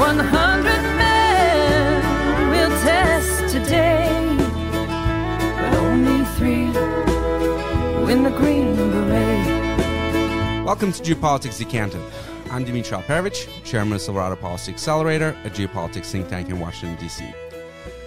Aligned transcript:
100 0.00 0.64
men 0.96 2.50
will 2.50 2.70
test 2.80 3.52
today, 3.52 4.08
but 5.56 5.74
only 5.74 6.24
three 6.36 6.70
win 8.06 8.22
the 8.22 8.30
Green 8.30 8.74
Beret. 8.76 10.64
Welcome 10.64 10.92
to 10.92 11.02
Geopolitics 11.02 11.58
Decanted. 11.58 12.00
I'm 12.50 12.64
Dmitri 12.64 12.96
Alperovitch, 12.96 13.46
Chairman 13.62 13.92
of 13.92 14.00
Silverado 14.00 14.36
Policy 14.36 14.72
Accelerator, 14.72 15.36
a 15.44 15.50
geopolitics 15.50 16.06
think 16.06 16.30
tank 16.30 16.48
in 16.48 16.58
Washington, 16.58 16.96
D.C. 16.98 17.30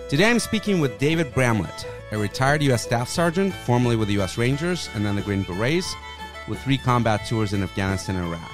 Today 0.10 0.32
I'm 0.32 0.40
speaking 0.40 0.80
with 0.80 0.98
David 0.98 1.32
Bramlette, 1.32 1.86
a 2.12 2.18
retired 2.18 2.64
U.S. 2.64 2.82
Staff 2.82 3.08
Sergeant, 3.08 3.54
formerly 3.54 3.98
with 3.98 4.08
the 4.08 4.16
U.S. 4.16 4.36
Rangers 4.36 4.90
and 4.96 5.06
then 5.06 5.16
the 5.16 5.22
Green 5.22 5.44
Berets, 5.44 5.94
with 6.48 6.60
three 6.64 6.80
combat 6.80 7.28
tours 7.28 7.54
in 7.54 7.62
Afghanistan 7.62 8.16
and 8.16 8.26
Iraq. 8.26 8.53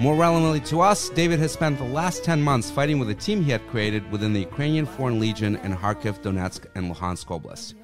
More 0.00 0.16
relevantly 0.16 0.60
to 0.60 0.80
us, 0.80 1.10
David 1.10 1.38
has 1.40 1.52
spent 1.52 1.78
the 1.78 1.84
last 1.84 2.24
10 2.24 2.40
months 2.40 2.70
fighting 2.70 2.98
with 2.98 3.10
a 3.10 3.14
team 3.14 3.42
he 3.42 3.50
had 3.50 3.66
created 3.68 4.10
within 4.10 4.32
the 4.32 4.40
Ukrainian 4.40 4.86
Foreign 4.86 5.20
Legion 5.20 5.56
in 5.56 5.76
Kharkiv, 5.76 6.22
Donetsk, 6.22 6.66
and 6.74 6.90
Luhansk 6.94 7.26
Oblast. 7.26 7.74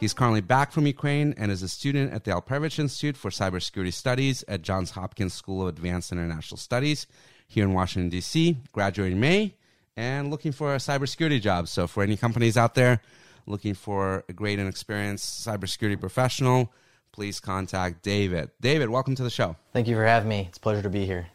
He's 0.00 0.14
currently 0.14 0.40
back 0.40 0.70
from 0.72 0.86
Ukraine 0.86 1.34
and 1.36 1.50
is 1.50 1.62
a 1.62 1.68
student 1.68 2.12
at 2.12 2.24
the 2.24 2.30
Alperovitch 2.30 2.78
Institute 2.78 3.16
for 3.16 3.30
Cybersecurity 3.30 3.92
Studies 3.92 4.44
at 4.46 4.62
Johns 4.62 4.92
Hopkins 4.92 5.34
School 5.34 5.62
of 5.62 5.68
Advanced 5.68 6.12
International 6.12 6.56
Studies 6.56 7.06
here 7.48 7.64
in 7.64 7.72
Washington, 7.72 8.08
D.C., 8.08 8.56
graduating 8.72 9.18
May 9.18 9.54
and 9.96 10.30
looking 10.30 10.52
for 10.52 10.74
a 10.74 10.78
cybersecurity 10.78 11.40
job. 11.40 11.66
So, 11.66 11.86
for 11.88 12.02
any 12.02 12.16
companies 12.16 12.56
out 12.56 12.76
there 12.76 13.00
looking 13.46 13.74
for 13.74 14.24
a 14.28 14.32
great 14.32 14.58
and 14.58 14.68
experienced 14.68 15.44
cybersecurity 15.46 15.98
professional, 15.98 16.72
please 17.12 17.40
contact 17.40 18.02
David. 18.02 18.50
David, 18.60 18.90
welcome 18.90 19.16
to 19.16 19.22
the 19.22 19.30
show. 19.30 19.56
Thank 19.72 19.88
you 19.88 19.96
for 19.96 20.04
having 20.04 20.28
me. 20.28 20.46
It's 20.48 20.58
a 20.58 20.60
pleasure 20.60 20.82
to 20.82 20.90
be 20.90 21.04
here. 21.04 21.26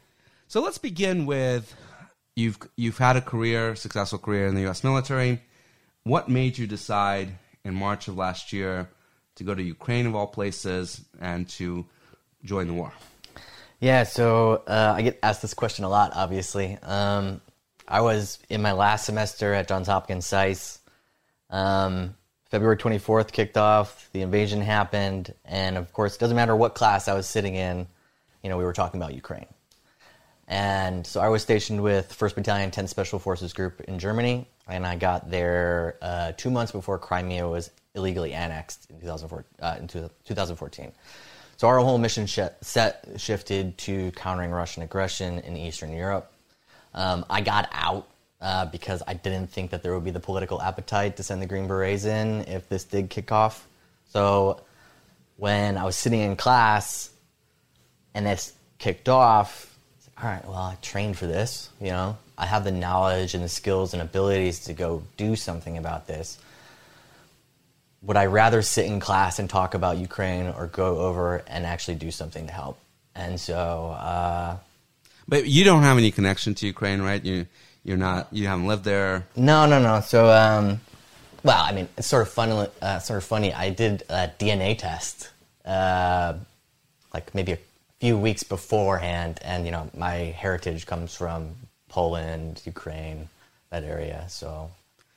So, 0.53 0.61
let's 0.61 0.77
begin 0.77 1.25
with 1.25 1.75
you've 2.35 2.59
you've 2.75 2.99
had 2.99 3.17
a 3.17 3.21
career, 3.21 3.75
successful 3.75 4.19
career 4.19 4.45
in 4.45 4.53
the 4.53 4.61
U.S. 4.61 4.83
military. 4.83 5.41
What 6.03 6.29
made 6.29 6.59
you 6.59 6.67
decide 6.67 7.29
in 7.63 7.73
March 7.73 8.07
of 8.07 8.17
last 8.17 8.53
year 8.53 8.87
to 9.37 9.43
go 9.43 9.55
to 9.55 9.63
Ukraine, 9.63 10.05
of 10.05 10.13
all 10.13 10.27
places, 10.27 11.03
and 11.19 11.49
to 11.57 11.87
join 12.45 12.67
the 12.67 12.75
war? 12.75 12.93
Yeah, 13.79 14.03
so 14.03 14.61
uh, 14.67 14.93
I 14.95 15.01
get 15.01 15.17
asked 15.23 15.41
this 15.41 15.55
question 15.55 15.85
a 15.85 15.89
lot, 15.89 16.11
obviously. 16.13 16.77
Um, 16.83 17.41
I 17.87 18.01
was 18.01 18.37
in 18.47 18.61
my 18.61 18.73
last 18.73 19.07
semester 19.07 19.55
at 19.55 19.67
Johns 19.67 19.87
Hopkins 19.87 20.27
SAIS. 20.27 20.77
Um, 21.49 22.13
February 22.51 22.77
24th 22.77 23.31
kicked 23.31 23.57
off, 23.57 24.07
the 24.13 24.21
invasion 24.21 24.61
happened, 24.61 25.33
and 25.45 25.77
of 25.77 25.91
course, 25.93 26.15
it 26.15 26.19
doesn't 26.19 26.35
matter 26.35 26.55
what 26.55 26.75
class 26.75 27.07
I 27.07 27.15
was 27.15 27.25
sitting 27.25 27.55
in, 27.55 27.87
you 28.43 28.51
know, 28.51 28.57
we 28.59 28.63
were 28.63 28.73
talking 28.73 29.01
about 29.01 29.15
Ukraine. 29.15 29.47
And 30.47 31.07
so 31.07 31.21
I 31.21 31.29
was 31.29 31.41
stationed 31.41 31.81
with 31.81 32.15
1st 32.17 32.35
Battalion 32.35 32.71
10th 32.71 32.89
Special 32.89 33.19
Forces 33.19 33.53
Group 33.53 33.81
in 33.81 33.97
Germany, 33.97 34.47
and 34.67 34.85
I 34.85 34.95
got 34.97 35.29
there 35.29 35.97
uh, 36.01 36.33
two 36.35 36.51
months 36.51 36.71
before 36.71 36.99
Crimea 36.99 37.47
was 37.47 37.69
illegally 37.95 38.33
annexed 38.33 38.87
in, 38.89 38.99
2004, 38.99 39.45
uh, 39.61 39.75
in 39.79 39.87
2014. 39.87 40.91
So 41.57 41.67
our 41.67 41.79
whole 41.79 41.97
mission 41.97 42.25
sh- 42.25 42.39
set 42.61 43.07
shifted 43.17 43.77
to 43.79 44.11
countering 44.11 44.51
Russian 44.51 44.83
aggression 44.83 45.39
in 45.39 45.55
Eastern 45.55 45.93
Europe. 45.93 46.31
Um, 46.93 47.25
I 47.29 47.41
got 47.41 47.69
out 47.71 48.07
uh, 48.41 48.65
because 48.65 49.01
I 49.07 49.13
didn't 49.13 49.47
think 49.47 49.71
that 49.71 49.83
there 49.83 49.93
would 49.93 50.03
be 50.03 50.11
the 50.11 50.19
political 50.19 50.61
appetite 50.61 51.17
to 51.17 51.23
send 51.23 51.41
the 51.41 51.45
Green 51.45 51.67
Berets 51.67 52.05
in 52.05 52.41
if 52.41 52.67
this 52.67 52.83
did 52.83 53.09
kick 53.09 53.31
off. 53.31 53.67
So 54.09 54.61
when 55.37 55.77
I 55.77 55.85
was 55.85 55.95
sitting 55.95 56.19
in 56.19 56.35
class 56.35 57.09
and 58.13 58.25
this 58.25 58.53
kicked 58.77 59.07
off, 59.07 59.72
all 60.21 60.29
right, 60.29 60.45
well, 60.45 60.55
I 60.55 60.77
trained 60.81 61.17
for 61.17 61.27
this, 61.27 61.69
you 61.81 61.87
know. 61.87 62.17
I 62.37 62.45
have 62.45 62.63
the 62.63 62.71
knowledge 62.71 63.33
and 63.33 63.43
the 63.43 63.49
skills 63.49 63.93
and 63.93 64.01
abilities 64.01 64.61
to 64.65 64.73
go 64.73 65.03
do 65.17 65.35
something 65.35 65.77
about 65.77 66.07
this. 66.07 66.37
Would 68.03 68.17
I 68.17 68.25
rather 68.25 68.61
sit 68.61 68.85
in 68.85 68.99
class 68.99 69.39
and 69.39 69.49
talk 69.49 69.73
about 69.73 69.97
Ukraine 69.97 70.47
or 70.47 70.67
go 70.67 70.97
over 70.99 71.43
and 71.47 71.65
actually 71.65 71.95
do 71.95 72.11
something 72.11 72.47
to 72.47 72.53
help? 72.53 72.77
And 73.15 73.39
so. 73.39 73.91
Uh, 73.97 74.57
but 75.27 75.45
you 75.47 75.63
don't 75.63 75.83
have 75.83 75.97
any 75.97 76.11
connection 76.11 76.53
to 76.55 76.67
Ukraine, 76.67 77.01
right? 77.01 77.23
You 77.23 77.45
you're 77.83 77.97
not 77.97 78.27
you 78.31 78.47
haven't 78.47 78.67
lived 78.67 78.83
there. 78.83 79.25
No, 79.35 79.65
no, 79.65 79.81
no. 79.81 80.01
So, 80.01 80.29
um, 80.29 80.81
well, 81.43 81.61
I 81.63 81.71
mean, 81.71 81.87
it's 81.97 82.07
sort 82.07 82.23
of 82.23 82.29
funny. 82.29 82.67
Uh, 82.81 82.99
sort 82.99 83.17
of 83.17 83.23
funny. 83.23 83.53
I 83.53 83.69
did 83.69 84.03
a 84.09 84.29
DNA 84.39 84.77
test, 84.77 85.29
uh, 85.65 86.33
like 87.13 87.33
maybe 87.33 87.53
a 87.53 87.57
few 88.03 88.17
weeks 88.17 88.43
beforehand, 88.43 89.39
and 89.45 89.65
you 89.65 89.71
know, 89.71 89.89
my 89.95 90.35
heritage 90.43 90.85
comes 90.85 91.15
from 91.15 91.55
Poland, 91.87 92.61
Ukraine, 92.65 93.29
that 93.69 93.85
area. 93.85 94.25
So, 94.27 94.69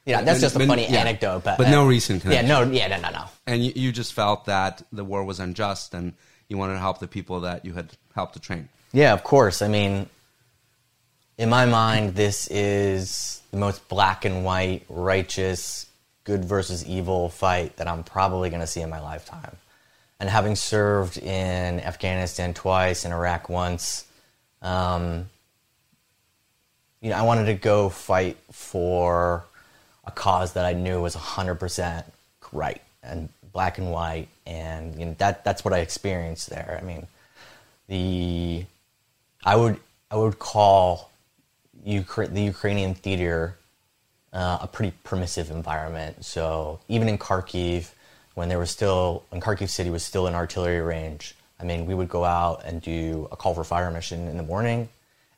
yeah, 0.04 0.22
that's 0.22 0.40
just 0.40 0.54
a 0.54 0.64
funny 0.64 0.84
yeah, 0.88 1.00
anecdote. 1.00 1.42
But, 1.42 1.58
but 1.58 1.68
no 1.68 1.82
uh, 1.82 1.88
recent 1.88 2.22
connection. 2.22 2.46
Yeah, 2.46 2.64
no, 2.64 2.70
yeah, 2.70 2.86
no, 2.86 3.00
no, 3.00 3.10
no. 3.10 3.24
And 3.44 3.64
you, 3.64 3.72
you 3.74 3.90
just 3.90 4.12
felt 4.12 4.44
that 4.44 4.84
the 4.92 5.04
war 5.04 5.24
was 5.24 5.40
unjust, 5.40 5.94
and 5.94 6.12
you 6.48 6.58
wanted 6.58 6.74
to 6.74 6.78
help 6.78 7.00
the 7.00 7.08
people 7.08 7.40
that 7.40 7.64
you 7.64 7.72
had 7.72 7.90
helped 8.14 8.34
to 8.34 8.40
train. 8.40 8.68
Yeah, 8.92 9.12
of 9.14 9.24
course. 9.24 9.62
I 9.62 9.68
mean, 9.68 10.08
in 11.38 11.50
my 11.50 11.66
mind, 11.66 12.14
this 12.14 12.46
is 12.46 13.42
the 13.50 13.56
most 13.56 13.88
black 13.88 14.24
and 14.24 14.44
white, 14.44 14.84
righteous, 14.88 15.86
good 16.22 16.44
versus 16.44 16.86
evil 16.86 17.30
fight 17.30 17.78
that 17.78 17.88
I'm 17.88 18.04
probably 18.04 18.48
going 18.48 18.60
to 18.60 18.66
see 18.68 18.80
in 18.80 18.90
my 18.90 19.00
lifetime. 19.00 19.56
And 20.18 20.30
having 20.30 20.56
served 20.56 21.18
in 21.18 21.80
Afghanistan 21.80 22.54
twice, 22.54 23.04
in 23.04 23.12
Iraq 23.12 23.48
once, 23.48 24.06
um, 24.62 25.28
you 27.00 27.10
know, 27.10 27.16
I 27.16 27.22
wanted 27.22 27.46
to 27.46 27.54
go 27.54 27.88
fight 27.88 28.38
for 28.50 29.44
a 30.06 30.10
cause 30.10 30.54
that 30.54 30.64
I 30.64 30.72
knew 30.72 31.00
was 31.02 31.14
100% 31.14 32.04
right 32.52 32.80
and 33.02 33.28
black 33.52 33.78
and 33.78 33.90
white, 33.90 34.28
and 34.46 34.98
you 34.98 35.06
know, 35.06 35.14
that 35.18 35.44
that's 35.44 35.64
what 35.64 35.72
I 35.72 35.78
experienced 35.78 36.50
there. 36.50 36.78
I 36.80 36.84
mean, 36.84 37.06
the 37.88 38.64
I 39.44 39.56
would 39.56 39.78
I 40.10 40.16
would 40.16 40.38
call 40.38 41.10
Ukra- 41.86 42.32
the 42.32 42.42
Ukrainian 42.42 42.94
theater 42.94 43.56
uh, 44.32 44.58
a 44.60 44.66
pretty 44.66 44.92
permissive 45.04 45.50
environment. 45.50 46.24
So 46.24 46.80
even 46.88 47.08
in 47.08 47.16
Kharkiv, 47.16 47.90
when 48.36 48.50
there 48.50 48.58
was 48.58 48.70
still 48.70 49.24
when 49.30 49.40
Kharkiv 49.40 49.70
city 49.70 49.90
was 49.90 50.04
still 50.04 50.26
in 50.26 50.34
artillery 50.34 50.80
range, 50.80 51.34
I 51.58 51.64
mean, 51.64 51.86
we 51.86 51.94
would 51.94 52.10
go 52.10 52.22
out 52.22 52.62
and 52.64 52.82
do 52.82 53.28
a 53.32 53.36
call 53.36 53.54
for 53.54 53.64
fire 53.64 53.90
mission 53.90 54.28
in 54.28 54.36
the 54.36 54.42
morning, 54.42 54.90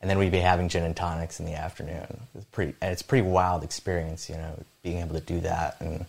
and 0.02 0.10
then 0.10 0.18
we'd 0.18 0.32
be 0.32 0.40
having 0.40 0.68
gin 0.68 0.82
and 0.82 0.96
tonics 0.96 1.38
in 1.38 1.46
the 1.46 1.54
afternoon. 1.54 2.20
It's 2.34 2.44
pretty, 2.46 2.74
and 2.82 2.92
it's 2.92 3.02
a 3.02 3.04
pretty 3.04 3.26
wild 3.26 3.62
experience, 3.62 4.28
you 4.28 4.34
know, 4.34 4.52
being 4.82 4.98
able 4.98 5.14
to 5.14 5.20
do 5.20 5.38
that 5.40 5.80
and 5.80 6.06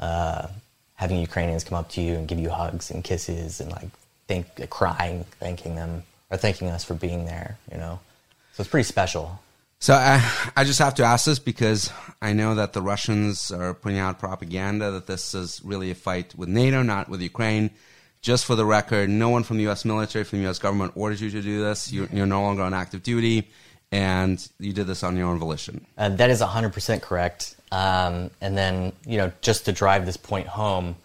uh, 0.00 0.48
having 0.96 1.20
Ukrainians 1.20 1.62
come 1.62 1.78
up 1.78 1.90
to 1.90 2.00
you 2.00 2.14
and 2.14 2.26
give 2.26 2.40
you 2.40 2.50
hugs 2.50 2.90
and 2.90 3.04
kisses 3.04 3.60
and 3.60 3.70
like 3.70 3.88
thank, 4.26 4.68
crying, 4.68 5.24
thanking 5.38 5.76
them 5.76 6.02
or 6.28 6.36
thanking 6.38 6.68
us 6.68 6.82
for 6.82 6.94
being 6.94 7.24
there, 7.24 7.56
you 7.70 7.78
know. 7.78 8.00
So 8.54 8.62
it's 8.62 8.70
pretty 8.70 8.88
special. 8.88 9.38
So 9.78 9.94
I, 9.94 10.24
I 10.56 10.64
just 10.64 10.78
have 10.78 10.94
to 10.96 11.04
ask 11.04 11.26
this 11.26 11.38
because 11.38 11.92
I 12.22 12.32
know 12.32 12.54
that 12.54 12.72
the 12.72 12.80
Russians 12.80 13.50
are 13.50 13.74
putting 13.74 13.98
out 13.98 14.18
propaganda 14.18 14.90
that 14.92 15.06
this 15.06 15.34
is 15.34 15.60
really 15.64 15.90
a 15.90 15.94
fight 15.94 16.34
with 16.34 16.48
NATO, 16.48 16.82
not 16.82 17.08
with 17.08 17.20
Ukraine. 17.20 17.70
Just 18.22 18.46
for 18.46 18.56
the 18.56 18.64
record, 18.64 19.10
no 19.10 19.28
one 19.28 19.44
from 19.44 19.58
the 19.58 19.64
U.S. 19.64 19.84
military, 19.84 20.24
from 20.24 20.38
the 20.38 20.44
U.S. 20.44 20.58
government 20.58 20.92
ordered 20.96 21.20
you 21.20 21.30
to 21.30 21.42
do 21.42 21.62
this. 21.62 21.92
You're, 21.92 22.08
you're 22.12 22.26
no 22.26 22.42
longer 22.42 22.62
on 22.62 22.74
active 22.74 23.02
duty, 23.02 23.48
and 23.92 24.48
you 24.58 24.72
did 24.72 24.86
this 24.86 25.04
on 25.04 25.16
your 25.16 25.28
own 25.28 25.38
volition. 25.38 25.86
Uh, 25.96 26.08
that 26.08 26.30
is 26.30 26.40
100% 26.40 27.02
correct. 27.02 27.54
Um, 27.70 28.30
and 28.40 28.56
then, 28.56 28.92
you 29.06 29.18
know, 29.18 29.30
just 29.42 29.66
to 29.66 29.72
drive 29.72 30.06
this 30.06 30.16
point 30.16 30.48
home, 30.48 30.96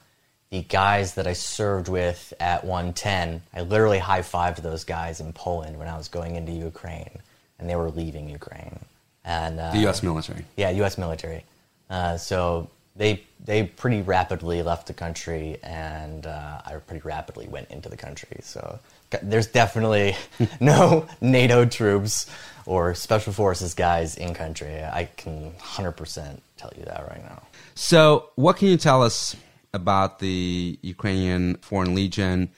the 0.50 0.64
guys 0.64 1.16
that 1.16 1.28
I 1.28 1.34
served 1.34 1.90
with 1.90 2.34
at 2.40 2.64
110, 2.64 3.44
I 3.53 3.62
literally 3.62 4.00
high 4.00 4.22
fived 4.22 4.58
those 4.58 4.86
guys 4.86 5.20
in 5.20 5.34
Poland 5.34 5.78
when 5.78 5.88
I 5.88 5.98
was 5.98 6.08
going 6.08 6.36
into 6.38 6.53
Ukraine 6.53 7.20
and 7.62 7.70
they 7.70 7.76
were 7.76 7.90
leaving 7.92 8.28
Ukraine. 8.30 8.80
And 9.24 9.60
uh, 9.60 9.72
the 9.72 9.80
U.S. 9.80 10.04
military. 10.04 10.46
Yeah, 10.58 10.72
U.S. 10.72 10.97
military. 10.97 11.46
Uh, 11.90 12.18
so 12.18 12.70
they 12.96 13.24
they 13.44 13.64
pretty 13.64 14.02
rapidly 14.02 14.62
left 14.62 14.88
the 14.88 14.94
country, 14.94 15.58
and 15.64 16.26
uh, 16.26 16.62
I 16.66 16.74
pretty 16.76 17.08
rapidly 17.08 17.47
went 17.47 17.70
into 17.70 17.88
the 17.88 17.97
country. 17.97 18.40
So 18.41 18.80
there's 19.22 19.47
definitely 19.47 20.16
no 20.59 21.08
NATO 21.22 21.66
troops 21.66 22.30
or 22.66 22.94
special 22.96 23.34
forces 23.34 23.74
guys 23.74 24.16
in 24.16 24.34
country. 24.34 24.84
I 24.84 25.09
can 25.18 25.52
100% 25.53 26.40
tell 26.58 26.72
you 26.78 26.85
that 26.85 27.08
right 27.08 27.24
now. 27.24 27.41
So, 27.76 28.30
what 28.35 28.58
can 28.58 28.68
you 28.68 28.78
tell 28.78 29.02
us 29.02 29.35
about 29.74 30.20
the 30.20 30.78
Ukrainian 30.82 31.56
Foreign 31.56 31.96
Legion? 31.96 32.50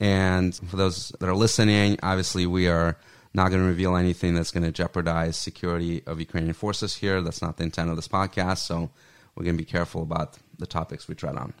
And 0.00 0.54
for 0.54 0.76
those 0.76 1.08
that 1.18 1.28
are 1.28 1.34
listening, 1.34 1.98
obviously 2.02 2.46
we 2.46 2.68
are 2.68 2.96
not 3.34 3.48
going 3.50 3.60
to 3.60 3.66
reveal 3.66 3.96
anything 3.96 4.34
that's 4.34 4.50
going 4.50 4.64
to 4.64 4.72
jeopardize 4.72 5.36
security 5.36 6.02
of 6.06 6.18
Ukrainian 6.18 6.54
forces 6.54 6.96
here. 6.96 7.20
That's 7.20 7.42
not 7.42 7.56
the 7.56 7.64
intent 7.64 7.90
of 7.90 7.96
this 7.96 8.08
podcast. 8.08 8.58
So 8.58 8.90
we're 9.34 9.44
going 9.44 9.56
to 9.56 9.62
be 9.62 9.70
careful 9.70 10.02
about 10.02 10.38
the 10.58 10.66
topics 10.66 11.06
we 11.08 11.14
tread 11.14 11.36
on. 11.36 11.52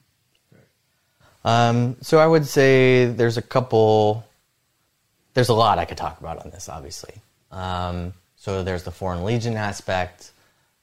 Um, 1.44 1.96
so 2.00 2.18
I 2.18 2.26
would 2.26 2.46
say 2.46 3.06
there's 3.06 3.36
a 3.36 3.42
couple. 3.42 4.24
There's 5.34 5.50
a 5.50 5.54
lot 5.54 5.78
I 5.78 5.84
could 5.84 5.98
talk 5.98 6.18
about 6.20 6.44
on 6.44 6.50
this, 6.50 6.68
obviously. 6.68 7.14
Um, 7.52 8.12
So 8.36 8.62
there's 8.62 8.84
the 8.84 8.90
Foreign 8.92 9.24
Legion 9.24 9.56
aspect. 9.56 10.30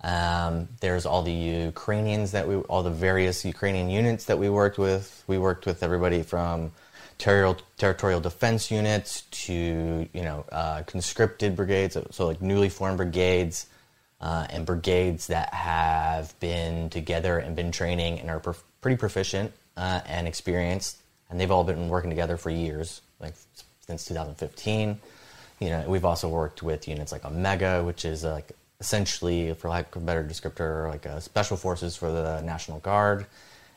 Um, 0.04 0.68
there's 0.82 1.06
all 1.06 1.24
the 1.24 1.32
Ukrainians 1.32 2.32
that 2.32 2.48
we, 2.48 2.56
all 2.58 2.84
the 2.84 2.92
various 2.92 3.46
Ukrainian 3.46 3.90
units 3.90 4.26
that 4.26 4.38
we 4.38 4.50
worked 4.50 4.78
with. 4.78 5.24
We 5.26 5.38
worked 5.38 5.66
with 5.66 5.82
everybody 5.82 6.22
from 6.22 6.72
territorial, 7.18 7.58
territorial 7.78 8.20
defense 8.20 8.72
units 8.72 9.22
to 9.32 10.08
you 10.14 10.22
know 10.22 10.46
uh, 10.52 10.84
conscripted 10.84 11.56
brigades, 11.56 11.98
so 12.12 12.28
like 12.28 12.42
newly 12.42 12.70
formed 12.70 12.98
brigades, 12.98 13.68
uh, 14.22 14.48
and 14.50 14.66
brigades 14.66 15.28
that 15.28 15.54
have 15.54 16.38
been 16.40 16.90
together 16.90 17.38
and 17.40 17.56
been 17.56 17.72
training 17.72 18.20
and 18.20 18.30
are 18.30 18.40
prof- 18.40 18.64
pretty 18.82 18.98
proficient 18.98 19.52
uh, 19.78 20.02
and 20.06 20.28
experienced, 20.28 20.98
and 21.30 21.40
they've 21.40 21.52
all 21.52 21.64
been 21.64 21.90
working 21.90 22.10
together 22.10 22.38
for 22.38 22.50
years, 22.50 23.02
like 23.20 23.34
since 23.86 24.06
2015. 24.06 25.00
You 25.60 25.70
know, 25.70 25.86
we've 25.88 26.06
also 26.06 26.28
worked 26.28 26.62
with 26.62 26.88
units 26.88 27.12
like 27.12 27.24
Omega, 27.24 27.84
which 27.84 28.04
is 28.04 28.24
like 28.24 28.52
essentially, 28.80 29.54
for 29.54 29.70
lack 29.70 29.96
of 29.96 30.02
a 30.02 30.06
better 30.06 30.24
descriptor, 30.24 30.90
like 30.90 31.06
a 31.06 31.22
special 31.22 31.58
forces 31.58 31.96
for 31.96 32.12
the 32.12 32.42
National 32.42 32.80
Guard. 32.80 33.26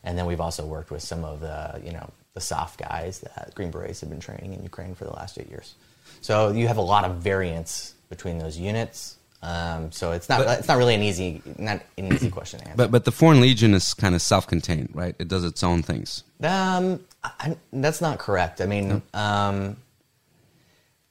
And 0.05 0.17
then 0.17 0.26
we've 0.26 0.40
also 0.40 0.67
worked 0.67 0.90
with 0.90 1.02
some 1.02 1.25
of 1.25 1.40
the, 1.40 1.81
you 1.85 1.93
know, 1.93 2.11
the 2.35 2.41
soft 2.41 2.79
guys 2.79 3.21
that 3.21 3.53
Green 3.55 3.71
Berets 3.71 4.01
have 4.01 4.11
been 4.11 4.21
training 4.21 4.55
in 4.55 4.63
Ukraine 4.63 4.95
for 4.95 5.05
the 5.05 5.13
last 5.13 5.39
eight 5.39 5.49
years. 5.51 5.75
So 6.21 6.51
you 6.51 6.69
have 6.69 6.77
a 6.77 6.83
lot 6.83 7.05
of 7.05 7.17
variance 7.17 7.95
between 8.09 8.39
those 8.39 8.57
units. 8.59 9.17
Um, 9.43 9.93
so 9.93 10.13
it's 10.13 10.29
not 10.29 10.45
But- 10.45 10.59
it's 10.59 10.69
not 10.69 10.79
really 10.79 10.95
an 10.95 11.03
easy 11.03 11.43
not 11.59 11.81
an 11.97 12.13
easy 12.13 12.31
question 12.31 12.59
to 12.61 12.67
answer. 12.67 12.77
But 12.77 12.91
but 12.91 13.05
the 13.05 13.13
Foreign 13.13 13.41
Legion 13.41 13.73
is 13.75 13.95
kind 13.95 14.15
of 14.15 14.23
self-contained, 14.23 14.91
right? 14.95 15.15
It 15.19 15.29
does 15.29 15.45
its 15.45 15.63
own 15.63 15.83
things. 15.83 16.25
Um, 16.43 17.01
I, 17.23 17.57
that's 17.73 18.01
not 18.01 18.19
correct. 18.19 18.61
I 18.61 18.67
mean, 18.67 19.03
um, 19.15 19.77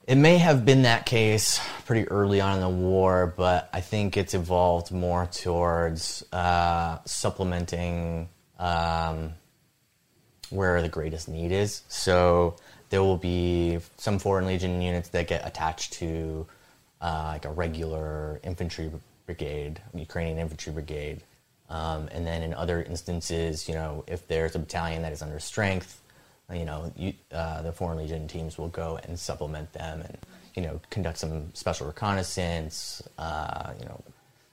it 0.05 0.15
may 0.15 0.37
have 0.37 0.65
been 0.65 0.81
that 0.83 1.05
case 1.05 1.59
pretty 1.85 2.07
early 2.09 2.39
on 2.41 2.55
in 2.55 2.61
the 2.61 2.69
war, 2.69 3.33
but 3.35 3.69
I 3.73 3.81
think 3.81 4.15
it's 4.17 4.33
evolved 4.33 4.91
more 4.91 5.25
towards 5.27 6.23
uh, 6.33 6.99
supplementing 7.05 8.29
um, 8.59 9.33
where 10.49 10.81
the 10.81 10.89
greatest 10.89 11.27
need 11.27 11.51
is. 11.51 11.81
So 11.87 12.55
there 12.89 13.03
will 13.03 13.17
be 13.17 13.79
some 13.97 14.19
Foreign 14.19 14.45
Legion 14.45 14.81
units 14.81 15.09
that 15.09 15.27
get 15.27 15.45
attached 15.45 15.93
to 15.93 16.45
uh, 17.01 17.31
like 17.33 17.45
a 17.45 17.51
regular 17.51 18.39
infantry 18.43 18.91
brigade, 19.25 19.81
Ukrainian 19.93 20.37
infantry 20.37 20.71
brigade. 20.73 21.23
Um, 21.69 22.07
and 22.11 22.25
then 22.25 22.43
in 22.43 22.53
other 22.53 22.81
instances, 22.81 23.67
you 23.67 23.75
know, 23.75 24.03
if 24.07 24.27
there's 24.27 24.55
a 24.55 24.59
battalion 24.59 25.01
that 25.01 25.11
is 25.11 25.21
under 25.21 25.39
strength, 25.39 26.01
you 26.51 26.63
know, 26.63 26.91
you, 26.95 27.13
uh, 27.33 27.61
the 27.61 27.73
Foreign 27.73 27.97
Legion 27.97 28.27
teams 28.27 28.57
will 28.57 28.69
go 28.69 28.99
and 29.03 29.19
supplement 29.19 29.73
them 29.73 30.01
and, 30.01 30.17
you 30.55 30.61
know, 30.61 30.79
conduct 30.89 31.17
some 31.17 31.53
special 31.53 31.87
reconnaissance, 31.87 33.03
uh, 33.17 33.73
you 33.77 33.85
know, 33.85 34.01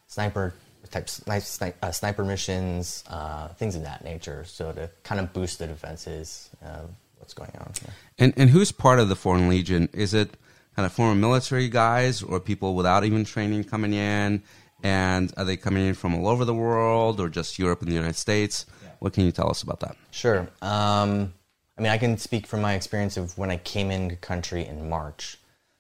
sniper 0.08 0.55
type 0.94 1.06
sni- 1.06 1.43
sni- 1.43 1.75
uh, 1.82 1.91
sniper 1.91 2.25
missions, 2.25 3.05
uh, 3.08 3.49
things 3.49 3.75
of 3.75 3.82
that 3.82 4.05
nature. 4.05 4.44
So 4.44 4.73
to 4.73 4.91
kind 5.02 5.20
of 5.20 5.32
boost 5.32 5.58
the 5.58 5.67
defenses, 5.67 6.50
of 6.62 6.91
what's 7.19 7.35
going 7.35 7.50
on 7.58 7.73
here. 7.81 7.93
And 8.19 8.32
and 8.37 8.50
who's 8.50 8.73
part 8.73 8.99
of 9.00 9.08
the 9.08 9.17
Foreign 9.17 9.49
Legion? 9.49 9.88
Is 9.93 10.14
it 10.14 10.31
kind 10.76 10.87
of 10.87 10.93
former 10.93 11.14
military 11.14 11.69
guys 11.69 12.23
or 12.23 12.41
people 12.41 12.75
without 12.75 13.05
even 13.05 13.25
training 13.25 13.64
coming 13.64 13.93
in? 13.93 14.43
And 14.82 15.32
are 15.37 15.44
they 15.44 15.56
coming 15.56 15.87
in 15.87 15.94
from 15.94 16.14
all 16.14 16.29
over 16.29 16.44
the 16.44 16.55
world 16.55 17.19
or 17.19 17.29
just 17.29 17.58
Europe 17.58 17.81
and 17.81 17.91
the 17.91 17.94
United 17.94 18.17
States? 18.17 18.67
What 18.99 19.12
can 19.14 19.25
you 19.25 19.32
tell 19.32 19.50
us 19.50 19.62
about 19.62 19.81
that? 19.81 19.96
Sure. 20.11 20.49
Um, 20.62 21.32
I 21.76 21.82
mean, 21.82 21.91
I 21.91 21.99
can 21.99 22.19
speak 22.19 22.46
from 22.46 22.61
my 22.61 22.75
experience 22.75 23.17
of 23.17 23.37
when 23.37 23.50
I 23.50 23.56
came 23.56 23.91
into 23.91 24.17
country 24.17 24.64
in 24.64 24.88
March. 24.88 25.38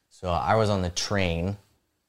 So 0.08 0.30
I 0.30 0.54
was 0.54 0.70
on 0.70 0.82
the 0.82 0.90
train 0.90 1.58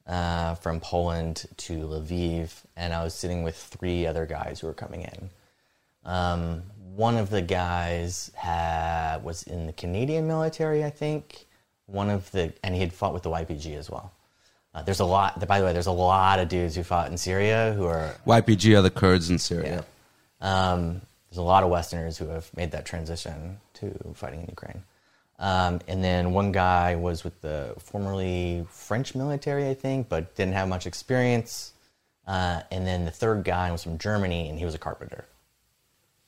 uh, 0.06 0.54
from 0.56 0.80
Poland 0.80 1.46
to 1.56 1.74
Lviv, 1.74 2.50
and 2.76 2.92
I 2.92 3.02
was 3.02 3.14
sitting 3.14 3.42
with 3.42 3.56
three 3.56 4.06
other 4.06 4.26
guys 4.26 4.60
who 4.60 4.66
were 4.66 4.74
coming 4.74 5.02
in. 5.02 5.30
Um, 6.04 6.62
one 6.94 7.16
of 7.16 7.30
the 7.30 7.42
guys 7.42 8.30
had, 8.34 9.18
was 9.24 9.42
in 9.42 9.66
the 9.66 9.72
Canadian 9.72 10.26
military, 10.26 10.84
I 10.84 10.90
think. 10.90 11.46
One 11.86 12.10
of 12.10 12.30
the, 12.32 12.52
and 12.62 12.74
he 12.74 12.80
had 12.80 12.92
fought 12.92 13.12
with 13.12 13.22
the 13.22 13.30
YPG 13.30 13.76
as 13.76 13.90
well. 13.90 14.12
Uh, 14.74 14.82
there's 14.82 15.00
a 15.00 15.04
lot. 15.04 15.46
By 15.46 15.58
the 15.58 15.64
way, 15.64 15.72
there's 15.72 15.86
a 15.86 15.92
lot 15.92 16.38
of 16.38 16.48
dudes 16.48 16.76
who 16.76 16.82
fought 16.82 17.10
in 17.10 17.16
Syria 17.16 17.72
who 17.76 17.86
are 17.86 18.14
YPG 18.26 18.76
are 18.76 18.82
the 18.82 18.90
Kurds 18.90 19.30
in 19.30 19.38
Syria. 19.38 19.84
um, 20.40 21.00
there's 21.30 21.38
a 21.38 21.42
lot 21.42 21.64
of 21.64 21.70
Westerners 21.70 22.18
who 22.18 22.28
have 22.28 22.54
made 22.56 22.72
that 22.72 22.84
transition 22.84 23.58
to 23.74 23.90
fighting 24.14 24.40
in 24.42 24.48
Ukraine. 24.48 24.82
Um, 25.38 25.80
and 25.86 26.02
then 26.02 26.32
one 26.32 26.52
guy 26.52 26.96
was 26.96 27.22
with 27.22 27.40
the 27.42 27.74
formerly 27.78 28.66
French 28.70 29.14
military, 29.14 29.68
I 29.68 29.74
think, 29.74 30.08
but 30.08 30.34
didn't 30.34 30.54
have 30.54 30.68
much 30.68 30.86
experience. 30.86 31.72
Uh, 32.26 32.62
and 32.70 32.86
then 32.86 33.04
the 33.04 33.10
third 33.10 33.44
guy 33.44 33.70
was 33.70 33.82
from 33.82 33.98
Germany, 33.98 34.48
and 34.48 34.58
he 34.58 34.64
was 34.64 34.74
a 34.74 34.78
carpenter. 34.78 35.26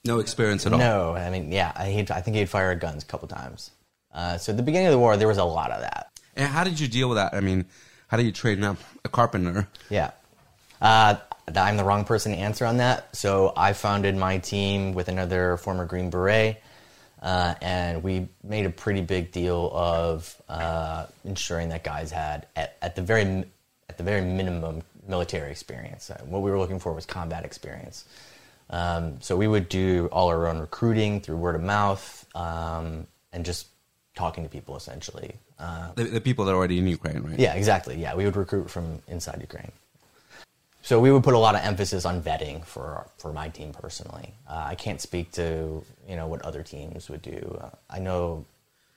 No 0.04 0.20
experience 0.20 0.66
at 0.66 0.72
all. 0.72 0.78
No, 0.78 1.14
I 1.14 1.30
mean, 1.30 1.50
yeah, 1.50 1.72
I, 1.74 1.86
he'd, 1.90 2.10
I 2.10 2.20
think 2.20 2.36
he'd 2.36 2.48
fired 2.48 2.80
guns 2.80 3.02
a 3.02 3.06
couple 3.06 3.28
times. 3.28 3.70
Uh, 4.12 4.38
so 4.38 4.52
at 4.52 4.56
the 4.56 4.62
beginning 4.62 4.88
of 4.88 4.92
the 4.92 4.98
war, 4.98 5.16
there 5.16 5.28
was 5.28 5.38
a 5.38 5.44
lot 5.44 5.70
of 5.70 5.80
that. 5.80 6.10
And 6.36 6.46
how 6.46 6.64
did 6.64 6.78
you 6.78 6.86
deal 6.86 7.08
with 7.08 7.16
that? 7.16 7.34
I 7.34 7.40
mean, 7.40 7.66
how 8.06 8.16
do 8.16 8.22
you 8.22 8.32
train 8.32 8.62
up 8.62 8.78
a 9.04 9.08
carpenter? 9.08 9.68
Yeah. 9.90 10.12
Uh, 10.80 11.16
I'm 11.54 11.76
the 11.76 11.84
wrong 11.84 12.04
person 12.04 12.32
to 12.32 12.38
answer 12.38 12.64
on 12.64 12.76
that. 12.76 13.14
So 13.16 13.52
I 13.56 13.72
founded 13.72 14.16
my 14.16 14.38
team 14.38 14.92
with 14.92 15.08
another 15.08 15.56
former 15.56 15.84
Green 15.84 16.10
Beret, 16.10 16.62
uh, 17.22 17.54
and 17.60 18.02
we 18.02 18.28
made 18.42 18.66
a 18.66 18.70
pretty 18.70 19.00
big 19.00 19.32
deal 19.32 19.70
of 19.74 20.40
uh, 20.48 21.06
ensuring 21.24 21.68
that 21.70 21.84
guys 21.84 22.10
had, 22.10 22.46
at, 22.56 22.76
at 22.82 22.96
the 22.96 23.02
very 23.02 23.44
at 23.88 23.96
the 23.96 24.04
very 24.04 24.20
minimum, 24.20 24.82
military 25.06 25.50
experience. 25.50 26.10
Uh, 26.10 26.20
what 26.26 26.42
we 26.42 26.50
were 26.50 26.58
looking 26.58 26.78
for 26.78 26.92
was 26.92 27.06
combat 27.06 27.44
experience. 27.44 28.04
Um, 28.70 29.20
so 29.20 29.36
we 29.36 29.48
would 29.48 29.68
do 29.68 30.08
all 30.12 30.28
our 30.28 30.46
own 30.46 30.58
recruiting 30.58 31.20
through 31.22 31.38
word 31.38 31.54
of 31.54 31.62
mouth 31.62 32.26
um, 32.34 33.06
and 33.32 33.44
just 33.44 33.68
talking 34.14 34.44
to 34.44 34.50
people 34.50 34.76
essentially. 34.76 35.32
Uh, 35.58 35.92
The, 35.94 36.04
the 36.04 36.20
people 36.20 36.44
that 36.44 36.52
are 36.52 36.56
already 36.56 36.78
in 36.78 36.86
Ukraine, 36.86 37.22
right? 37.22 37.38
yeah, 37.38 37.54
exactly. 37.54 37.96
Yeah, 37.96 38.14
we 38.14 38.24
would 38.26 38.36
recruit 38.36 38.70
from 38.70 39.00
inside 39.08 39.40
Ukraine. 39.40 39.72
So 40.88 40.98
we 40.98 41.12
would 41.12 41.22
put 41.22 41.34
a 41.34 41.38
lot 41.38 41.54
of 41.54 41.60
emphasis 41.60 42.06
on 42.06 42.22
vetting 42.22 42.64
for 42.64 43.06
for 43.18 43.30
my 43.30 43.50
team 43.50 43.72
personally. 43.72 44.32
Uh, 44.48 44.68
I 44.72 44.74
can't 44.74 45.02
speak 45.02 45.30
to 45.32 45.84
you 46.08 46.16
know 46.16 46.26
what 46.26 46.40
other 46.40 46.62
teams 46.62 47.10
would 47.10 47.20
do. 47.20 47.58
Uh, 47.60 47.68
I 47.90 47.98
know 47.98 48.46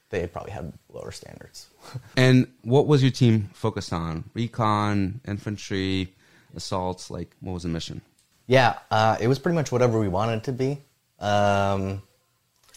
they 0.10 0.26
probably 0.26 0.54
have 0.54 0.72
lower 0.94 1.12
standards. 1.12 1.68
And 2.16 2.48
what 2.62 2.88
was 2.88 3.04
your 3.04 3.12
team 3.12 3.50
focused 3.52 3.92
on? 3.92 4.24
Recon, 4.34 5.20
infantry, 5.28 6.14
assaults? 6.56 7.12
Like, 7.12 7.36
what 7.42 7.52
was 7.52 7.64
the 7.64 7.70
mission? 7.70 8.00
yeah, 8.48 8.80
uh, 8.90 9.18
it 9.20 9.28
was 9.28 9.38
pretty 9.38 9.56
much 9.56 9.70
whatever 9.74 10.00
we 10.00 10.08
wanted 10.08 10.38
it 10.38 10.44
to 10.46 10.54
be. 10.54 10.80
Um, 11.20 12.02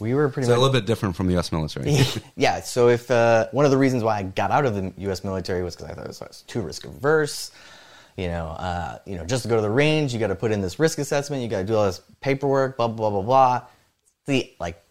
we 0.00 0.12
were 0.14 0.28
pretty 0.28 0.48
So 0.48 0.56
a 0.56 0.58
little 0.58 0.72
bit 0.72 0.86
different 0.86 1.14
from 1.14 1.28
the 1.28 1.34
U.S. 1.34 1.52
military. 1.52 1.98
yeah. 2.36 2.62
So 2.62 2.88
if 2.88 3.08
uh, 3.12 3.46
one 3.52 3.64
of 3.64 3.70
the 3.70 3.78
reasons 3.78 4.02
why 4.02 4.18
I 4.18 4.22
got 4.24 4.50
out 4.50 4.66
of 4.66 4.74
the 4.74 4.92
U.S. 5.06 5.22
military 5.22 5.62
was 5.62 5.76
because 5.76 5.90
I 5.90 5.94
thought 5.94 6.06
it 6.06 6.18
was 6.20 6.42
too 6.48 6.62
risk 6.62 6.84
averse. 6.84 7.52
You 8.16 8.28
know, 8.28 8.46
uh, 8.46 8.98
you 9.06 9.16
know, 9.16 9.24
just 9.24 9.42
to 9.42 9.48
go 9.48 9.56
to 9.56 9.62
the 9.62 9.70
range, 9.70 10.12
you 10.12 10.20
got 10.20 10.28
to 10.28 10.36
put 10.36 10.52
in 10.52 10.60
this 10.60 10.78
risk 10.78 10.98
assessment. 10.98 11.42
You 11.42 11.48
got 11.48 11.58
to 11.58 11.64
do 11.64 11.74
all 11.74 11.86
this 11.86 12.00
paperwork. 12.20 12.76
Blah 12.76 12.88
blah 12.88 13.10
blah 13.10 13.22
blah 13.22 13.22
blah. 13.22 13.66
The 14.26 14.52
like, 14.60 14.82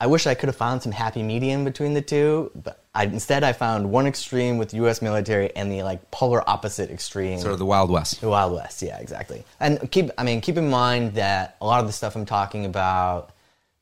I 0.00 0.06
wish 0.06 0.26
I 0.26 0.34
could 0.34 0.48
have 0.48 0.56
found 0.56 0.82
some 0.82 0.92
happy 0.92 1.22
medium 1.22 1.64
between 1.64 1.94
the 1.94 2.02
two, 2.02 2.50
but 2.54 2.82
I, 2.94 3.04
instead 3.04 3.42
I 3.42 3.52
found 3.52 3.90
one 3.90 4.06
extreme 4.06 4.58
with 4.58 4.74
U.S. 4.74 5.00
military 5.00 5.54
and 5.56 5.72
the 5.72 5.82
like 5.82 6.10
polar 6.10 6.48
opposite 6.48 6.90
extreme. 6.90 7.38
sort 7.38 7.52
of 7.52 7.58
the 7.58 7.64
Wild 7.64 7.90
West. 7.90 8.20
The 8.20 8.28
Wild 8.28 8.52
West, 8.52 8.82
yeah, 8.82 8.98
exactly. 8.98 9.44
And 9.60 9.90
keep, 9.90 10.10
I 10.18 10.24
mean, 10.24 10.40
keep 10.40 10.58
in 10.58 10.68
mind 10.68 11.14
that 11.14 11.56
a 11.60 11.66
lot 11.66 11.80
of 11.80 11.86
the 11.86 11.92
stuff 11.92 12.16
I'm 12.16 12.26
talking 12.26 12.66
about, 12.66 13.30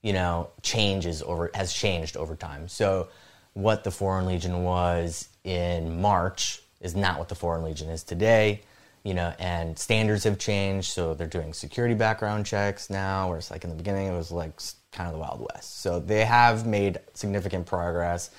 you 0.02 0.12
know, 0.12 0.50
changes 0.62 1.22
over 1.22 1.50
has 1.54 1.72
changed 1.72 2.16
over 2.16 2.36
time. 2.36 2.68
So, 2.68 3.08
what 3.54 3.82
the 3.82 3.90
Foreign 3.90 4.26
Legion 4.26 4.62
was 4.62 5.28
in 5.42 6.00
March 6.00 6.62
is 6.80 6.94
not 6.94 7.18
what 7.18 7.28
the 7.28 7.34
Foreign 7.34 7.62
Legion 7.62 7.88
is 7.88 8.02
today. 8.02 8.62
You 9.02 9.14
know, 9.14 9.32
and 9.38 9.78
standards 9.78 10.24
have 10.24 10.38
changed. 10.38 10.90
So 10.90 11.14
they're 11.14 11.26
doing 11.26 11.54
security 11.54 11.94
background 11.94 12.44
checks 12.44 12.90
now, 12.90 13.28
whereas 13.28 13.50
like 13.50 13.64
in 13.64 13.70
the 13.70 13.76
beginning 13.76 14.08
it 14.08 14.16
was 14.16 14.30
like 14.30 14.60
kind 14.92 15.08
of 15.08 15.14
the 15.14 15.18
Wild 15.18 15.46
West. 15.52 15.80
So 15.80 16.00
they 16.00 16.24
have 16.24 16.66
made 16.66 16.98
significant 17.14 17.66
progress 17.66 18.30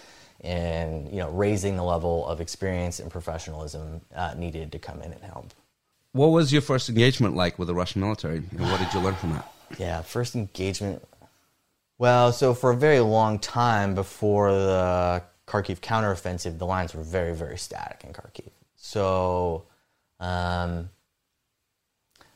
in 0.41 1.07
you 1.11 1.17
know 1.17 1.29
raising 1.29 1.77
the 1.77 1.83
level 1.83 2.27
of 2.27 2.41
experience 2.41 2.99
and 2.99 3.11
professionalism 3.11 4.01
uh, 4.15 4.33
needed 4.35 4.71
to 4.71 4.79
come 4.79 5.01
in 5.01 5.13
and 5.13 5.23
help. 5.23 5.53
What 6.13 6.27
was 6.27 6.51
your 6.51 6.61
first 6.61 6.89
engagement 6.89 7.35
like 7.35 7.57
with 7.57 7.67
the 7.67 7.75
Russian 7.75 8.01
military? 8.01 8.37
And 8.37 8.59
what 8.59 8.79
did 8.79 8.93
you 8.93 8.99
learn 8.99 9.15
from 9.15 9.33
that? 9.33 9.51
Yeah, 9.77 10.01
first 10.01 10.35
engagement. 10.35 11.01
Well, 11.97 12.33
so 12.33 12.53
for 12.53 12.71
a 12.71 12.75
very 12.75 12.99
long 12.99 13.39
time 13.39 13.95
before 13.95 14.51
the 14.51 15.23
Kharkiv 15.51 15.81
counteroffensive, 15.81 16.57
the 16.57 16.65
lines 16.65 16.95
were 16.95 17.03
very, 17.03 17.35
very 17.35 17.57
static 17.57 18.05
in 18.05 18.13
Kharkiv. 18.13 18.51
So 18.77 19.65
um, 20.21 20.89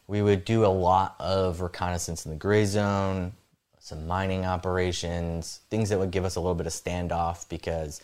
we 0.05 0.21
would 0.21 0.43
do 0.43 0.65
a 0.65 0.67
lot 0.67 1.15
of 1.17 1.61
reconnaissance 1.61 2.25
in 2.25 2.31
the 2.31 2.37
gray 2.37 2.65
zone, 2.65 3.31
some 3.79 4.05
mining 4.05 4.45
operations, 4.45 5.61
things 5.69 5.89
that 5.89 5.97
would 5.97 6.11
give 6.11 6.25
us 6.25 6.35
a 6.35 6.41
little 6.41 6.55
bit 6.55 6.67
of 6.67 6.73
standoff 6.73 7.47
because, 7.47 8.01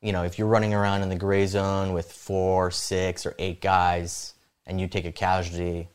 you 0.00 0.12
know, 0.12 0.22
if 0.22 0.38
you're 0.38 0.46
running 0.46 0.74
around 0.74 1.02
in 1.02 1.08
the 1.08 1.16
gray 1.16 1.46
zone 1.46 1.92
with 1.92 2.12
four, 2.12 2.70
six, 2.70 3.26
or 3.26 3.34
eight 3.40 3.60
guys, 3.60 4.34
and 4.64 4.80
you 4.80 4.86
take 4.86 5.06
a 5.06 5.12
casualty, 5.12 5.88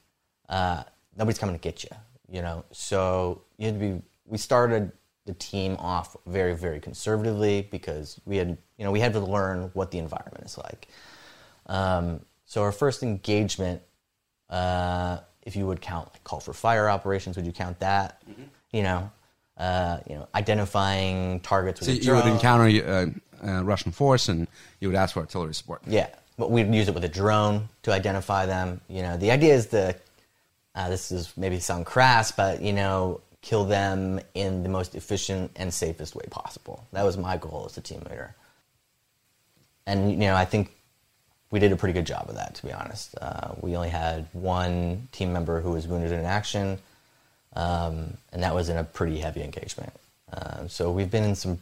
uh, 0.50 0.84
nobody's 1.16 1.40
coming 1.40 1.56
to 1.56 1.62
get 1.62 1.86
you. 1.86 1.90
You 2.30 2.42
know, 2.42 2.66
so 2.72 3.44
you 3.58 3.68
had 3.68 3.80
to 3.80 3.80
be. 3.80 4.02
We 4.26 4.38
started 4.38 4.92
the 5.32 5.36
team 5.36 5.78
off 5.80 6.18
very, 6.26 6.54
very 6.54 6.80
conservatively 6.82 7.68
because 7.72 8.20
we 8.26 8.36
had, 8.36 8.50
you 8.78 8.84
know, 8.84 8.92
we 8.92 9.00
had 9.00 9.14
to 9.14 9.20
learn 9.20 9.72
what 9.74 9.92
the 9.92 9.98
environment 9.98 10.44
is 10.46 10.58
like. 10.58 10.90
Um, 11.68 12.20
so 12.46 12.64
our 12.64 12.74
first 12.74 13.02
engagement, 13.02 13.82
uh, 14.50 15.20
if 15.44 15.56
you 15.56 15.66
would 15.68 15.80
count 15.80 16.10
like 16.12 16.24
call 16.26 16.42
for 16.42 16.54
fire 16.54 16.90
operations, 16.90 17.38
would 17.38 17.46
you 17.46 17.54
count 17.54 17.80
that? 17.80 18.22
You 18.74 18.84
know, 18.84 19.12
uh, 19.58 20.00
you 20.10 20.16
know, 20.16 20.28
identifying 20.36 21.40
targets 21.40 21.80
with 21.80 22.04
So 22.04 22.12
you 22.12 22.14
would 22.14 22.26
encounter 22.26 22.66
uh, 22.86 23.06
a 23.42 23.64
Russian 23.64 23.94
force 23.94 24.28
and 24.28 24.48
you 24.82 24.90
would 24.90 24.98
ask 24.98 25.14
for 25.14 25.22
artillery 25.22 25.54
support. 25.54 25.82
Yeah, 25.88 26.10
but 26.38 26.52
we'd 26.52 26.74
use 26.74 26.90
it 26.90 26.94
with 26.94 27.06
a 27.06 27.10
drone 27.10 27.70
to 27.84 27.94
identify 27.94 28.46
them. 28.46 28.82
You 28.90 29.02
know, 29.02 29.16
the 29.16 29.32
idea 29.32 29.54
is 29.54 29.68
to, 29.68 29.96
uh, 30.76 30.90
this 30.90 31.10
is 31.12 31.32
maybe 31.38 31.60
sound 31.60 31.86
crass, 31.86 32.34
but 32.34 32.62
you 32.62 32.74
know, 32.74 33.22
kill 33.42 33.66
them 33.66 34.20
in 34.34 34.64
the 34.64 34.70
most 34.70 34.96
efficient 34.96 35.52
and 35.56 35.74
safest 35.74 36.16
way 36.16 36.26
possible. 36.30 36.86
That 36.94 37.04
was 37.04 37.18
my 37.18 37.38
goal 37.38 37.64
as 37.66 37.78
a 37.78 37.82
team 37.82 38.02
leader. 38.10 38.36
And 39.86 40.12
you 40.12 40.18
know, 40.18 40.36
I 40.36 40.46
think 40.46 40.72
we 41.50 41.60
did 41.60 41.72
a 41.72 41.76
pretty 41.76 41.94
good 41.94 42.06
job 42.06 42.30
of 42.30 42.36
that. 42.36 42.56
To 42.56 42.66
be 42.66 42.72
honest, 42.72 43.16
uh, 43.20 43.54
we 43.60 43.76
only 43.76 43.90
had 43.90 44.28
one 44.34 45.08
team 45.12 45.34
member 45.34 45.62
who 45.62 45.72
was 45.72 45.88
wounded 45.88 46.12
in 46.12 46.24
action, 46.24 46.78
um, 47.56 48.18
and 48.32 48.44
that 48.44 48.56
was 48.56 48.70
in 48.70 48.78
a 48.78 48.84
pretty 48.84 49.20
heavy 49.20 49.44
engagement. 49.44 49.94
Uh, 50.32 50.68
so 50.68 50.92
we've 50.92 51.12
been 51.12 51.24
in 51.24 51.36
some 51.36 51.60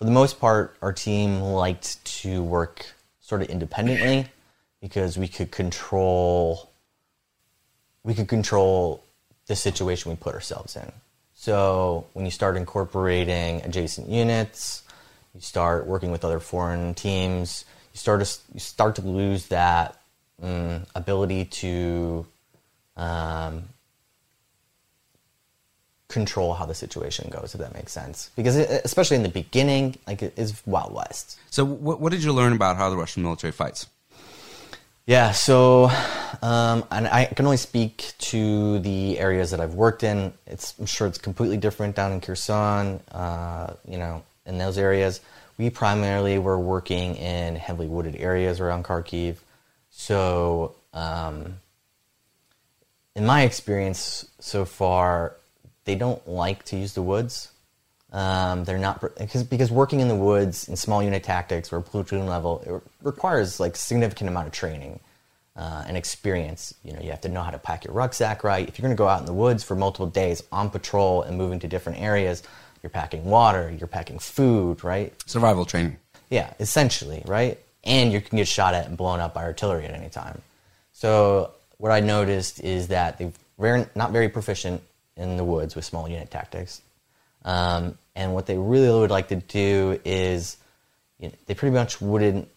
for 0.00 0.06
the 0.06 0.12
most 0.12 0.40
part, 0.40 0.76
our 0.80 0.94
team 0.94 1.40
liked 1.40 2.02
to 2.22 2.42
work 2.42 2.86
sort 3.20 3.42
of 3.42 3.48
independently 3.50 4.28
because 4.80 5.18
we 5.18 5.28
could 5.28 5.50
control 5.50 6.70
we 8.02 8.14
could 8.14 8.26
control 8.26 9.04
the 9.50 9.56
situation 9.56 10.12
we 10.12 10.16
put 10.16 10.32
ourselves 10.32 10.76
in. 10.76 10.92
So 11.34 12.06
when 12.12 12.24
you 12.24 12.30
start 12.30 12.56
incorporating 12.56 13.62
adjacent 13.62 14.08
units, 14.08 14.84
you 15.34 15.40
start 15.40 15.88
working 15.88 16.12
with 16.12 16.24
other 16.24 16.38
foreign 16.38 16.94
teams, 16.94 17.64
you 17.92 17.98
start 17.98 18.24
to, 18.24 18.38
you 18.54 18.60
start 18.60 18.94
to 18.94 19.02
lose 19.02 19.48
that 19.48 20.00
mm, 20.40 20.86
ability 20.94 21.46
to 21.46 22.24
um, 22.96 23.64
control 26.06 26.54
how 26.54 26.64
the 26.64 26.74
situation 26.74 27.28
goes, 27.28 27.52
if 27.52 27.60
that 27.60 27.74
makes 27.74 27.90
sense. 27.90 28.30
Because 28.36 28.54
it, 28.56 28.82
especially 28.84 29.16
in 29.16 29.24
the 29.24 29.30
beginning, 29.30 29.96
like 30.06 30.22
it 30.22 30.34
is 30.36 30.62
Wild 30.64 30.94
West. 30.94 31.40
So 31.50 31.64
what, 31.64 32.00
what 32.00 32.12
did 32.12 32.22
you 32.22 32.32
learn 32.32 32.52
about 32.52 32.76
how 32.76 32.88
the 32.88 32.96
Russian 32.96 33.24
military 33.24 33.52
fights? 33.52 33.88
Yeah, 35.10 35.32
so 35.32 35.90
um, 36.40 36.84
and 36.92 37.08
I 37.08 37.24
can 37.24 37.44
only 37.44 37.56
speak 37.56 38.12
to 38.18 38.78
the 38.78 39.18
areas 39.18 39.50
that 39.50 39.58
I've 39.58 39.74
worked 39.74 40.04
in. 40.04 40.32
It's 40.46 40.72
I'm 40.78 40.86
sure 40.86 41.08
it's 41.08 41.18
completely 41.18 41.56
different 41.56 41.96
down 41.96 42.12
in 42.12 42.20
Kherson. 42.20 43.00
Uh, 43.10 43.74
you 43.88 43.98
know, 43.98 44.22
in 44.46 44.58
those 44.58 44.78
areas, 44.78 45.20
we 45.58 45.68
primarily 45.68 46.38
were 46.38 46.60
working 46.60 47.16
in 47.16 47.56
heavily 47.56 47.88
wooded 47.88 48.14
areas 48.14 48.60
around 48.60 48.84
Kharkiv. 48.84 49.38
So, 49.90 50.76
um, 50.94 51.56
in 53.16 53.26
my 53.26 53.42
experience 53.42 54.30
so 54.38 54.64
far, 54.64 55.34
they 55.86 55.96
don't 55.96 56.24
like 56.28 56.62
to 56.66 56.76
use 56.76 56.94
the 56.94 57.02
woods. 57.02 57.50
Um, 58.12 58.64
they're 58.64 58.78
not 58.78 59.00
because 59.18 59.44
because 59.44 59.70
working 59.70 60.00
in 60.00 60.08
the 60.08 60.16
woods 60.16 60.68
in 60.68 60.74
small 60.74 61.00
unit 61.02 61.22
tactics 61.22 61.72
or 61.72 61.80
platoon 61.80 62.26
level 62.26 62.60
it 62.66 63.06
requires 63.06 63.60
like 63.60 63.76
significant 63.76 64.28
amount 64.28 64.48
of 64.48 64.52
training 64.52 64.98
uh, 65.56 65.84
and 65.86 65.96
experience. 65.96 66.74
You 66.82 66.92
know, 66.92 67.00
you 67.00 67.10
have 67.10 67.20
to 67.20 67.28
know 67.28 67.42
how 67.42 67.50
to 67.50 67.58
pack 67.58 67.84
your 67.84 67.94
rucksack 67.94 68.42
right. 68.42 68.68
If 68.68 68.78
you're 68.78 68.82
going 68.82 68.96
to 68.96 68.98
go 68.98 69.06
out 69.06 69.20
in 69.20 69.26
the 69.26 69.32
woods 69.32 69.62
for 69.62 69.76
multiple 69.76 70.06
days 70.06 70.42
on 70.50 70.70
patrol 70.70 71.22
and 71.22 71.38
moving 71.38 71.60
to 71.60 71.68
different 71.68 72.00
areas, 72.00 72.42
you're 72.82 72.90
packing 72.90 73.24
water, 73.24 73.74
you're 73.78 73.86
packing 73.86 74.18
food, 74.18 74.82
right? 74.82 75.12
Survival 75.26 75.64
training. 75.64 75.96
Yeah, 76.30 76.52
essentially, 76.58 77.22
right? 77.26 77.58
And 77.84 78.12
you 78.12 78.20
can 78.20 78.38
get 78.38 78.48
shot 78.48 78.74
at 78.74 78.86
and 78.86 78.96
blown 78.96 79.20
up 79.20 79.34
by 79.34 79.44
artillery 79.44 79.84
at 79.84 79.94
any 79.94 80.08
time. 80.08 80.40
So 80.92 81.52
what 81.78 81.92
I 81.92 82.00
noticed 82.00 82.60
is 82.60 82.88
that 82.88 83.20
they're 83.58 83.90
not 83.94 84.12
very 84.12 84.28
proficient 84.28 84.82
in 85.16 85.36
the 85.36 85.44
woods 85.44 85.76
with 85.76 85.84
small 85.84 86.08
unit 86.08 86.30
tactics. 86.30 86.82
Um, 87.44 87.98
and 88.14 88.34
what 88.34 88.46
they 88.46 88.58
really 88.58 89.00
would 89.00 89.10
like 89.10 89.28
to 89.28 89.36
do 89.36 89.98
is 90.04 90.56
you 91.18 91.28
know, 91.28 91.34
they 91.46 91.54
pretty 91.54 91.74
much 91.74 92.00
wouldn't 92.00 92.48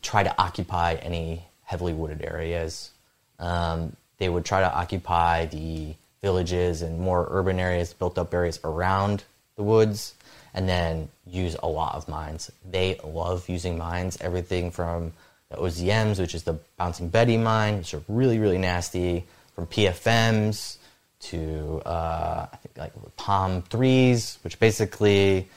try 0.00 0.22
to 0.22 0.34
occupy 0.40 0.94
any 0.94 1.44
heavily 1.64 1.92
wooded 1.92 2.22
areas. 2.22 2.90
Um, 3.38 3.96
they 4.18 4.28
would 4.28 4.44
try 4.44 4.60
to 4.60 4.72
occupy 4.72 5.46
the 5.46 5.94
villages 6.20 6.82
and 6.82 7.00
more 7.00 7.26
urban 7.30 7.58
areas, 7.58 7.92
built 7.92 8.18
up 8.18 8.32
areas 8.32 8.60
around 8.64 9.24
the 9.56 9.62
woods, 9.62 10.14
and 10.54 10.68
then 10.68 11.08
use 11.26 11.56
a 11.62 11.68
lot 11.68 11.94
of 11.94 12.08
mines. 12.08 12.50
They 12.68 13.00
love 13.02 13.48
using 13.48 13.78
mines, 13.78 14.18
everything 14.20 14.70
from 14.70 15.12
the 15.48 15.56
OZMs, 15.56 16.18
which 16.18 16.34
is 16.34 16.44
the 16.44 16.58
bouncing 16.76 17.08
Betty 17.08 17.36
mine, 17.36 17.78
which 17.78 17.94
are 17.94 18.02
really, 18.08 18.38
really 18.38 18.58
nasty, 18.58 19.24
from 19.54 19.66
PFMs 19.66 20.76
to 21.22 21.82
uh, 21.86 22.46
I 22.52 22.56
think 22.56 22.76
like 22.76 22.92
POM 23.16 23.62
threes, 23.62 24.38
which 24.42 24.58
basically 24.58 25.48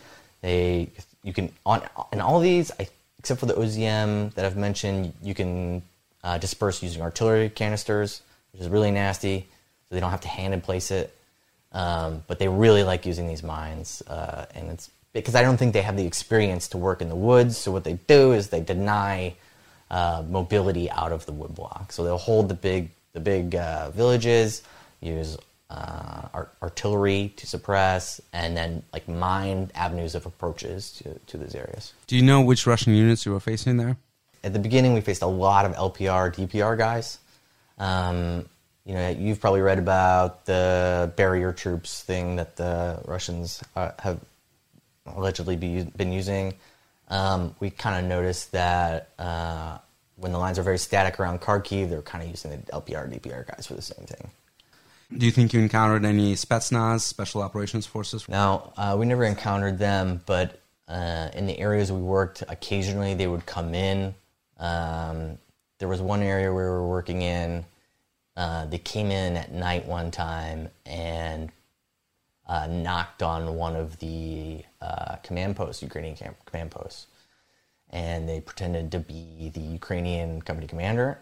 they 0.42 0.90
you 1.24 1.34
can 1.34 1.52
on 1.66 1.82
in 2.12 2.22
all 2.22 2.40
these, 2.40 2.72
I, 2.80 2.88
except 3.20 3.40
for 3.40 3.46
the 3.48 3.54
OZM 3.54 4.34
that 4.36 4.46
I've 4.46 4.58
mentioned, 4.58 5.14
you 5.22 5.34
can 5.34 5.82
uh, 6.24 6.38
disperse 6.38 6.82
using 6.82 7.02
artillery 7.02 7.50
canisters, 7.50 8.22
which 8.54 8.62
is 8.62 8.70
really 8.70 8.92
nasty, 8.92 9.48
so 9.90 9.96
they 9.96 10.00
don't 10.00 10.12
have 10.12 10.22
to 10.22 10.28
hand 10.28 10.54
and 10.54 10.64
place 10.64 10.92
it. 10.92 11.16
Um, 11.72 12.24
but 12.28 12.40
they 12.40 12.48
really 12.48 12.84
like 12.84 13.06
using 13.06 13.28
these 13.28 13.44
mines, 13.44 14.02
uh, 14.08 14.46
and 14.56 14.70
it's 14.70 14.90
because 15.12 15.36
I 15.36 15.42
don't 15.42 15.58
think 15.58 15.74
they 15.74 15.82
have 15.82 15.98
the 15.98 16.06
experience 16.06 16.70
to 16.70 16.78
work 16.78 17.02
in 17.02 17.10
the 17.10 17.16
woods. 17.16 17.58
So 17.58 17.72
what 17.72 17.84
they 17.84 17.94
do 18.08 18.32
is 18.32 18.50
they 18.50 18.62
deny 18.62 19.36
uh, 19.90 20.24
mobility 20.30 20.90
out 20.90 21.12
of 21.12 21.26
the 21.26 21.32
wood 21.32 21.54
block. 21.56 21.92
So 21.92 22.04
they'll 22.04 22.18
hold 22.18 22.50
the 22.50 22.54
big 22.54 22.92
the 23.14 23.20
big 23.20 23.56
uh, 23.56 23.90
villages, 23.92 24.62
use 25.02 25.38
uh, 25.70 26.28
art- 26.34 26.54
artillery 26.62 27.34
to 27.38 27.48
suppress, 27.48 28.22
and 28.34 28.56
then 28.56 28.84
like 28.94 29.08
mine 29.08 29.72
avenues 29.76 30.16
of 30.16 30.26
approaches 30.26 30.92
to, 30.92 31.20
to 31.28 31.38
these 31.38 31.56
areas. 31.56 31.94
Do 32.08 32.16
you 32.16 32.22
know 32.22 32.42
which 32.42 32.68
Russian 32.68 32.94
units 32.94 33.26
you 33.26 33.32
were 33.32 33.40
facing 33.40 33.78
there? 33.78 33.98
At 34.44 34.54
the 34.54 34.60
beginning, 34.60 34.94
we 34.94 35.02
faced 35.02 35.24
a 35.24 35.28
lot 35.28 35.66
of 35.66 35.74
LPR, 35.74 36.34
DPR 36.34 36.78
guys. 36.78 37.18
Um, 37.80 38.48
you 38.86 38.94
know, 38.94 39.10
you've 39.10 39.42
probably 39.42 39.62
read 39.62 39.80
about 39.80 40.46
the 40.46 41.12
barrier 41.16 41.52
troops 41.52 42.04
thing 42.04 42.36
that 42.36 42.56
the 42.56 43.02
Russians 43.06 43.64
uh, 43.76 43.92
have 44.00 44.20
allegedly 45.08 45.56
be, 45.56 45.84
been 45.98 46.12
using. 46.12 46.54
Um, 47.08 47.56
we 47.60 47.72
kind 47.72 48.04
of 48.04 48.10
noticed 48.10 48.52
that 48.52 49.10
uh, 49.18 49.80
when 50.18 50.32
the 50.32 50.38
lines 50.38 50.60
are 50.60 50.64
very 50.64 50.78
static 50.78 51.20
around 51.20 51.42
Kharkiv, 51.42 51.90
they're 51.90 52.04
kind 52.04 52.24
of 52.24 52.30
using 52.30 52.52
the 52.52 52.58
LPR, 52.72 53.12
DPR 53.12 53.48
guys 53.48 53.66
for 53.66 53.74
the 53.74 53.82
same 53.82 54.06
thing. 54.06 54.30
Do 55.18 55.26
you 55.26 55.32
think 55.32 55.54
you 55.54 55.62
encountered 55.62 56.04
any 56.04 56.34
Spetsnaz, 56.34 57.02
Special 57.02 57.42
Operations 57.42 57.86
Forces? 57.86 58.28
Now, 58.28 58.74
uh, 58.76 58.96
we 59.00 59.06
never 59.06 59.24
encountered 59.24 59.78
them, 59.80 60.22
but 60.26 60.60
uh, 60.90 61.30
in 61.34 61.46
the 61.46 61.58
areas 61.58 61.92
we 61.92 62.02
worked, 62.02 62.44
occasionally 62.50 63.14
they 63.14 63.28
would 63.28 63.46
come 63.46 63.74
in. 63.74 64.14
Um, 64.60 65.38
there 65.80 65.88
was 65.88 66.02
one 66.02 66.22
area 66.22 66.50
we 66.50 66.64
were 66.64 66.86
working 66.86 67.22
in. 67.22 67.66
Uh, 68.36 68.66
they 68.66 68.78
came 68.78 69.12
in 69.12 69.38
at 69.38 69.54
night 69.54 69.86
one 69.86 70.12
time 70.12 70.70
and 70.86 71.50
uh, 72.48 72.68
knocked 72.68 73.24
on 73.24 73.56
one 73.56 73.76
of 73.76 73.98
the 74.00 74.64
uh, 74.82 75.16
command 75.24 75.56
posts, 75.56 75.82
Ukrainian 75.82 76.16
camp, 76.16 76.36
command 76.46 76.72
posts, 76.72 77.08
and 77.90 78.28
they 78.28 78.42
pretended 78.42 78.92
to 78.92 79.00
be 79.00 79.50
the 79.54 79.62
Ukrainian 79.62 80.42
company 80.42 80.68
commander. 80.68 81.20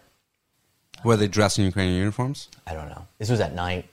Were 1.02 1.16
they 1.16 1.28
dressed 1.28 1.58
in 1.58 1.64
Ukrainian 1.64 1.98
uniforms? 1.98 2.48
I 2.66 2.74
don't 2.74 2.88
know. 2.88 3.06
This 3.18 3.30
was 3.30 3.40
at 3.40 3.54
night, 3.54 3.88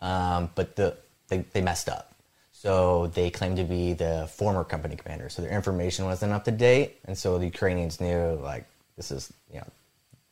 um, 0.00 0.50
but 0.54 0.76
the 0.76 0.96
they, 1.28 1.38
they 1.52 1.60
messed 1.60 1.88
up. 1.88 2.12
So 2.52 3.08
they 3.08 3.30
claimed 3.30 3.58
to 3.58 3.64
be 3.64 3.92
the 3.92 4.28
former 4.32 4.64
company 4.64 4.96
commander. 4.96 5.28
So 5.28 5.42
their 5.42 5.52
information 5.52 6.04
wasn't 6.04 6.32
up 6.32 6.44
to 6.44 6.50
date, 6.50 6.98
and 7.04 7.16
so 7.16 7.38
the 7.38 7.44
Ukrainians 7.44 8.00
knew 8.00 8.38
like 8.42 8.64
this 8.96 9.10
is 9.10 9.32
you 9.52 9.58
know 9.58 9.66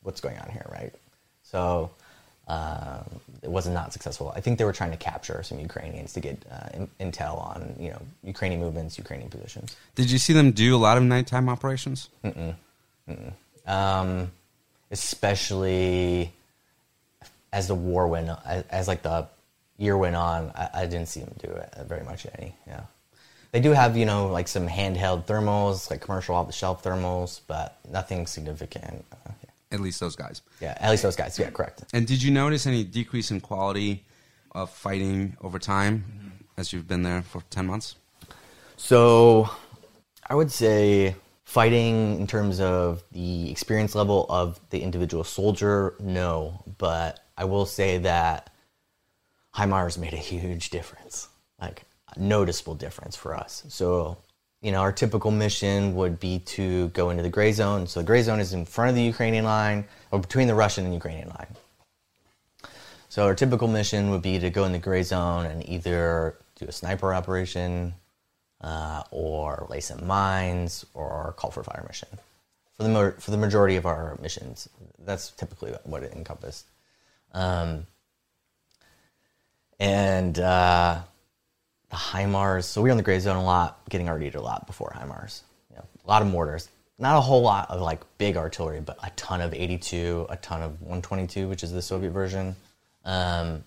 what's 0.03 0.21
going 0.21 0.37
on 0.39 0.49
here, 0.49 0.65
right? 0.71 0.93
So 1.43 1.91
um, 2.47 3.05
it 3.41 3.49
was 3.49 3.67
not 3.67 3.93
successful. 3.93 4.31
I 4.35 4.41
think 4.41 4.57
they 4.57 4.65
were 4.65 4.73
trying 4.73 4.91
to 4.91 4.97
capture 4.97 5.41
some 5.43 5.59
Ukrainians 5.59 6.13
to 6.13 6.19
get 6.19 6.43
uh, 6.51 6.69
in, 6.73 7.11
intel 7.11 7.39
on 7.39 7.75
you 7.79 7.89
know 7.89 8.01
Ukrainian 8.23 8.61
movements, 8.61 8.97
Ukrainian 8.97 9.29
positions. 9.29 9.75
Did 9.95 10.11
you 10.11 10.17
see 10.17 10.33
them 10.33 10.51
do 10.51 10.75
a 10.75 10.81
lot 10.87 10.97
of 10.97 11.03
nighttime 11.03 11.49
operations? 11.49 12.09
um, 13.65 14.31
especially 14.91 16.33
as 17.51 17.67
the 17.67 17.75
war 17.75 18.07
went 18.07 18.29
as, 18.45 18.63
as 18.69 18.87
like 18.87 19.01
the 19.01 19.27
year 19.77 19.97
went 19.97 20.15
on 20.15 20.51
I, 20.55 20.69
I 20.73 20.85
didn't 20.85 21.07
see 21.07 21.19
him 21.21 21.33
do 21.39 21.47
it 21.47 21.73
very 21.87 22.03
much 22.03 22.25
any 22.37 22.55
yeah 22.67 22.81
They 23.51 23.61
do 23.61 23.71
have, 23.71 23.95
you 23.95 24.05
know, 24.05 24.27
like 24.27 24.49
some 24.49 24.67
handheld 24.67 25.25
thermals, 25.27 25.89
like 25.89 26.01
commercial 26.01 26.35
off 26.35 26.47
the 26.47 26.53
shelf 26.53 26.83
thermals, 26.83 27.39
but 27.47 27.77
nothing 27.89 28.27
significant. 28.27 29.05
Uh, 29.13 29.31
yeah. 29.43 29.49
At 29.71 29.79
least 29.79 30.01
those 30.01 30.17
guys. 30.17 30.41
yeah, 30.59 30.77
at 30.81 30.91
least 30.91 31.03
those 31.03 31.15
guys. 31.15 31.39
Yeah, 31.39 31.51
correct. 31.51 31.85
And 31.93 32.05
did 32.05 32.21
you 32.21 32.31
notice 32.31 32.67
any 32.67 32.83
decrease 32.83 33.31
in 33.31 33.39
quality 33.39 34.03
of 34.51 34.69
fighting 34.69 35.37
over 35.39 35.57
time 35.57 36.03
as 36.57 36.73
you've 36.73 36.87
been 36.87 37.03
there 37.03 37.21
for 37.21 37.43
10 37.49 37.65
months? 37.65 37.95
So, 38.75 39.49
I 40.29 40.35
would 40.35 40.51
say 40.51 41.15
fighting 41.45 42.19
in 42.19 42.27
terms 42.27 42.59
of 42.59 43.03
the 43.11 43.49
experience 43.49 43.95
level 43.95 44.25
of 44.29 44.59
the 44.71 44.81
individual 44.81 45.23
soldier, 45.23 45.95
no. 45.99 46.63
But 46.77 47.19
I 47.37 47.45
will 47.45 47.65
say 47.65 47.99
that 47.99 48.51
HIMARS 49.55 49.97
made 49.97 50.13
a 50.13 50.17
huge 50.17 50.69
difference, 50.71 51.29
like 51.61 51.83
a 52.15 52.19
noticeable 52.19 52.75
difference 52.75 53.15
for 53.15 53.35
us. 53.35 53.63
So, 53.69 54.17
you 54.61 54.71
know, 54.71 54.79
our 54.79 54.91
typical 54.91 55.31
mission 55.31 55.95
would 55.95 56.19
be 56.19 56.39
to 56.39 56.89
go 56.89 57.11
into 57.11 57.23
the 57.23 57.29
gray 57.29 57.51
zone. 57.51 57.87
So 57.87 57.99
the 58.01 58.05
gray 58.05 58.23
zone 58.23 58.39
is 58.39 58.51
in 58.51 58.65
front 58.65 58.89
of 58.89 58.95
the 58.95 59.03
Ukrainian 59.03 59.45
line, 59.45 59.85
or 60.11 60.19
between 60.19 60.47
the 60.47 60.55
Russian 60.55 60.83
and 60.85 60.93
Ukrainian 60.93 61.29
line. 61.29 61.55
So 63.07 63.23
our 63.23 63.35
typical 63.35 63.67
mission 63.67 64.09
would 64.09 64.23
be 64.23 64.39
to 64.39 64.49
go 64.49 64.65
in 64.65 64.71
the 64.71 64.79
gray 64.79 65.03
zone 65.03 65.45
and 65.45 65.67
either 65.69 66.35
do 66.59 66.65
a 66.65 66.71
sniper 66.71 67.13
operation, 67.13 67.93
uh, 68.65 69.03
or 69.11 69.67
some 69.79 70.07
mines, 70.07 70.85
or 70.95 71.35
call 71.37 71.51
for 71.51 71.63
fire 71.63 71.85
mission. 71.87 72.09
For 72.75 72.83
the 72.83 72.89
mo- 72.89 73.13
for 73.19 73.31
the 73.31 73.37
majority 73.37 73.75
of 73.75 73.85
our 73.85 74.17
missions, 74.21 74.67
that's 74.99 75.29
typically 75.31 75.73
what 75.83 76.01
it 76.01 76.13
encompassed. 76.13 76.65
Um, 77.31 77.85
and 79.79 80.39
uh, 80.39 81.01
the 81.89 81.95
HIMARS. 81.95 82.63
So 82.63 82.81
we 82.81 82.89
were 82.89 82.91
in 82.91 82.97
the 82.97 83.03
gray 83.03 83.19
zone 83.19 83.35
a 83.35 83.43
lot, 83.43 83.87
getting 83.89 84.09
RD'd 84.09 84.35
a 84.35 84.41
lot 84.41 84.65
before 84.65 84.93
HIMARS. 84.99 85.43
You 85.69 85.77
know, 85.77 85.85
a 86.03 86.09
lot 86.09 86.23
of 86.23 86.27
mortars. 86.27 86.69
Not 86.97 87.17
a 87.17 87.21
whole 87.21 87.41
lot 87.41 87.69
of 87.69 87.81
like 87.81 88.01
big 88.17 88.35
artillery, 88.35 88.79
but 88.79 88.97
a 89.03 89.11
ton 89.11 89.41
of 89.41 89.53
82, 89.53 90.25
a 90.29 90.37
ton 90.37 90.63
of 90.63 90.81
122, 90.81 91.47
which 91.47 91.61
is 91.63 91.71
the 91.71 91.81
Soviet 91.81 92.11
version. 92.11 92.55
Um, 93.03 93.63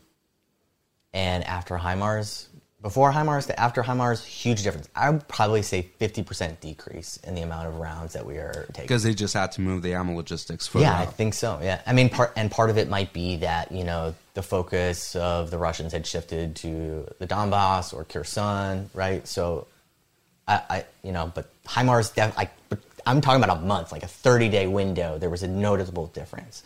and 1.12 1.44
after 1.44 1.76
HIMARS, 1.76 2.48
before 2.80 3.10
HIMARS 3.12 3.46
to 3.46 3.58
after 3.58 3.82
HIMARS, 3.82 4.24
huge 4.24 4.62
difference. 4.62 4.88
I 4.94 5.10
would 5.10 5.26
probably 5.26 5.62
say 5.62 5.88
50% 6.00 6.60
decrease 6.60 7.16
in 7.18 7.34
the 7.34 7.42
amount 7.42 7.66
of 7.66 7.76
rounds 7.76 8.12
that 8.12 8.24
we 8.24 8.36
are 8.36 8.66
taking. 8.68 8.84
Because 8.84 9.02
they 9.02 9.14
just 9.14 9.34
had 9.34 9.50
to 9.52 9.60
move 9.60 9.82
the 9.82 9.94
ammo 9.94 10.14
logistics 10.14 10.66
further 10.68 10.84
Yeah, 10.84 10.98
I 10.98 11.06
think 11.06 11.34
so. 11.34 11.58
Yeah, 11.60 11.80
I 11.86 11.92
mean, 11.92 12.08
part 12.08 12.32
and 12.36 12.50
part 12.50 12.70
of 12.70 12.78
it 12.78 12.88
might 12.88 13.12
be 13.12 13.36
that 13.38 13.72
you 13.72 13.82
know 13.82 14.14
the 14.34 14.42
focus 14.42 15.16
of 15.16 15.50
the 15.50 15.58
Russians 15.58 15.92
had 15.92 16.06
shifted 16.06 16.54
to 16.56 17.08
the 17.18 17.26
Donbass 17.26 17.92
or 17.92 18.04
Kherson, 18.04 18.90
right? 18.94 19.26
So, 19.26 19.66
I, 20.46 20.62
I 20.70 20.84
you 21.02 21.10
know, 21.10 21.32
but 21.34 21.50
HIMARS, 21.64 22.14
def- 22.14 22.36
but 22.68 22.78
I'm 23.06 23.20
talking 23.20 23.42
about 23.42 23.58
a 23.58 23.60
month, 23.60 23.90
like 23.90 24.04
a 24.04 24.08
30 24.08 24.50
day 24.50 24.68
window. 24.68 25.18
There 25.18 25.30
was 25.30 25.42
a 25.42 25.48
noticeable 25.48 26.06
difference. 26.08 26.62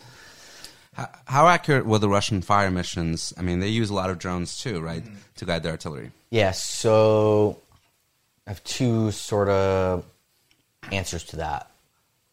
How, 0.93 1.09
how 1.25 1.47
accurate 1.47 1.85
were 1.85 1.99
the 1.99 2.09
Russian 2.09 2.41
fire 2.41 2.71
missions? 2.71 3.33
I 3.37 3.41
mean, 3.41 3.59
they 3.59 3.69
use 3.69 3.89
a 3.89 3.93
lot 3.93 4.09
of 4.09 4.19
drones 4.19 4.59
too, 4.59 4.79
right, 4.81 5.03
to 5.35 5.45
guide 5.45 5.63
their 5.63 5.73
artillery. 5.73 6.11
Yeah, 6.29 6.51
so 6.51 7.59
I 8.47 8.51
have 8.51 8.63
two 8.63 9.11
sort 9.11 9.49
of 9.49 10.05
answers 10.91 11.23
to 11.25 11.37
that. 11.37 11.69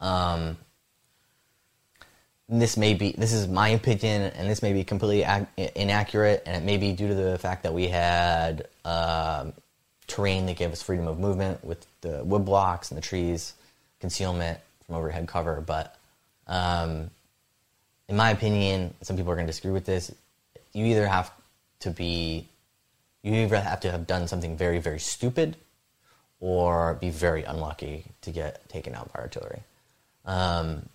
Um, 0.01 0.57
this 2.49 2.77
may 2.77 2.95
be 2.95 3.13
this 3.13 3.33
is 3.33 3.47
my 3.47 3.69
opinion, 3.69 4.23
and 4.23 4.51
this 4.51 4.63
may 4.63 4.73
be 4.73 4.83
completely 4.83 5.23
ac- 5.23 5.71
inaccurate, 5.77 6.43
and 6.47 6.57
it 6.57 6.67
may 6.67 6.79
be 6.79 6.93
due 6.93 7.09
to 7.09 7.15
the 7.15 7.39
fact 7.39 7.63
that 7.63 7.73
we 7.73 7.87
had 7.87 8.67
um, 8.85 9.53
terrain 10.09 10.47
that 10.47 10.57
gave 10.57 10.73
us 10.73 10.83
freedom 10.83 11.07
of 11.07 11.19
movement 11.19 11.65
with 11.65 11.87
the 12.01 12.25
wood 12.25 12.45
blocks 12.45 12.91
and 12.91 12.99
the 12.99 13.03
trees, 13.03 13.55
concealment 14.01 14.59
from 14.85 14.97
overhead 14.97 15.29
cover. 15.29 15.61
But 15.61 15.97
um, 16.49 17.11
in 18.11 18.17
my 18.17 18.31
opinion, 18.31 18.93
some 19.03 19.17
people 19.17 19.31
are 19.33 19.37
going 19.37 19.47
to 19.47 19.53
disagree 19.53 19.71
with 19.71 19.87
this. 19.87 20.13
You 20.73 20.85
either 20.87 21.07
have 21.07 21.31
to 21.81 21.91
be 21.91 22.49
you 23.23 23.35
either 23.35 23.61
have 23.61 23.81
to 23.81 23.91
have 23.91 24.07
done 24.07 24.27
something 24.27 24.57
very, 24.57 24.79
very 24.79 24.99
stupid 24.99 25.57
or 26.41 26.95
be 26.95 27.11
very 27.11 27.45
unlucky 27.45 28.05
to 28.23 28.31
get 28.31 28.67
taken 28.69 28.95
out 28.95 29.13
by 29.13 29.21
artillery. 29.21 29.61
Um, 30.25 30.89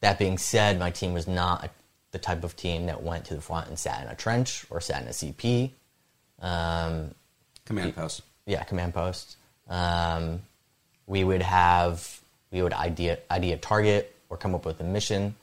that 0.00 0.18
being 0.18 0.38
said, 0.38 0.78
my 0.78 0.90
team 0.90 1.12
was 1.12 1.28
not 1.28 1.70
the 2.10 2.18
type 2.18 2.42
of 2.42 2.56
team 2.56 2.86
that 2.86 3.02
went 3.02 3.26
to 3.26 3.34
the 3.34 3.40
front 3.40 3.68
and 3.68 3.78
sat 3.78 4.02
in 4.02 4.08
a 4.08 4.14
trench 4.14 4.64
or 4.70 4.80
sat 4.80 5.02
in 5.02 5.08
a 5.08 5.10
CP. 5.10 5.70
Um, 6.40 7.14
Command 7.66 7.94
post. 7.94 8.22
yeah, 8.46 8.64
command 8.64 8.94
post. 8.94 9.36
Um, 9.68 10.40
we 11.06 11.22
would 11.22 11.42
have 11.42 12.20
we 12.50 12.62
would 12.62 12.72
idea 12.72 13.18
idea 13.30 13.58
target 13.58 14.16
or 14.30 14.38
come 14.38 14.54
up 14.54 14.64
with 14.64 14.80
a 14.80 14.84
mission, 14.84 15.34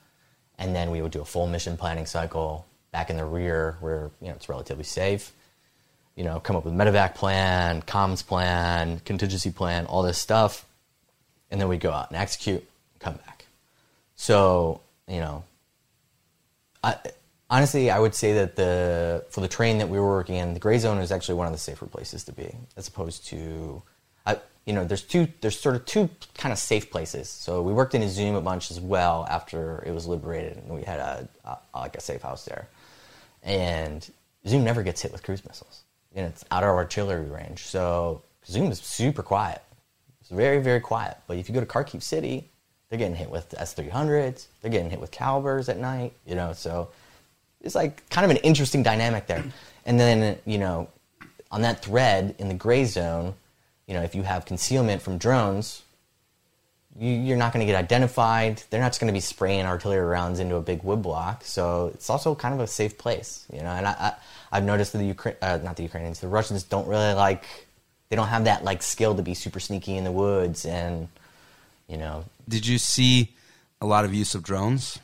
and 0.58 0.76
then 0.76 0.92
we 0.92 1.02
would 1.02 1.12
do 1.12 1.22
a 1.22 1.26
full 1.26 1.48
mission 1.48 1.78
planning 1.78 2.06
cycle 2.06 2.66
back 2.92 3.10
in 3.10 3.18
the 3.18 3.26
rear 3.26 3.78
where 3.82 4.12
you 4.22 4.28
know 4.28 4.34
it's 4.34 4.50
relatively 4.50 4.84
safe. 4.84 5.32
You 6.16 6.24
know, 6.24 6.40
come 6.40 6.56
up 6.56 6.64
with 6.64 6.74
medevac 6.74 7.16
plan, 7.16 7.82
comms 7.82 8.26
plan, 8.26 9.00
contingency 9.00 9.52
plan, 9.52 9.86
all 9.86 10.02
this 10.02 10.18
stuff, 10.18 10.66
and 11.52 11.60
then 11.60 11.68
we 11.68 11.78
go 11.78 11.92
out 11.92 12.10
and 12.10 12.18
execute, 12.18 12.66
come 13.00 13.16
back. 13.16 13.46
So 14.16 14.82
you 15.08 15.20
know, 15.20 15.44
I, 16.84 16.96
honestly, 17.50 17.92
I 17.92 18.00
would 18.00 18.16
say 18.16 18.34
that 18.34 18.56
the 18.56 19.26
for 19.30 19.42
the 19.42 19.48
train 19.48 19.80
that 19.80 19.90
we 19.90 20.00
were 20.00 20.08
working 20.08 20.36
in, 20.36 20.54
the 20.54 20.60
gray 20.60 20.78
zone 20.78 21.00
is 21.00 21.12
actually 21.12 21.36
one 21.36 21.48
of 21.48 21.54
the 21.54 21.60
safer 21.60 21.86
places 21.86 22.24
to 22.26 22.32
be, 22.32 22.56
as 22.78 22.88
opposed 22.88 23.26
to, 23.28 23.82
you 24.66 24.74
know, 24.74 24.84
there's 24.84 25.04
two, 25.04 25.28
there's 25.42 25.60
sort 25.60 25.76
of 25.76 25.86
two 25.86 26.10
kind 26.38 26.52
of 26.52 26.58
safe 26.58 26.90
places. 26.90 27.30
So 27.30 27.62
we 27.62 27.72
worked 27.72 27.94
in 27.94 28.02
Izum 28.02 28.36
a 28.36 28.42
bunch 28.42 28.72
as 28.72 28.80
well 28.80 29.28
after 29.30 29.84
it 29.86 29.92
was 29.92 30.08
liberated, 30.08 30.58
and 30.58 30.70
we 30.70 30.82
had 30.82 31.00
a, 31.00 31.28
a 31.46 31.58
like 31.76 31.96
a 31.96 32.02
safe 32.02 32.24
house 32.24 32.46
there, 32.46 32.68
and 33.44 34.10
Izum 34.46 34.64
never 34.64 34.82
gets 34.84 35.02
hit 35.02 35.12
with 35.12 35.24
cruise 35.24 35.46
missiles. 35.46 35.84
and 36.16 36.26
it's 36.26 36.44
out 36.50 36.64
of 36.64 36.70
artillery 36.70 37.30
range, 37.30 37.60
so 37.60 38.22
Izum 38.48 38.72
is 38.72 38.80
super 38.80 39.24
quiet. 39.24 39.62
It's 40.22 40.30
very, 40.30 40.60
very 40.60 40.80
quiet. 40.80 41.18
But 41.28 41.38
if 41.38 41.48
you 41.48 41.54
go 41.54 41.60
to 41.62 41.68
Kharkiv 41.68 42.02
City, 42.02 42.50
they're 42.90 42.98
getting 42.98 43.16
hit 43.16 43.30
with 43.30 43.54
S-300s. 43.58 44.48
They're 44.62 44.72
getting 44.72 44.90
hit 44.90 45.00
with 45.00 45.12
Kalibrs 45.12 45.70
at 45.70 45.78
night. 45.78 46.14
You 46.26 46.36
know, 46.36 46.54
so 46.54 46.90
it's 47.62 47.76
like 47.76 48.08
kind 48.10 48.26
of 48.26 48.32
an 48.32 48.38
interesting 48.38 48.82
dynamic 48.82 49.28
there. 49.28 49.44
And 49.86 50.00
then 50.00 50.40
you 50.46 50.58
know, 50.58 50.88
on 51.52 51.62
that 51.62 51.84
thread 51.84 52.34
in 52.40 52.48
the 52.48 52.56
gray 52.56 52.86
zone, 52.86 53.36
you 53.88 53.94
know, 53.94 54.02
if 54.02 54.16
you 54.16 54.24
have 54.24 54.46
concealment 54.46 55.02
from 55.02 55.18
drones, 55.18 55.84
you, 56.98 57.12
you're 57.12 57.38
not 57.38 57.54
going 57.54 57.66
to 57.66 57.72
get 57.72 57.78
identified. 57.78 58.64
They're 58.70 58.82
not 58.82 58.90
just 58.90 59.00
going 59.00 59.08
to 59.08 59.14
be 59.14 59.20
spraying 59.20 59.66
artillery 59.66 60.06
rounds 60.06 60.40
into 60.40 60.56
a 60.56 60.62
big 60.62 60.84
wood 60.84 61.02
block. 61.02 61.44
So 61.44 61.92
it's 61.94 62.10
also 62.10 62.36
kind 62.36 62.54
of 62.54 62.60
a 62.60 62.68
safe 62.68 62.98
place, 62.98 63.46
you 63.52 63.60
know. 63.60 63.70
And 63.70 63.88
I, 63.88 63.92
I 63.92 64.14
I've 64.52 64.64
noticed 64.64 64.94
that 64.94 65.00
the 65.00 65.06
Ukraine, 65.06 65.36
uh, 65.42 65.60
not 65.64 65.76
the 65.76 65.84
Ukrainians, 65.84 66.20
the 66.20 66.28
Russians 66.28 66.64
don't 66.64 66.88
really 66.88 67.14
like. 67.14 67.46
They 68.10 68.16
don't 68.16 68.28
have 68.28 68.46
that 68.46 68.64
like 68.64 68.82
skill 68.84 69.16
to 69.16 69.22
be 69.24 69.34
super 69.34 69.60
sneaky 69.60 69.98
in 69.98 70.04
the 70.04 70.12
woods, 70.12 70.66
and 70.66 71.10
you 71.88 71.98
know, 71.98 72.26
Did 72.48 72.66
you 72.66 72.78
see 72.78 73.34
a 73.82 73.86
lot 73.86 74.06
of 74.06 74.14
use 74.14 74.36
of 74.36 74.44
drones? 74.44 75.00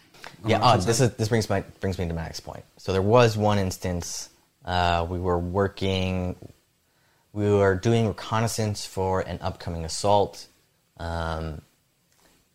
yeah, 0.45 0.59
uh, 0.61 0.77
this 0.77 1.01
is 1.01 1.11
this 1.15 1.29
brings 1.29 1.49
my 1.49 1.61
brings 1.79 1.97
me 1.99 2.07
to 2.07 2.13
my 2.13 2.23
next 2.23 2.41
point. 2.41 2.63
So 2.77 2.93
there 2.93 3.01
was 3.01 3.37
one 3.37 3.59
instance 3.59 4.29
uh, 4.65 5.05
we 5.09 5.19
were 5.19 5.37
working, 5.37 6.35
we 7.33 7.49
were 7.49 7.75
doing 7.75 8.07
reconnaissance 8.07 8.85
for 8.85 9.21
an 9.21 9.39
upcoming 9.41 9.85
assault, 9.85 10.47
um, 10.97 11.61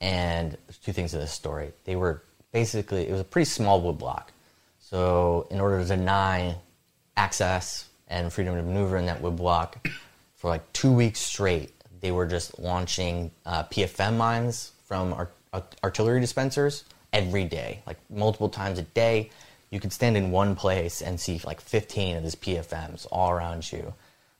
and 0.00 0.56
two 0.84 0.92
things 0.92 1.12
to 1.12 1.18
this 1.18 1.32
story. 1.32 1.72
They 1.84 1.96
were 1.96 2.22
basically 2.52 3.08
it 3.08 3.12
was 3.12 3.20
a 3.20 3.24
pretty 3.24 3.46
small 3.46 3.82
woodblock. 3.82 4.28
so 4.78 5.46
in 5.50 5.60
order 5.60 5.80
to 5.80 5.84
deny 5.84 6.56
access 7.16 7.88
and 8.08 8.32
freedom 8.32 8.54
to 8.54 8.62
maneuver 8.62 8.96
in 8.96 9.06
that 9.06 9.20
woodblock 9.22 9.90
for 10.36 10.48
like 10.48 10.72
two 10.72 10.92
weeks 10.92 11.20
straight, 11.20 11.72
they 12.00 12.12
were 12.12 12.26
just 12.26 12.58
launching 12.58 13.30
uh, 13.46 13.64
PFM 13.64 14.16
mines 14.16 14.72
from 14.84 15.12
art- 15.12 15.34
artillery 15.82 16.20
dispensers 16.20 16.84
every 17.12 17.44
day, 17.44 17.82
like 17.86 17.98
multiple 18.10 18.48
times 18.48 18.78
a 18.78 18.82
day. 18.82 19.30
You 19.70 19.80
could 19.80 19.92
stand 19.92 20.16
in 20.16 20.30
one 20.30 20.54
place 20.54 21.02
and 21.02 21.18
see 21.18 21.40
like 21.44 21.60
15 21.60 22.18
of 22.18 22.22
these 22.22 22.36
PFMs 22.36 23.06
all 23.10 23.30
around 23.30 23.72
you. 23.72 23.92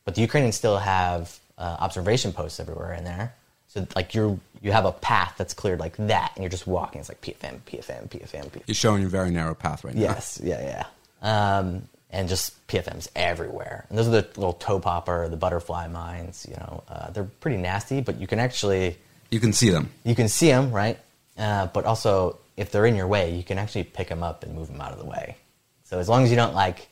But 0.07 0.15
the 0.15 0.23
Ukrainians 0.23 0.57
still 0.57 0.79
have 0.79 1.39
uh, 1.59 1.77
observation 1.81 2.33
posts 2.33 2.59
everywhere 2.59 2.95
in 2.95 3.05
there. 3.05 3.35
So 3.69 3.87
like 3.95 4.15
you're 4.15 4.39
you 4.63 4.73
have 4.73 4.87
a 4.87 4.93
path 4.93 5.35
that's 5.37 5.53
cleared 5.53 5.81
like 5.81 5.97
that, 5.99 6.33
and 6.35 6.43
you're 6.43 6.51
just 6.51 6.67
walking. 6.67 7.01
It's 7.01 7.11
like 7.11 7.21
PFM, 7.21 7.61
PFM, 7.67 8.09
PFM, 8.09 8.49
PFM. 8.49 8.63
You're 8.67 8.75
showing 8.75 9.05
a 9.05 9.09
very 9.09 9.31
narrow 9.31 9.55
path 9.55 9.85
right 9.85 9.95
now. 9.95 10.01
Yes, 10.01 10.41
yeah, 10.43 10.85
yeah. 11.23 11.59
Um, 11.59 11.83
and 12.11 12.29
just 12.29 12.67
PFMs 12.69 13.09
everywhere. 13.15 13.85
And 13.91 13.99
those 13.99 14.07
are 14.09 14.13
the 14.13 14.27
little 14.37 14.55
toe 14.55 14.79
popper, 14.79 15.29
the 15.29 15.37
butterfly 15.37 15.89
mines. 15.89 16.47
You 16.49 16.57
know, 16.57 16.85
uh, 16.89 17.11
they're 17.11 17.25
pretty 17.41 17.59
nasty, 17.59 18.01
but 18.01 18.19
you 18.19 18.27
can 18.27 18.39
actually 18.39 18.97
You 19.31 19.41
can 19.41 19.53
see 19.53 19.71
them. 19.71 19.91
you 20.05 20.15
can 20.15 20.29
see 20.29 20.49
them, 20.49 20.71
right? 20.73 20.99
Uh, 21.37 21.67
but 21.67 21.85
also, 21.85 22.39
if 22.57 22.71
they're 22.71 22.87
in 22.87 22.95
your 22.97 23.09
way, 23.09 23.35
you 23.35 23.43
can 23.43 23.59
actually 23.59 23.85
pick 23.85 24.09
them 24.09 24.23
up 24.23 24.43
and 24.45 24.55
move 24.55 24.69
them 24.69 24.81
out 24.81 24.93
of 24.93 24.99
the 24.99 25.05
way. 25.05 25.37
So 25.85 25.99
as 25.99 26.09
long 26.09 26.25
as 26.25 26.31
you 26.31 26.37
don't 26.37 26.55
like 26.55 26.89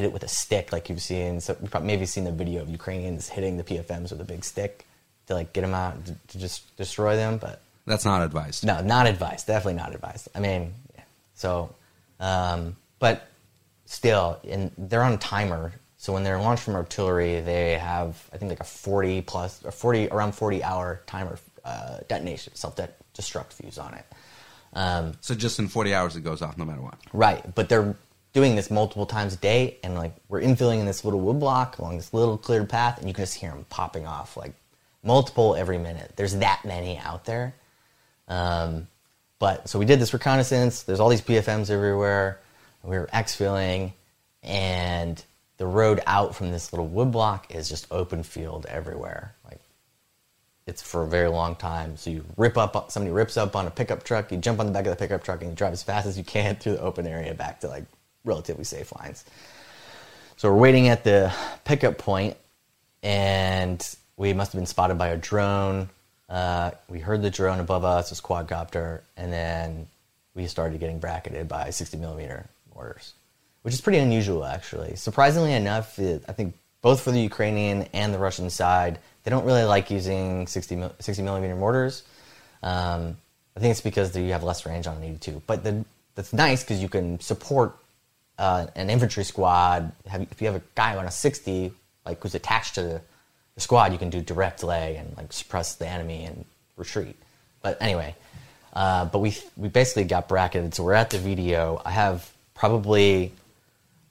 hit 0.00 0.06
it 0.06 0.12
with 0.12 0.22
a 0.22 0.28
stick, 0.28 0.72
like 0.72 0.88
you've 0.88 1.02
seen. 1.02 1.40
So 1.40 1.56
you've 1.60 1.70
probably 1.70 1.86
maybe 1.88 2.06
seen 2.06 2.24
the 2.24 2.32
video 2.32 2.62
of 2.62 2.68
Ukrainians 2.70 3.28
hitting 3.28 3.56
the 3.58 3.64
PFMs 3.64 4.10
with 4.10 4.20
a 4.20 4.24
big 4.24 4.44
stick 4.44 4.86
to 5.26 5.34
like 5.34 5.52
get 5.52 5.60
them 5.60 5.74
out 5.74 5.94
to, 6.28 6.38
just 6.38 6.74
destroy 6.76 7.16
them. 7.16 7.36
But 7.38 7.60
That's 7.86 8.04
not 8.04 8.22
advised. 8.22 8.64
no, 8.64 8.80
not 8.80 9.06
advised. 9.06 9.46
Definitely 9.46 9.74
not 9.74 9.94
advised. 9.94 10.28
I 10.34 10.40
mean, 10.40 10.72
yeah. 10.96 11.02
so, 11.34 11.74
um, 12.18 12.76
but 12.98 13.28
still, 13.84 14.40
and 14.48 14.70
they're 14.78 15.02
on 15.02 15.12
a 15.12 15.18
timer. 15.18 15.72
So 15.98 16.14
when 16.14 16.24
they're 16.24 16.40
launched 16.40 16.62
from 16.62 16.76
artillery, 16.76 17.42
they 17.42 17.76
have 17.76 18.28
I 18.32 18.38
think 18.38 18.48
like 18.48 18.60
a 18.60 18.64
forty 18.64 19.20
plus 19.20 19.62
or 19.64 19.70
forty 19.70 20.08
around 20.08 20.32
forty 20.34 20.64
hour 20.64 21.02
timer 21.06 21.38
uh, 21.64 21.98
detonation 22.08 22.54
self 22.54 22.74
destruct 23.14 23.52
fuse 23.52 23.76
on 23.76 23.92
it. 23.94 24.06
Um, 24.72 25.14
So 25.20 25.34
just 25.34 25.58
in 25.58 25.68
40 25.68 25.94
hours, 25.94 26.16
it 26.16 26.22
goes 26.22 26.42
off 26.42 26.56
no 26.56 26.64
matter 26.64 26.80
what. 26.80 26.94
Right, 27.12 27.42
but 27.54 27.68
they're 27.68 27.96
doing 28.32 28.54
this 28.56 28.70
multiple 28.70 29.06
times 29.06 29.34
a 29.34 29.36
day, 29.36 29.78
and 29.82 29.94
like 29.94 30.14
we're 30.28 30.40
infilling 30.40 30.80
in 30.80 30.86
this 30.86 31.04
little 31.04 31.20
wood 31.20 31.40
block 31.40 31.78
along 31.78 31.96
this 31.96 32.14
little 32.14 32.38
cleared 32.38 32.68
path, 32.68 32.98
and 32.98 33.08
you 33.08 33.14
can 33.14 33.22
just 33.22 33.34
hear 33.34 33.50
them 33.50 33.64
popping 33.68 34.06
off 34.06 34.36
like 34.36 34.52
multiple 35.02 35.56
every 35.56 35.78
minute. 35.78 36.12
There's 36.16 36.36
that 36.36 36.62
many 36.64 36.98
out 36.98 37.24
there. 37.24 37.54
Um, 38.28 38.86
but 39.38 39.68
so 39.68 39.78
we 39.78 39.84
did 39.84 39.98
this 39.98 40.12
reconnaissance. 40.12 40.82
There's 40.82 41.00
all 41.00 41.08
these 41.08 41.22
PFMs 41.22 41.70
everywhere. 41.70 42.38
We 42.82 42.96
were 42.96 43.08
exfilling, 43.12 43.92
and 44.42 45.22
the 45.56 45.66
road 45.66 46.00
out 46.06 46.34
from 46.34 46.52
this 46.52 46.72
little 46.72 46.86
wood 46.86 47.10
block 47.10 47.54
is 47.54 47.68
just 47.68 47.86
open 47.90 48.22
field 48.22 48.64
everywhere. 48.66 49.34
Like 49.44 49.60
it's 50.66 50.82
for 50.82 51.02
a 51.02 51.06
very 51.08 51.28
long 51.28 51.56
time. 51.56 51.96
So 51.96 52.10
you 52.10 52.24
rip 52.36 52.56
up, 52.56 52.90
somebody 52.90 53.12
rips 53.12 53.36
up 53.36 53.56
on 53.56 53.66
a 53.66 53.70
pickup 53.70 54.04
truck, 54.04 54.30
you 54.30 54.38
jump 54.38 54.60
on 54.60 54.66
the 54.66 54.72
back 54.72 54.86
of 54.86 54.90
the 54.90 54.96
pickup 54.96 55.24
truck, 55.24 55.40
and 55.42 55.50
you 55.50 55.56
drive 55.56 55.72
as 55.72 55.82
fast 55.82 56.06
as 56.06 56.16
you 56.16 56.24
can 56.24 56.56
through 56.60 56.72
the 56.72 56.80
open 56.80 57.06
area 57.06 57.34
back 57.34 57.60
to 57.60 57.68
like 57.68 57.84
relatively 58.24 58.64
safe 58.64 58.92
lines. 58.98 59.24
So 60.36 60.50
we're 60.50 60.58
waiting 60.58 60.88
at 60.88 61.04
the 61.04 61.32
pickup 61.64 61.98
point, 61.98 62.36
and 63.02 63.96
we 64.16 64.32
must 64.32 64.52
have 64.52 64.58
been 64.58 64.66
spotted 64.66 64.98
by 64.98 65.08
a 65.08 65.16
drone. 65.16 65.90
Uh, 66.28 66.70
we 66.88 66.98
heard 66.98 67.22
the 67.22 67.30
drone 67.30 67.60
above 67.60 67.84
us, 67.84 68.10
this 68.10 68.20
quadcopter, 68.20 69.00
and 69.16 69.32
then 69.32 69.86
we 70.34 70.46
started 70.46 70.80
getting 70.80 70.98
bracketed 70.98 71.48
by 71.48 71.70
60 71.70 71.96
millimeter 71.98 72.46
mortars, 72.74 73.14
which 73.62 73.74
is 73.74 73.80
pretty 73.80 73.98
unusual 73.98 74.44
actually. 74.44 74.96
Surprisingly 74.96 75.52
enough, 75.52 75.98
it, 75.98 76.24
I 76.28 76.32
think 76.32 76.54
both 76.82 77.02
for 77.02 77.10
the 77.10 77.20
Ukrainian 77.20 77.88
and 77.92 78.14
the 78.14 78.18
Russian 78.18 78.48
side, 78.48 78.98
they 79.24 79.30
don't 79.30 79.44
really 79.44 79.64
like 79.64 79.90
using 79.90 80.46
60, 80.46 80.84
60 80.98 81.22
millimeter 81.22 81.54
mortars. 81.54 82.02
Um, 82.62 83.16
I 83.56 83.60
think 83.60 83.72
it's 83.72 83.80
because 83.80 84.16
you 84.16 84.32
have 84.32 84.42
less 84.42 84.64
range 84.64 84.86
on 84.86 84.96
an 84.96 85.04
82. 85.04 85.42
But 85.46 85.64
the, 85.64 85.84
that's 86.14 86.32
nice 86.32 86.62
because 86.62 86.80
you 86.80 86.88
can 86.88 87.20
support 87.20 87.76
uh, 88.40 88.66
an 88.74 88.90
infantry 88.90 89.22
squad. 89.22 89.92
Have, 90.08 90.22
if 90.22 90.40
you 90.40 90.46
have 90.48 90.56
a 90.56 90.62
guy 90.74 90.96
on 90.96 91.06
a 91.06 91.10
60, 91.10 91.72
like 92.04 92.20
who's 92.20 92.34
attached 92.34 92.74
to 92.74 92.82
the, 92.82 93.00
the 93.54 93.60
squad, 93.60 93.92
you 93.92 93.98
can 93.98 94.10
do 94.10 94.20
direct 94.20 94.64
lay 94.64 94.96
and 94.96 95.16
like 95.16 95.32
suppress 95.32 95.76
the 95.76 95.86
enemy 95.86 96.24
and 96.24 96.44
retreat. 96.76 97.16
But 97.62 97.80
anyway, 97.80 98.16
uh, 98.72 99.04
but 99.04 99.18
we 99.18 99.36
we 99.56 99.68
basically 99.68 100.04
got 100.04 100.26
bracketed. 100.26 100.74
So 100.74 100.82
we're 100.82 100.94
at 100.94 101.10
the 101.10 101.18
video. 101.18 101.80
I 101.84 101.90
have 101.90 102.32
probably 102.54 103.32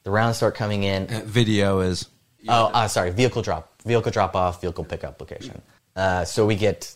the 0.03 0.11
rounds 0.11 0.37
start 0.37 0.55
coming 0.55 0.83
in. 0.83 1.07
Video 1.25 1.79
is 1.79 2.07
Oh, 2.47 2.65
uh, 2.67 2.87
sorry, 2.87 3.11
vehicle 3.11 3.41
drop, 3.41 3.69
vehicle 3.83 4.11
drop 4.11 4.35
off, 4.35 4.61
vehicle 4.61 4.85
pickup 4.85 5.19
location. 5.19 5.61
Uh, 5.95 6.23
so 6.23 6.45
we 6.45 6.55
get 6.55 6.95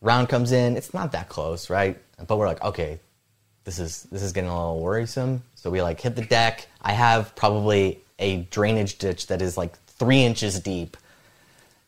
round 0.00 0.28
comes 0.28 0.52
in. 0.52 0.76
It's 0.76 0.94
not 0.94 1.12
that 1.12 1.28
close, 1.28 1.68
right? 1.68 1.98
But 2.26 2.38
we're 2.38 2.46
like, 2.46 2.62
okay, 2.62 3.00
this 3.64 3.78
is 3.78 4.04
this 4.04 4.22
is 4.22 4.32
getting 4.32 4.50
a 4.50 4.56
little 4.56 4.80
worrisome. 4.80 5.42
So 5.54 5.70
we 5.70 5.82
like 5.82 6.00
hit 6.00 6.16
the 6.16 6.24
deck. 6.24 6.68
I 6.82 6.92
have 6.92 7.34
probably 7.34 8.00
a 8.18 8.42
drainage 8.50 8.98
ditch 8.98 9.26
that 9.28 9.42
is 9.42 9.56
like 9.56 9.76
three 9.86 10.22
inches 10.22 10.60
deep, 10.60 10.96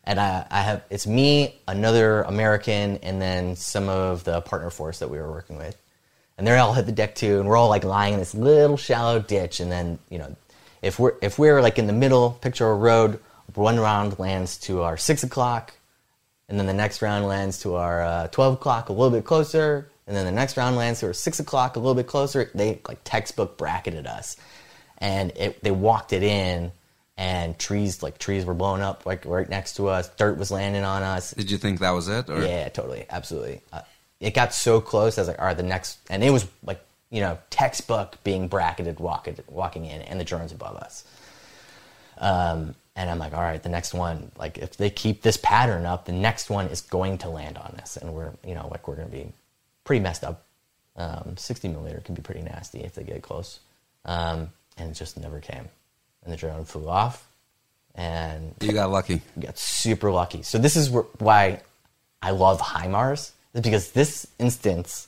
and 0.05 0.19
I, 0.19 0.47
I 0.51 0.63
have 0.63 0.85
it's 0.91 1.07
me, 1.07 1.57
another 1.69 2.23
American, 2.23 2.97
and 2.99 3.21
then 3.21 3.57
some 3.57 3.89
of 3.89 4.25
the 4.25 4.41
partner 4.41 4.71
force 4.71 4.99
that 5.01 5.11
we 5.11 5.19
were 5.19 5.31
working 5.31 5.57
with, 5.59 5.81
and 6.39 6.47
they're 6.47 6.59
all 6.59 6.73
hit 6.73 6.87
the 6.87 6.93
deck 6.93 7.15
too, 7.15 7.41
and 7.41 7.49
we're 7.49 7.57
all 7.57 7.69
like 7.69 7.85
lying 7.85 8.15
in 8.15 8.19
this 8.19 8.35
little 8.35 8.79
shallow 8.79 9.19
ditch, 9.19 9.61
and 9.61 9.71
then 9.71 9.99
you 10.09 10.19
know, 10.19 10.35
if 10.81 10.99
we're 10.99 11.15
if 11.21 11.39
we're 11.39 11.61
like 11.61 11.79
in 11.79 11.87
the 11.87 11.93
middle, 11.93 12.31
picture 12.31 12.69
a 12.71 12.75
road, 12.75 13.21
one 13.55 13.79
round 13.79 14.19
lands 14.19 14.57
to 14.59 14.81
our 14.83 14.97
six 14.97 15.23
o'clock, 15.23 15.75
and 16.49 16.59
then 16.59 16.67
the 16.67 16.73
next 16.73 17.03
round 17.03 17.27
lands 17.27 17.59
to 17.61 17.75
our 17.75 18.03
uh, 18.03 18.27
12 18.29 18.55
o'clock 18.55 18.89
a 18.89 18.93
little 18.93 19.11
bit 19.11 19.25
closer 19.25 19.91
and 20.07 20.17
then 20.17 20.25
the 20.25 20.33
next 20.33 20.57
round 20.57 20.77
lands 20.77 21.01
to 21.01 21.07
our 21.07 21.13
6 21.13 21.41
o'clock 21.41 21.77
a 21.77 21.79
little 21.79 21.95
bit 21.95 22.07
closer 22.07 22.51
they 22.55 22.81
like 22.89 22.99
textbook 23.05 23.57
bracketed 23.57 24.07
us 24.07 24.37
and 24.99 25.33
it, 25.37 25.63
they 25.63 25.71
walked 25.71 26.13
it 26.13 26.23
in 26.23 26.73
and 27.17 27.59
trees 27.59 28.03
like 28.03 28.19
trees 28.19 28.45
were 28.45 28.55
blown 28.55 28.81
up 28.81 29.07
like 29.07 29.25
right 29.25 29.49
next 29.49 29.75
to 29.77 29.89
us 29.89 30.09
dirt 30.17 30.39
was 30.39 30.51
landing 30.51 30.85
on 30.85 31.03
us 31.03 31.33
Did 31.33 31.51
you 31.51 31.59
think 31.59 31.81
that 31.81 31.91
was 31.91 32.09
it? 32.09 32.29
Or? 32.29 32.43
yeah 32.43 32.69
totally 32.69 33.07
absolutely 33.11 33.61
uh, 33.73 33.83
it 34.21 34.35
got 34.35 34.55
so 34.55 34.81
close 34.81 35.19
i 35.19 35.21
was 35.23 35.29
like 35.29 35.39
all 35.39 35.47
right 35.47 35.57
the 35.57 35.63
next 35.63 35.99
and 36.11 36.23
it 36.23 36.31
was 36.31 36.47
like 36.65 36.81
you 37.11 37.21
know 37.21 37.39
textbook 37.51 38.23
being 38.25 38.49
bracketed 38.49 38.99
walking, 39.01 39.37
walking 39.49 39.87
in 39.87 40.03
and 40.03 40.21
the 40.21 40.25
drones 40.25 40.53
above 40.53 40.77
us 40.77 41.05
um, 42.19 42.75
and 42.95 43.11
I'm 43.11 43.19
like, 43.19 43.35
all 43.35 43.43
right, 43.43 43.63
the 43.63 43.69
next 43.69 43.93
one, 43.93 44.33
like 44.39 44.57
if 44.59 44.77
they 44.77 44.89
keep 44.89 45.21
this 45.23 45.37
pattern 45.37 45.85
up, 45.85 46.07
the 46.07 46.13
next 46.13 46.49
one 46.49 46.67
is 46.69 46.81
going 46.81 47.19
to 47.19 47.29
land 47.29 47.59
on 47.59 47.77
us, 47.81 47.99
and 47.99 48.15
we're, 48.15 48.33
you 48.43 48.55
know, 48.55 48.69
like 48.71 48.89
we're 48.89 48.97
going 48.97 49.09
to 49.09 49.15
be 49.15 49.33
pretty 49.87 50.01
messed 50.01 50.23
up. 50.25 50.43
Um, 50.97 51.37
60 51.39 51.69
millimeter 51.69 52.01
can 52.05 52.15
be 52.15 52.21
pretty 52.23 52.43
nasty 52.43 52.81
if 52.81 52.95
they 52.95 53.03
get 53.05 53.23
close, 53.23 53.61
um, 54.05 54.51
and 54.77 54.91
it 54.91 54.95
just 54.95 55.19
never 55.19 55.41
came, 55.41 55.69
and 56.25 56.33
the 56.33 56.37
drone 56.37 56.65
flew 56.65 56.89
off, 56.89 57.27
and 57.95 58.55
You 58.61 58.73
got 58.73 58.91
lucky. 58.91 59.23
got 59.39 59.59
super 59.59 60.11
lucky. 60.11 60.43
So 60.43 60.59
this 60.59 60.75
is 60.77 60.89
wh- 60.89 61.21
why 61.21 61.61
I 62.23 62.31
love 62.31 62.61
HIMARS, 62.61 63.33
is 63.55 63.61
because 63.63 63.91
this 63.93 64.27
instance 64.39 65.07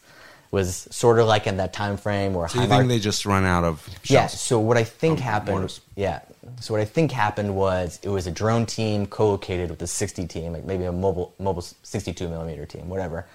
was 0.51 0.89
sort 0.91 1.19
of 1.19 1.27
like 1.27 1.47
in 1.47 1.57
that 1.59 1.73
time 1.73 1.97
frame 1.99 2.33
where 2.35 2.49
So 2.49 2.61
you 2.63 2.67
think 2.69 2.89
they 2.89 2.99
just 2.99 3.25
run 3.27 3.45
out 3.45 3.65
of 3.65 3.83
shells? 4.03 4.11
yeah. 4.11 4.27
So 4.27 4.59
what 4.59 4.77
I 4.77 4.85
think 4.85 5.21
happened, 5.21 5.51
mortars. 5.59 5.81
yeah. 5.97 6.21
So 6.61 6.73
what 6.75 6.81
I 6.83 6.87
think 6.87 7.13
happened 7.13 7.55
was 7.55 7.99
it 8.03 8.09
was 8.11 8.27
a 8.27 8.31
drone 8.31 8.65
team 8.67 9.07
co-located 9.07 9.69
with 9.71 9.81
a 9.83 9.87
60 9.87 10.27
team, 10.27 10.53
like 10.53 10.65
maybe 10.65 10.85
a 10.85 10.93
mobile 10.93 11.35
mobile 11.39 11.63
62 11.63 12.29
millimeter 12.29 12.65
team, 12.67 12.89
whatever. 12.91 13.27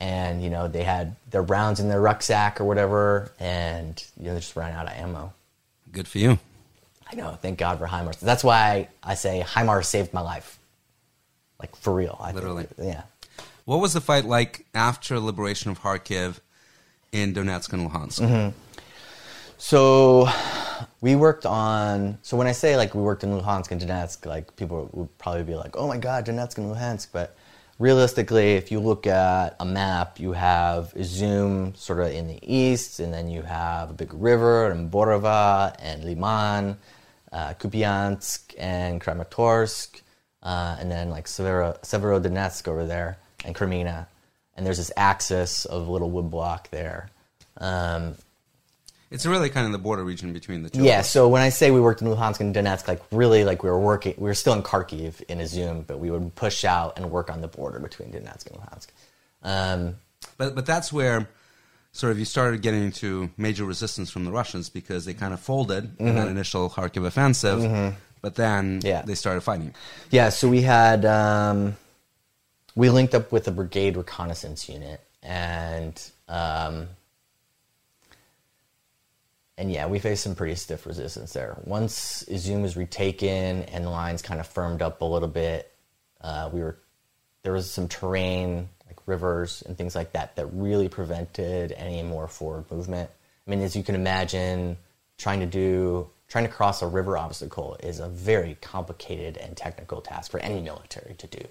And 0.00 0.42
you 0.44 0.50
know 0.50 0.68
they 0.68 0.84
had 0.84 1.16
their 1.30 1.42
rounds 1.42 1.80
in 1.80 1.88
their 1.88 2.00
rucksack 2.00 2.60
or 2.60 2.64
whatever, 2.64 3.32
and 3.40 4.02
you 4.16 4.26
know 4.26 4.34
they 4.34 4.40
just 4.40 4.54
ran 4.54 4.72
out 4.72 4.86
of 4.86 4.92
ammo. 4.92 5.32
Good 5.90 6.06
for 6.06 6.18
you. 6.18 6.38
I 7.10 7.16
know. 7.16 7.36
Thank 7.40 7.58
God 7.58 7.78
for 7.78 7.86
HIMARS. 7.86 8.20
That's 8.20 8.44
why 8.44 8.88
I 9.02 9.14
say 9.14 9.42
HIMARS 9.44 9.86
saved 9.86 10.12
my 10.12 10.20
life, 10.20 10.58
like 11.58 11.74
for 11.74 11.94
real. 11.94 12.16
I 12.20 12.26
think- 12.32 12.36
Literally. 12.36 12.66
yeah. 12.78 13.02
What 13.64 13.80
was 13.80 13.92
the 13.92 14.00
fight 14.00 14.24
like 14.24 14.66
after 14.74 15.18
liberation 15.18 15.70
of 15.70 15.80
Kharkiv 15.82 16.38
in 17.12 17.34
Donetsk 17.34 17.72
and 17.72 17.90
Luhansk? 17.90 18.20
Mm-hmm. 18.20 18.58
So 19.58 20.28
we 21.00 21.16
worked 21.16 21.44
on. 21.46 22.18
So 22.22 22.36
when 22.36 22.46
I 22.46 22.52
say 22.52 22.76
like 22.76 22.94
we 22.94 23.02
worked 23.02 23.24
in 23.24 23.30
Luhansk 23.30 23.70
and 23.72 23.80
Donetsk, 23.80 24.24
like 24.26 24.54
people 24.56 24.88
would 24.92 25.18
probably 25.18 25.42
be 25.42 25.54
like, 25.54 25.76
"Oh 25.76 25.88
my 25.88 25.96
God, 25.98 26.26
Donetsk 26.26 26.58
and 26.58 26.74
Luhansk," 26.74 27.08
but 27.12 27.34
realistically, 27.78 28.54
if 28.54 28.70
you 28.72 28.80
look 28.80 29.06
at 29.06 29.56
a 29.60 29.64
map, 29.64 30.18
you 30.18 30.32
have 30.32 30.92
Izum 30.94 31.76
sort 31.76 32.00
of 32.00 32.08
in 32.08 32.26
the 32.26 32.38
east, 32.42 33.00
and 33.00 33.12
then 33.12 33.28
you 33.28 33.42
have 33.42 33.90
a 33.90 33.94
big 33.94 34.12
river 34.14 34.70
and 34.70 34.90
Borova 34.90 35.74
and 35.78 36.04
Lyman, 36.04 36.76
uh, 37.32 37.54
Kupiansk 37.54 38.54
and 38.58 39.00
Kramatorsk, 39.00 40.00
uh, 40.42 40.76
and 40.78 40.90
then 40.90 41.10
like 41.10 41.26
Severo, 41.26 41.78
Severodonetsk 41.82 42.68
over 42.68 42.86
there 42.86 43.18
and 43.44 43.54
Kreminna, 43.54 44.06
and 44.56 44.66
there's 44.66 44.78
this 44.78 44.92
axis 44.96 45.64
of 45.64 45.88
little 45.88 46.10
wood 46.10 46.30
block 46.30 46.70
there. 46.70 47.10
Um, 47.58 48.14
It's 49.10 49.24
really 49.24 49.48
kind 49.48 49.64
of 49.66 49.72
the 49.72 49.78
border 49.78 50.04
region 50.04 50.32
between 50.32 50.62
the 50.62 50.70
two. 50.70 50.82
yeah, 50.82 51.00
so 51.02 51.28
when 51.28 51.40
I 51.40 51.48
say 51.48 51.70
we 51.70 51.80
worked 51.80 52.02
in 52.02 52.08
Luhansk 52.08 52.40
and 52.40 52.54
Donetsk, 52.54 52.86
like 52.88 53.02
really, 53.10 53.44
like 53.44 53.62
we 53.62 53.70
were 53.70 53.80
working, 53.80 54.14
we 54.18 54.24
were 54.24 54.34
still 54.34 54.52
in 54.52 54.62
Kharkiv 54.62 55.22
in 55.28 55.38
Izum, 55.38 55.86
but 55.86 55.98
we 55.98 56.10
would 56.10 56.34
push 56.34 56.64
out 56.64 56.98
and 56.98 57.10
work 57.10 57.30
on 57.30 57.40
the 57.40 57.48
border 57.48 57.78
between 57.78 58.10
Donetsk 58.10 58.46
and 58.50 58.60
Luhansk. 58.60 58.86
Um, 59.42 59.96
But 60.36 60.54
but 60.54 60.66
that's 60.66 60.92
where 60.92 61.26
sort 61.92 62.12
of 62.12 62.18
you 62.18 62.24
started 62.26 62.60
getting 62.60 62.82
into 62.84 63.30
major 63.38 63.64
resistance 63.64 64.10
from 64.10 64.24
the 64.24 64.30
Russians 64.30 64.68
because 64.68 65.04
they 65.06 65.14
kind 65.14 65.32
of 65.32 65.40
folded 65.40 65.98
in 65.98 66.14
that 66.16 66.28
initial 66.28 66.68
Kharkiv 66.68 67.06
offensive, 67.06 67.60
but 68.20 68.34
then 68.34 68.80
Mm-hmm. 68.80 68.86
Yeah. 68.86 69.02
they 69.02 69.14
started 69.14 69.40
fighting. 69.40 69.74
yeah, 70.10 70.28
so 70.28 70.48
we 70.48 70.62
had 70.62 71.04
um, 71.06 71.76
we 72.76 72.90
linked 72.90 73.14
up 73.14 73.32
with 73.32 73.48
a 73.48 73.52
brigade 73.52 73.96
reconnaissance 73.96 74.68
unit, 74.68 75.00
and 75.22 75.98
um, 76.28 76.88
and 79.58 79.72
yeah, 79.72 79.86
we 79.86 79.98
faced 79.98 80.22
some 80.22 80.36
pretty 80.36 80.54
stiff 80.54 80.86
resistance 80.86 81.32
there. 81.32 81.58
Once 81.64 82.22
Izum 82.28 82.62
was 82.62 82.76
retaken 82.76 83.64
and 83.64 83.84
the 83.84 83.90
lines 83.90 84.22
kind 84.22 84.38
of 84.38 84.46
firmed 84.46 84.82
up 84.82 85.02
a 85.02 85.04
little 85.04 85.28
bit, 85.28 85.70
uh, 86.20 86.48
we 86.52 86.60
were 86.60 86.78
there 87.42 87.52
was 87.52 87.68
some 87.68 87.88
terrain 87.88 88.68
like 88.86 88.96
rivers 89.06 89.62
and 89.66 89.76
things 89.76 89.96
like 89.96 90.12
that 90.12 90.36
that 90.36 90.46
really 90.46 90.88
prevented 90.88 91.72
any 91.72 92.02
more 92.04 92.28
forward 92.28 92.70
movement. 92.70 93.10
I 93.46 93.50
mean, 93.50 93.60
as 93.62 93.74
you 93.74 93.82
can 93.82 93.96
imagine, 93.96 94.76
trying 95.18 95.40
to 95.40 95.46
do 95.46 96.08
trying 96.28 96.44
to 96.44 96.50
cross 96.50 96.80
a 96.80 96.86
river 96.86 97.18
obstacle 97.18 97.76
is 97.82 97.98
a 97.98 98.08
very 98.08 98.56
complicated 98.60 99.36
and 99.38 99.56
technical 99.56 100.00
task 100.00 100.30
for 100.30 100.38
any 100.38 100.60
military 100.60 101.14
to 101.14 101.26
do. 101.26 101.44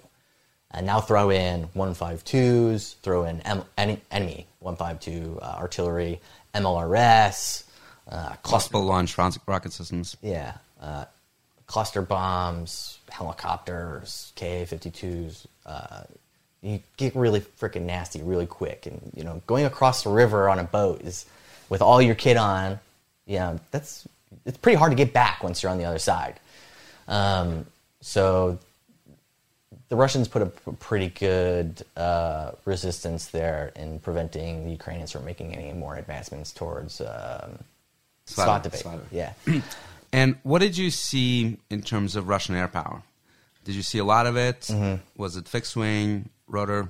And 0.70 0.86
now 0.86 1.00
throw 1.00 1.30
in 1.30 1.68
152s, 1.74 2.96
throw 3.02 3.24
in 3.24 3.40
M- 3.40 3.64
enemy 3.76 4.46
152 4.60 5.40
uh, 5.42 5.56
artillery, 5.58 6.20
MLRS, 6.54 7.64
uh, 8.08 8.34
cluster, 8.42 8.78
launch 8.78 9.16
ro- 9.18 9.30
rocket 9.46 9.72
systems. 9.72 10.16
yeah, 10.22 10.54
uh, 10.80 11.04
cluster 11.66 12.02
bombs, 12.02 12.98
helicopters, 13.10 14.32
Ka 14.36 14.44
52s. 14.44 15.46
Uh, 15.66 16.02
you 16.62 16.80
get 16.96 17.14
really 17.14 17.40
freaking 17.40 17.82
nasty 17.82 18.22
really 18.22 18.46
quick. 18.46 18.86
And, 18.86 19.12
you 19.14 19.22
know, 19.22 19.42
going 19.46 19.64
across 19.64 20.02
the 20.02 20.10
river 20.10 20.48
on 20.48 20.58
a 20.58 20.64
boat 20.64 21.02
is, 21.02 21.24
with 21.68 21.82
all 21.82 22.00
your 22.02 22.14
kit 22.14 22.36
on, 22.36 22.80
you 23.26 23.38
know, 23.38 23.60
that's, 23.70 24.08
it's 24.44 24.58
pretty 24.58 24.76
hard 24.76 24.90
to 24.90 24.96
get 24.96 25.12
back 25.12 25.42
once 25.42 25.62
you're 25.62 25.70
on 25.70 25.78
the 25.78 25.84
other 25.84 25.98
side. 25.98 26.40
Um, 27.06 27.66
so 28.00 28.58
the 29.88 29.96
Russians 29.96 30.28
put 30.28 30.42
a 30.42 30.46
p- 30.46 30.72
pretty 30.80 31.08
good 31.08 31.82
uh, 31.96 32.52
resistance 32.64 33.28
there 33.28 33.72
in 33.76 33.98
preventing 34.00 34.64
the 34.64 34.70
Ukrainians 34.70 35.12
from 35.12 35.24
making 35.24 35.54
any 35.54 35.72
more 35.72 35.96
advancements 35.96 36.52
towards 36.52 37.00
um, 37.00 37.58
Svatove. 38.28 38.74
Slava. 38.74 39.02
Yeah. 39.10 39.32
And 40.10 40.36
what 40.42 40.60
did 40.60 40.78
you 40.78 40.90
see 40.90 41.58
in 41.68 41.82
terms 41.82 42.16
of 42.16 42.28
Russian 42.28 42.54
air 42.54 42.66
power? 42.66 43.02
Did 43.64 43.74
you 43.74 43.82
see 43.82 43.98
a 43.98 44.04
lot 44.04 44.26
of 44.26 44.36
it? 44.36 44.60
Mm-hmm. 44.62 45.02
Was 45.20 45.36
it 45.36 45.46
fixed 45.46 45.76
wing, 45.76 46.30
rotor? 46.46 46.88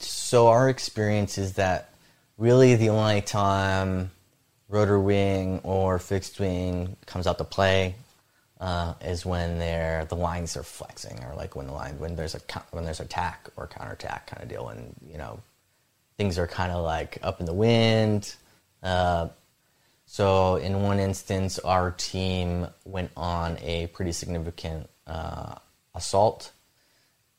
So 0.00 0.48
our 0.48 0.68
experience 0.68 1.38
is 1.38 1.54
that 1.54 1.94
really 2.36 2.74
the 2.74 2.90
only 2.90 3.22
time 3.22 4.10
rotor 4.68 5.00
wing 5.00 5.60
or 5.62 5.98
fixed 5.98 6.38
wing 6.38 6.96
comes 7.06 7.26
out 7.26 7.38
to 7.38 7.44
play 7.44 7.94
uh, 8.60 8.94
is 9.00 9.26
when 9.26 9.58
they're 9.58 10.04
the 10.04 10.14
lines 10.14 10.56
are 10.56 10.62
flexing, 10.62 11.24
or 11.24 11.34
like 11.34 11.56
when 11.56 11.66
the 11.66 11.72
line 11.72 11.98
when 11.98 12.14
there's 12.14 12.34
a 12.34 12.40
when 12.70 12.84
there's 12.84 13.00
attack 13.00 13.48
or 13.56 13.66
counterattack 13.66 14.28
kind 14.28 14.42
of 14.42 14.48
deal, 14.48 14.68
and 14.68 14.94
you 15.10 15.18
know 15.18 15.40
things 16.16 16.38
are 16.38 16.46
kind 16.46 16.70
of 16.70 16.84
like 16.84 17.18
up 17.22 17.40
in 17.40 17.46
the 17.46 17.52
wind. 17.52 18.34
Uh, 18.82 19.28
so 20.12 20.56
in 20.56 20.82
one 20.82 20.98
instance, 20.98 21.58
our 21.58 21.90
team 21.90 22.66
went 22.84 23.12
on 23.16 23.56
a 23.62 23.86
pretty 23.86 24.12
significant 24.12 24.90
uh, 25.06 25.54
assault, 25.94 26.52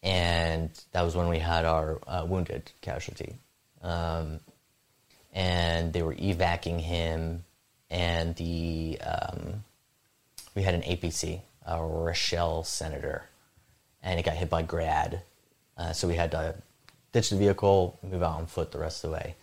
and 0.02 0.72
that 0.92 1.04
was 1.04 1.16
when 1.16 1.30
we 1.30 1.38
had 1.38 1.66
our 1.66 2.00
uh, 2.08 2.26
wounded 2.28 2.72
casualty. 2.82 3.36
Um, 3.84 4.40
and 5.34 5.94
they 5.94 6.02
were 6.02 6.16
evacing 6.18 6.80
him, 6.80 7.44
and 7.92 8.36
the 8.38 8.98
um, 9.02 9.64
we 10.56 10.64
had 10.64 10.74
an 10.74 10.82
APC, 10.82 11.42
a 11.68 11.76
Roshel 11.76 12.66
Senator, 12.66 13.30
and 14.02 14.20
it 14.20 14.26
got 14.26 14.34
hit 14.34 14.50
by 14.50 14.64
Grad, 14.64 15.22
uh, 15.78 15.94
so 15.94 16.08
we 16.08 16.16
had 16.16 16.32
to 16.32 16.56
ditch 17.12 17.30
the 17.30 17.36
vehicle, 17.36 18.00
move 18.02 18.24
out 18.24 18.40
on 18.40 18.48
foot 18.48 18.72
the 18.72 18.80
rest 18.80 19.04
of 19.04 19.12
the 19.12 19.18
way. 19.18 19.36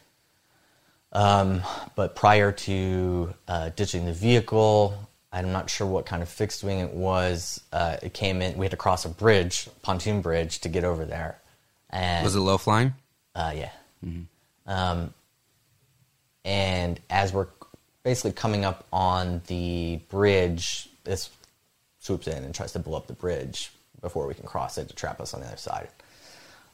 Um, 1.12 1.62
but 1.96 2.14
prior 2.14 2.52
to 2.52 3.34
uh, 3.48 3.70
ditching 3.70 4.06
the 4.06 4.12
vehicle, 4.12 4.96
I'm 5.32 5.52
not 5.52 5.68
sure 5.70 5.86
what 5.86 6.06
kind 6.06 6.22
of 6.22 6.28
fixed 6.28 6.62
wing 6.64 6.78
it 6.80 6.92
was. 6.92 7.60
Uh, 7.72 7.96
it 8.02 8.14
came 8.14 8.42
in. 8.42 8.56
We 8.56 8.66
had 8.66 8.70
to 8.70 8.76
cross 8.76 9.04
a 9.04 9.08
bridge, 9.08 9.68
pontoon 9.82 10.20
bridge, 10.22 10.60
to 10.60 10.68
get 10.68 10.84
over 10.84 11.04
there. 11.04 11.38
And 11.90 12.24
Was 12.24 12.36
it 12.36 12.40
low 12.40 12.58
flying? 12.58 12.94
uh, 13.34 13.52
yeah. 13.54 13.70
Um, 14.66 15.12
and 16.44 17.00
as 17.10 17.32
we're 17.32 17.48
basically 18.02 18.32
coming 18.32 18.64
up 18.64 18.86
on 18.92 19.42
the 19.48 20.00
bridge, 20.08 20.88
this 21.04 21.30
swoops 21.98 22.28
in 22.28 22.44
and 22.44 22.54
tries 22.54 22.72
to 22.72 22.78
blow 22.78 22.96
up 22.96 23.06
the 23.08 23.12
bridge 23.12 23.70
before 24.00 24.26
we 24.26 24.34
can 24.34 24.46
cross 24.46 24.78
it 24.78 24.88
to 24.88 24.94
trap 24.94 25.20
us 25.20 25.34
on 25.34 25.40
the 25.40 25.46
other 25.46 25.56
side. 25.56 25.88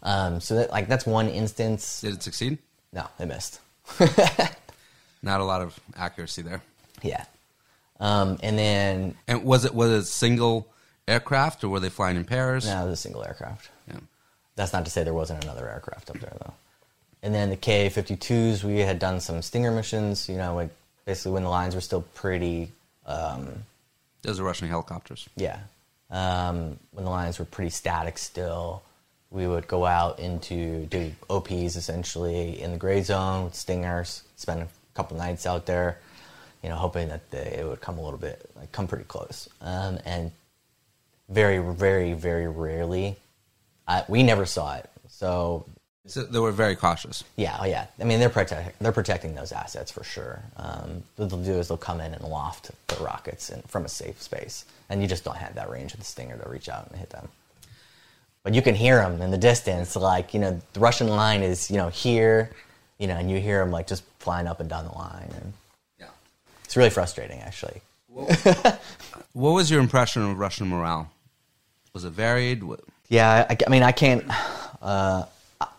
Um, 0.02 0.40
so 0.40 0.56
that 0.56 0.70
like 0.70 0.88
that's 0.88 1.06
one 1.06 1.28
instance. 1.28 2.02
Did 2.02 2.14
it 2.14 2.22
succeed? 2.22 2.58
No, 2.92 3.06
it 3.18 3.26
missed. 3.26 3.60
Not 5.22 5.40
a 5.40 5.44
lot 5.44 5.62
of 5.62 5.78
accuracy 5.96 6.42
there. 6.42 6.62
Yeah. 7.02 7.24
Um, 7.98 8.38
and 8.42 8.58
then 8.58 9.14
And 9.26 9.44
was 9.44 9.64
it 9.64 9.74
was 9.74 9.90
it 9.90 10.04
single 10.06 10.66
aircraft 11.08 11.64
or 11.64 11.68
were 11.68 11.80
they 11.80 11.88
flying 11.88 12.16
in 12.16 12.24
pairs? 12.24 12.66
now 12.66 12.82
it 12.82 12.90
was 12.90 12.98
a 12.98 13.02
single 13.02 13.24
aircraft. 13.24 13.70
Yeah. 13.88 13.98
That's 14.56 14.72
not 14.72 14.84
to 14.84 14.90
say 14.90 15.02
there 15.04 15.14
wasn't 15.14 15.44
another 15.44 15.68
aircraft 15.68 16.10
up 16.10 16.18
there 16.18 16.32
though. 16.40 16.54
And 17.22 17.34
then 17.34 17.50
the 17.50 17.56
Ka 17.56 17.88
52s, 17.90 18.62
we 18.62 18.78
had 18.80 18.98
done 18.98 19.20
some 19.20 19.40
Stinger 19.42 19.70
missions, 19.72 20.28
you 20.28 20.36
know, 20.36 20.54
like 20.54 20.70
basically 21.06 21.32
when 21.32 21.42
the 21.42 21.48
lines 21.48 21.74
were 21.74 21.80
still 21.80 22.02
pretty, 22.14 22.70
um, 23.06 23.64
Those 24.22 24.38
are 24.38 24.44
Russian 24.44 24.68
helicopters. 24.68 25.28
yeah, 25.34 25.58
um, 26.10 26.78
when 26.92 27.04
the 27.04 27.10
lines 27.10 27.38
were 27.38 27.44
pretty 27.46 27.70
static 27.70 28.18
still, 28.18 28.82
we 29.30 29.46
would 29.46 29.66
go 29.68 29.84
out 29.84 30.18
into 30.18 30.86
do 30.86 31.12
OPs 31.28 31.76
essentially 31.76 32.60
in 32.60 32.72
the 32.72 32.78
gray 32.78 33.02
zone 33.02 33.44
with 33.44 33.54
Stingers, 33.54 34.22
spend 34.36 34.62
a 34.62 34.68
couple 34.94 35.16
nights 35.16 35.46
out 35.46 35.66
there, 35.66 35.98
you 36.62 36.68
know, 36.68 36.76
hoping 36.76 37.08
that 37.08 37.22
it 37.32 37.66
would 37.66 37.80
come 37.80 37.98
a 37.98 38.02
little 38.02 38.18
bit, 38.18 38.48
like 38.56 38.72
come 38.72 38.86
pretty 38.86 39.04
close. 39.04 39.48
Um, 39.60 39.98
and 40.04 40.30
very, 41.28 41.58
very, 41.58 42.12
very 42.12 42.48
rarely, 42.48 43.16
I, 43.88 44.04
we 44.08 44.22
never 44.22 44.46
saw 44.46 44.76
it. 44.76 44.88
So 45.08 45.66
So 46.06 46.22
they 46.22 46.38
were 46.38 46.52
very 46.52 46.76
cautious. 46.76 47.24
yeah, 47.36 47.56
oh 47.60 47.66
yeah. 47.66 47.86
I 48.00 48.04
mean, 48.04 48.20
they're 48.20 48.28
protect, 48.28 48.78
they're 48.80 48.92
protecting 48.92 49.34
those 49.34 49.50
assets 49.50 49.90
for 49.90 50.04
sure. 50.04 50.40
Um, 50.56 51.02
what 51.16 51.30
they'll 51.30 51.42
do 51.42 51.54
is 51.54 51.68
they'll 51.68 51.76
come 51.76 52.00
in 52.00 52.14
and 52.14 52.22
loft 52.22 52.70
the 52.86 53.02
rockets 53.02 53.50
in, 53.50 53.60
from 53.62 53.84
a 53.84 53.88
safe 53.88 54.22
space, 54.22 54.64
and 54.88 55.02
you 55.02 55.08
just 55.08 55.24
don't 55.24 55.36
have 55.36 55.56
that 55.56 55.68
range 55.68 55.94
of 55.94 55.98
the 55.98 56.06
Stinger 56.06 56.38
to 56.38 56.48
reach 56.48 56.68
out 56.68 56.88
and 56.88 56.98
hit 56.98 57.10
them. 57.10 57.28
But 58.46 58.54
you 58.54 58.62
can 58.62 58.76
hear 58.76 58.98
them 58.98 59.20
in 59.22 59.32
the 59.32 59.36
distance, 59.38 59.96
like 59.96 60.32
you 60.32 60.38
know, 60.38 60.60
the 60.72 60.78
Russian 60.78 61.08
line 61.08 61.42
is 61.42 61.68
you 61.68 61.78
know 61.78 61.88
here, 61.88 62.52
you 62.96 63.08
know, 63.08 63.16
and 63.16 63.28
you 63.28 63.40
hear 63.40 63.58
them 63.58 63.72
like 63.72 63.88
just 63.88 64.04
flying 64.20 64.46
up 64.46 64.60
and 64.60 64.70
down 64.70 64.84
the 64.84 64.92
line, 64.92 65.28
and 65.34 65.52
Yeah. 65.98 66.06
it's 66.64 66.76
really 66.76 66.90
frustrating 66.90 67.40
actually. 67.40 67.80
What 69.32 69.50
was 69.50 69.68
your 69.68 69.80
impression 69.80 70.22
of 70.22 70.38
Russian 70.38 70.68
morale? 70.68 71.10
Was 71.92 72.04
it 72.04 72.12
varied? 72.12 72.62
Yeah, 73.08 73.46
I, 73.50 73.56
I 73.66 73.68
mean, 73.68 73.82
I 73.82 73.90
can't. 73.92 74.24
Uh, 74.80 75.24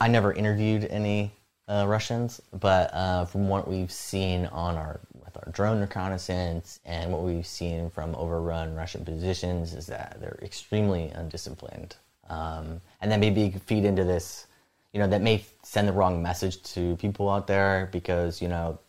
I- 0.02 0.10
never 0.10 0.34
interviewed 0.34 0.84
any 0.92 1.32
uh, 1.70 1.86
Russians, 1.88 2.42
but 2.52 2.94
uh, 2.94 3.24
from 3.26 3.48
what 3.48 3.66
we've 3.68 3.92
seen 3.94 4.46
on 4.48 4.76
our 4.76 5.00
with 5.24 5.38
our 5.38 5.52
drone 5.54 5.80
reconnaissance 5.80 6.82
and 6.86 7.14
what 7.14 7.22
we've 7.24 7.48
seen 7.48 7.90
from 7.92 8.14
overrun 8.16 8.76
Russian 8.76 9.06
positions 9.06 9.74
is 9.74 9.86
that 9.88 10.18
they're 10.20 10.38
extremely 10.44 11.10
undisciplined, 11.12 11.96
um, 12.30 12.82
and 13.02 13.12
then 13.12 13.20
maybe 13.20 13.52
feed 13.66 13.86
into 13.86 14.04
this. 14.04 14.46
You 14.94 15.02
know, 15.02 15.08
that 15.10 15.22
may 15.22 15.46
send 15.64 15.88
the 15.88 15.92
wrong 15.92 16.24
message 16.24 16.64
to 16.74 16.96
people 16.96 17.30
out 17.30 17.46
there 17.46 17.90
because 17.92 18.42
you 18.42 18.48
know, 18.48 18.80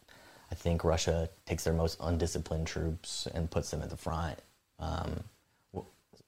I 0.51 0.55
think 0.55 0.85
Russia 0.85 1.29
takes 1.45 1.65
their 1.65 1.75
most 1.75 1.99
undisciplined 2.01 2.67
troops 2.67 3.27
and 3.35 3.51
puts 3.51 3.71
them 3.71 3.83
at 3.83 3.91
the 3.91 3.97
front. 3.97 4.39
Um, 4.79 5.25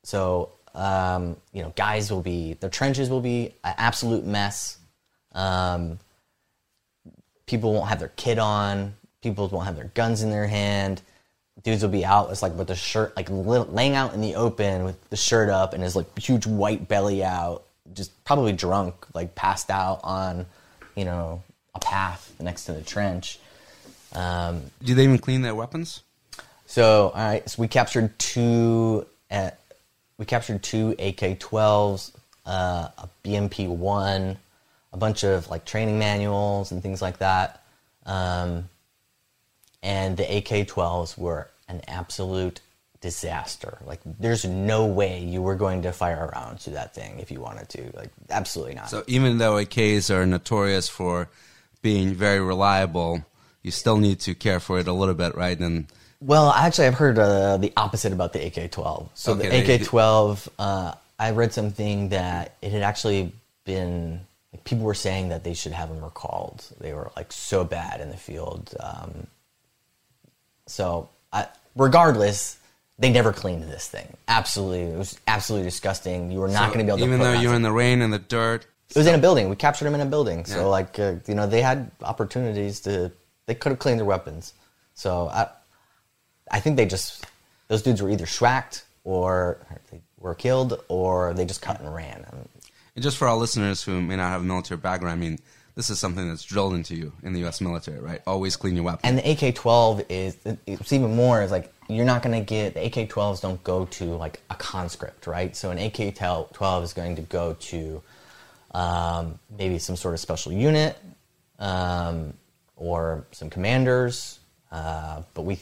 so, 0.02 0.52
um, 0.74 1.36
you 1.52 1.62
know, 1.62 1.72
guys 1.76 2.10
will 2.10 2.22
be, 2.22 2.54
their 2.54 2.70
trenches 2.70 3.10
will 3.10 3.20
be 3.20 3.54
an 3.64 3.74
absolute 3.76 4.24
mess. 4.24 4.78
Um, 5.32 5.98
people 7.46 7.72
won't 7.72 7.88
have 7.88 7.98
their 7.98 8.12
kit 8.16 8.38
on. 8.38 8.94
People 9.22 9.48
won't 9.48 9.66
have 9.66 9.76
their 9.76 9.90
guns 9.94 10.22
in 10.22 10.30
their 10.30 10.46
hand. 10.46 11.02
Dudes 11.62 11.82
will 11.82 11.90
be 11.90 12.04
out. 12.04 12.30
It's 12.30 12.42
like 12.42 12.54
with 12.54 12.68
the 12.68 12.74
shirt, 12.74 13.14
like 13.16 13.28
li- 13.28 13.58
laying 13.68 13.94
out 13.94 14.14
in 14.14 14.20
the 14.20 14.34
open 14.36 14.84
with 14.84 15.10
the 15.10 15.16
shirt 15.16 15.50
up 15.50 15.74
and 15.74 15.82
his 15.82 15.94
like 15.94 16.18
huge 16.18 16.46
white 16.46 16.88
belly 16.88 17.22
out, 17.22 17.64
just 17.92 18.24
probably 18.24 18.52
drunk, 18.52 18.94
like 19.14 19.34
passed 19.34 19.70
out 19.70 20.00
on, 20.02 20.46
you 20.96 21.04
know, 21.04 21.42
a 21.74 21.78
path 21.80 22.32
next 22.40 22.64
to 22.64 22.72
the 22.72 22.80
trench. 22.80 23.38
Um, 24.14 24.62
Do 24.82 24.94
they 24.94 25.04
even 25.04 25.18
clean 25.18 25.42
their 25.42 25.54
weapons? 25.54 26.02
so, 26.66 27.10
all 27.14 27.22
right, 27.22 27.48
so 27.48 27.60
we 27.60 27.68
captured 27.68 28.18
two. 28.18 29.06
At, 29.30 29.60
we 30.16 30.24
captured 30.24 30.62
two 30.62 30.92
AK-12s, 30.98 32.12
uh, 32.46 32.88
a 32.96 33.08
BMP-1, 33.22 34.36
a 34.92 34.96
bunch 34.96 35.24
of 35.24 35.48
like 35.50 35.64
training 35.66 35.98
manuals 35.98 36.72
and 36.72 36.82
things 36.82 37.02
like 37.02 37.18
that. 37.18 37.62
Um, 38.06 38.68
and 39.82 40.16
the 40.16 40.24
AK-12s 40.24 41.16
were 41.16 41.48
an 41.68 41.80
absolute 41.88 42.60
disaster. 43.00 43.78
Like, 43.86 44.00
there's 44.04 44.44
no 44.44 44.86
way 44.86 45.20
you 45.22 45.40
were 45.42 45.54
going 45.54 45.82
to 45.82 45.92
fire 45.92 46.26
a 46.26 46.38
round 46.38 46.60
to 46.60 46.70
that 46.70 46.94
thing 46.94 47.18
if 47.18 47.30
you 47.30 47.40
wanted 47.40 47.68
to. 47.70 47.90
Like, 47.96 48.10
absolutely 48.28 48.74
not. 48.74 48.90
So 48.90 49.04
even 49.06 49.38
though 49.38 49.54
AKs 49.54 50.14
are 50.14 50.26
notorious 50.26 50.88
for 50.88 51.28
being 51.82 52.14
very 52.14 52.40
reliable, 52.40 53.24
you 53.62 53.70
still 53.70 53.96
need 53.96 54.20
to 54.20 54.34
care 54.34 54.60
for 54.60 54.78
it 54.78 54.86
a 54.86 54.92
little 54.92 55.14
bit, 55.14 55.34
right? 55.34 55.58
And 55.58 55.86
Well, 56.20 56.50
actually, 56.50 56.88
I've 56.88 56.94
heard 56.94 57.18
uh, 57.18 57.56
the 57.56 57.72
opposite 57.76 58.12
about 58.12 58.32
the 58.32 58.46
AK-12. 58.46 59.08
So 59.14 59.32
Okay, 59.32 59.62
the 59.62 59.74
AK-12, 59.74 60.48
uh, 60.58 60.94
I 61.18 61.30
read 61.30 61.52
something 61.52 62.10
that 62.10 62.56
it 62.60 62.72
had 62.72 62.82
actually 62.82 63.32
been 63.64 64.20
like 64.52 64.64
people 64.64 64.84
were 64.84 64.94
saying 64.94 65.28
that 65.28 65.44
they 65.44 65.54
should 65.54 65.72
have 65.72 65.88
them 65.88 66.02
recalled. 66.02 66.64
They 66.80 66.92
were 66.92 67.10
like 67.16 67.32
so 67.32 67.64
bad 67.64 68.00
in 68.00 68.10
the 68.10 68.16
field. 68.16 68.74
Um, 68.80 69.26
so, 70.70 71.08
I, 71.32 71.46
regardless, 71.76 72.58
they 72.98 73.10
never 73.10 73.32
cleaned 73.32 73.64
this 73.64 73.88
thing. 73.88 74.16
Absolutely, 74.28 74.82
it 74.82 74.96
was 74.98 75.18
absolutely 75.26 75.68
disgusting. 75.68 76.30
You 76.30 76.40
were 76.40 76.48
not 76.48 76.68
So 76.68 76.74
going 76.74 76.78
to 76.78 76.84
be 76.84 76.88
able 76.88 76.98
to. 76.98 77.04
even 77.04 77.18
though 77.20 77.32
you're 77.40 77.50
in. 77.50 77.56
in 77.56 77.62
the 77.62 77.72
rain 77.72 78.02
and 78.02 78.12
the 78.12 78.18
dirt. 78.18 78.66
It 78.90 78.96
was 78.96 79.06
in 79.06 79.14
a 79.14 79.18
building. 79.18 79.48
We 79.48 79.56
captured 79.56 79.84
them 79.84 79.94
in 79.94 80.00
a 80.00 80.06
building. 80.06 80.38
Yeah. 80.40 80.44
So 80.54 80.68
like 80.68 80.98
uh, 80.98 81.14
you 81.26 81.34
know 81.34 81.46
they 81.46 81.62
had 81.62 81.90
opportunities 82.02 82.80
to 82.80 83.12
they 83.46 83.54
could 83.54 83.70
have 83.70 83.78
cleaned 83.78 83.98
their 84.00 84.04
weapons. 84.06 84.52
So 84.94 85.28
I 85.28 85.48
I 86.50 86.60
think 86.60 86.76
they 86.76 86.86
just 86.86 87.24
those 87.68 87.82
dudes 87.82 88.02
were 88.02 88.10
either 88.10 88.26
schwacked 88.26 88.82
or 89.04 89.58
they 89.90 90.00
were 90.18 90.34
killed 90.34 90.82
or 90.88 91.32
they 91.34 91.44
just 91.44 91.62
cut 91.62 91.80
and 91.80 91.94
ran. 91.94 92.26
And 92.96 93.02
just 93.02 93.16
for 93.16 93.28
our 93.28 93.36
listeners 93.36 93.82
who 93.82 94.00
may 94.02 94.16
not 94.16 94.30
have 94.30 94.40
a 94.40 94.44
military 94.44 94.78
background, 94.78 95.12
I 95.12 95.16
mean, 95.24 95.38
this 95.74 95.90
is 95.90 95.98
something 95.98 96.28
that's 96.28 96.44
drilled 96.44 96.74
into 96.74 96.94
you 96.94 97.12
in 97.22 97.32
the 97.32 97.40
U.S. 97.40 97.60
military, 97.60 98.00
right? 98.00 98.20
Always 98.26 98.56
clean 98.56 98.74
your 98.74 98.84
weapon. 98.84 99.00
and 99.04 99.18
the 99.18 99.30
AK-12 99.30 100.06
is 100.08 100.36
it's 100.66 100.92
even 100.92 101.14
more 101.14 101.42
is 101.42 101.50
like 101.50 101.72
you're 101.88 102.04
not 102.04 102.22
going 102.22 102.38
to 102.38 102.44
get 102.44 102.74
the 102.74 102.84
AK-12s 102.84 103.40
don't 103.40 103.62
go 103.64 103.84
to 103.86 104.04
like 104.04 104.40
a 104.50 104.54
conscript, 104.54 105.26
right? 105.26 105.56
So 105.56 105.70
an 105.70 105.78
AK-12 105.78 106.82
is 106.82 106.92
going 106.92 107.16
to 107.16 107.22
go 107.22 107.54
to 107.54 108.02
um, 108.72 109.38
maybe 109.56 109.78
some 109.78 109.96
sort 109.96 110.14
of 110.14 110.20
special 110.20 110.52
unit 110.52 110.96
um, 111.58 112.34
or 112.76 113.26
some 113.32 113.50
commanders, 113.50 114.38
uh, 114.70 115.22
but 115.34 115.42
we 115.42 115.58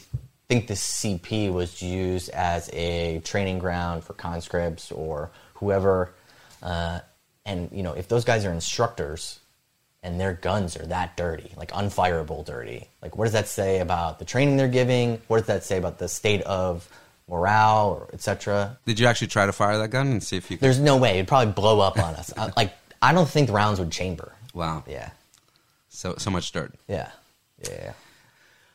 think 0.47 0.67
this 0.67 1.03
CP 1.03 1.51
was 1.51 1.81
used 1.81 2.29
as 2.29 2.69
a 2.73 3.19
training 3.23 3.59
ground 3.59 4.03
for 4.03 4.13
conscripts 4.13 4.91
or 4.91 5.31
whoever. 5.55 6.13
Uh, 6.61 6.99
and 7.45 7.69
you 7.71 7.83
know, 7.83 7.93
if 7.93 8.07
those 8.07 8.25
guys 8.25 8.45
are 8.45 8.51
instructors 8.51 9.38
and 10.03 10.19
their 10.19 10.33
guns 10.33 10.77
are 10.77 10.85
that 10.87 11.17
dirty, 11.17 11.51
like 11.57 11.71
unfireable 11.71 12.45
dirty, 12.45 12.87
like 13.01 13.17
what 13.17 13.25
does 13.25 13.33
that 13.33 13.47
say 13.47 13.79
about 13.79 14.19
the 14.19 14.25
training 14.25 14.57
they're 14.57 14.67
giving? 14.67 15.21
What 15.27 15.39
does 15.39 15.47
that 15.47 15.63
say 15.63 15.77
about 15.77 15.97
the 15.97 16.07
state 16.07 16.41
of 16.43 16.87
morale, 17.27 17.89
or 17.89 18.09
etc.? 18.13 18.77
Did 18.85 18.99
you 18.99 19.07
actually 19.07 19.27
try 19.27 19.45
to 19.45 19.51
fire 19.53 19.77
that 19.77 19.89
gun 19.89 20.07
and 20.07 20.23
see 20.23 20.37
if 20.37 20.49
you 20.49 20.57
could? 20.57 20.63
There's 20.65 20.79
no 20.79 20.97
way 20.97 21.15
it'd 21.15 21.27
probably 21.27 21.53
blow 21.53 21.79
up 21.79 21.97
on 21.99 22.15
us. 22.15 22.33
I, 22.37 22.51
like 22.55 22.73
I 23.01 23.13
don't 23.13 23.29
think 23.29 23.47
the 23.47 23.53
rounds 23.53 23.79
would 23.79 23.91
chamber. 23.91 24.33
Wow. 24.53 24.83
Yeah, 24.87 25.09
So 25.89 26.15
so 26.17 26.29
much 26.31 26.51
dirt. 26.51 26.73
yeah, 26.87 27.11
yeah. 27.69 27.93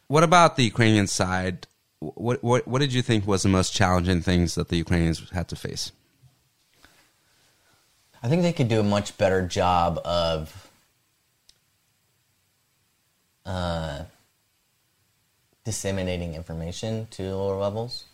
What 0.06 0.22
about 0.22 0.56
the 0.56 0.64
Ukrainian 0.64 1.06
side? 1.06 1.66
What 2.00 2.44
what 2.44 2.68
what 2.68 2.80
did 2.80 2.92
you 2.92 3.00
think 3.02 3.26
was 3.26 3.42
the 3.42 3.48
most 3.48 3.72
challenging 3.74 4.20
things 4.20 4.54
that 4.56 4.68
the 4.68 4.76
Ukrainians 4.76 5.30
had 5.30 5.48
to 5.48 5.56
face? 5.56 5.90
I 8.22 8.28
think 8.28 8.42
they 8.42 8.52
could 8.52 8.68
do 8.68 8.80
a 8.80 8.84
much 8.84 9.16
better 9.18 9.46
job 9.46 9.98
of 10.04 10.63
uh, 13.46 14.04
disseminating 15.64 16.34
information 16.34 17.06
to 17.12 17.34
lower 17.34 17.58
levels. 17.58 18.04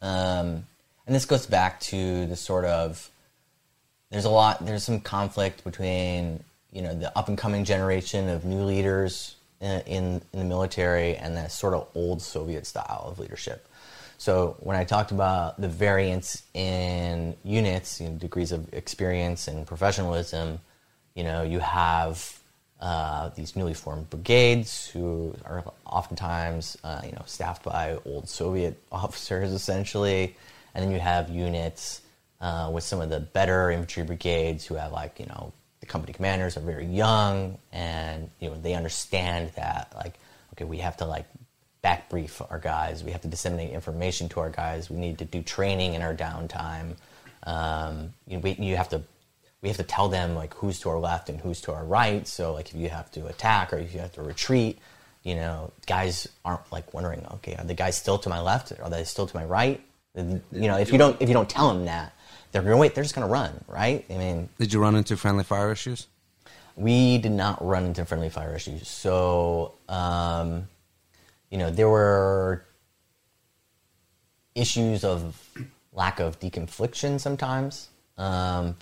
Um, 0.00 0.66
and 1.06 1.14
this 1.14 1.24
goes 1.24 1.46
back 1.46 1.80
to 1.80 2.26
the 2.26 2.36
sort 2.36 2.64
of 2.64 3.10
there's 4.10 4.24
a 4.24 4.30
lot 4.30 4.64
there's 4.64 4.84
some 4.84 5.00
conflict 5.00 5.62
between 5.64 6.42
you 6.72 6.82
know 6.82 6.94
the 6.94 7.16
up 7.16 7.28
and 7.28 7.38
coming 7.38 7.64
generation 7.64 8.28
of 8.28 8.44
new 8.44 8.62
leaders 8.62 9.36
in, 9.60 9.80
in 9.82 10.22
in 10.32 10.38
the 10.38 10.44
military 10.44 11.16
and 11.16 11.36
that 11.36 11.52
sort 11.52 11.74
of 11.74 11.88
old 11.94 12.22
Soviet 12.22 12.66
style 12.66 13.06
of 13.06 13.18
leadership. 13.18 13.66
So 14.18 14.56
when 14.60 14.76
I 14.76 14.84
talked 14.84 15.12
about 15.12 15.60
the 15.60 15.68
variance 15.68 16.42
in 16.52 17.36
units, 17.42 18.00
you 18.00 18.08
know, 18.10 18.16
degrees 18.16 18.52
of 18.52 18.72
experience 18.74 19.48
and 19.48 19.66
professionalism, 19.66 20.60
you 21.14 21.24
know, 21.24 21.42
you 21.42 21.58
have 21.58 22.38
uh, 22.80 23.28
these 23.30 23.56
newly 23.56 23.74
formed 23.74 24.08
brigades 24.08 24.88
who 24.88 25.34
are 25.44 25.64
oftentimes, 25.84 26.78
uh, 26.82 27.02
you 27.04 27.12
know, 27.12 27.22
staffed 27.26 27.62
by 27.62 27.98
old 28.06 28.28
Soviet 28.28 28.80
officers 28.92 29.52
essentially, 29.52 30.34
and 30.74 30.84
then 30.84 30.92
you 30.92 30.98
have 30.98 31.28
units 31.28 32.00
uh, 32.40 32.70
with 32.72 32.84
some 32.84 33.00
of 33.00 33.10
the 33.10 33.20
better 33.20 33.70
infantry 33.70 34.02
brigades 34.02 34.64
who 34.64 34.76
have 34.76 34.92
like, 34.92 35.20
you 35.20 35.26
know, 35.26 35.52
the 35.80 35.86
company 35.86 36.12
commanders 36.12 36.56
are 36.56 36.60
very 36.60 36.86
young 36.86 37.58
and 37.72 38.30
you 38.38 38.48
know 38.48 38.60
they 38.60 38.74
understand 38.74 39.50
that 39.56 39.92
like, 39.96 40.14
okay, 40.54 40.64
we 40.64 40.78
have 40.78 40.96
to 40.98 41.06
like 41.06 41.26
back 41.82 42.08
brief 42.10 42.40
our 42.50 42.58
guys. 42.58 43.02
We 43.02 43.10
have 43.12 43.22
to 43.22 43.28
disseminate 43.28 43.70
information 43.70 44.28
to 44.30 44.40
our 44.40 44.50
guys. 44.50 44.90
We 44.90 44.98
need 44.98 45.18
to 45.18 45.24
do 45.24 45.42
training 45.42 45.94
in 45.94 46.02
our 46.02 46.14
downtime. 46.14 46.96
Um, 47.44 48.12
you, 48.26 48.36
know, 48.36 48.40
we, 48.40 48.52
you 48.52 48.76
have 48.76 48.90
to 48.90 49.02
we 49.62 49.68
have 49.68 49.76
to 49.76 49.84
tell 49.84 50.08
them 50.08 50.34
like 50.34 50.54
who's 50.54 50.80
to 50.80 50.88
our 50.90 50.98
left 50.98 51.28
and 51.28 51.40
who's 51.40 51.60
to 51.62 51.72
our 51.72 51.84
right. 51.84 52.26
So 52.26 52.52
like 52.52 52.70
if 52.70 52.76
you 52.76 52.88
have 52.88 53.10
to 53.12 53.26
attack 53.26 53.72
or 53.72 53.78
if 53.78 53.92
you 53.92 54.00
have 54.00 54.12
to 54.12 54.22
retreat, 54.22 54.78
you 55.22 55.34
know, 55.34 55.72
guys 55.86 56.26
aren't 56.44 56.70
like 56.72 56.94
wondering, 56.94 57.24
okay, 57.34 57.54
are 57.56 57.64
the 57.64 57.74
guys 57.74 57.96
still 57.96 58.18
to 58.18 58.28
my 58.28 58.40
left? 58.40 58.72
Are 58.82 58.88
they 58.88 59.04
still 59.04 59.26
to 59.26 59.36
my 59.36 59.44
right? 59.44 59.80
You 60.16 60.40
know, 60.52 60.76
if 60.76 60.92
you 60.92 60.98
don't 60.98 61.20
if 61.20 61.28
you 61.28 61.34
don't 61.34 61.48
tell 61.48 61.72
them 61.72 61.84
that, 61.84 62.12
they're 62.52 62.62
going 62.62 62.72
to 62.72 62.78
wait. 62.78 62.94
They're 62.94 63.04
just 63.04 63.14
going 63.14 63.26
to 63.26 63.32
run, 63.32 63.52
right? 63.68 64.04
I 64.10 64.16
mean, 64.16 64.48
Did 64.58 64.72
you 64.72 64.80
run 64.80 64.96
into 64.96 65.16
friendly 65.16 65.44
fire 65.44 65.70
issues? 65.70 66.06
we 66.76 67.18
did 67.18 67.32
not 67.32 67.64
run 67.64 67.84
into 67.84 68.04
friendly 68.06 68.30
fire 68.30 68.54
issues. 68.54 68.88
So, 68.88 69.74
um, 69.88 70.66
you 71.50 71.58
know, 71.58 71.70
there 71.70 71.88
were 71.88 72.64
issues 74.54 75.04
of 75.04 75.36
lack 75.92 76.20
of 76.20 76.40
deconfliction 76.40 77.20
sometimes, 77.20 77.88
um, 78.16 78.76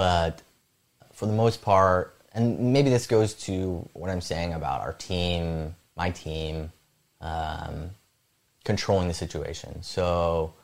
but 0.00 0.40
for 1.12 1.26
the 1.26 1.34
most 1.34 1.60
part, 1.60 2.16
and 2.32 2.72
maybe 2.72 2.88
this 2.88 3.06
goes 3.06 3.34
to 3.34 3.86
what 3.92 4.08
I'm 4.08 4.22
saying 4.22 4.54
about 4.54 4.80
our 4.80 4.94
team, 4.94 5.74
my 5.94 6.08
team, 6.08 6.72
um, 7.20 7.90
controlling 8.64 9.08
the 9.08 9.12
situation. 9.12 9.82
So 9.82 10.54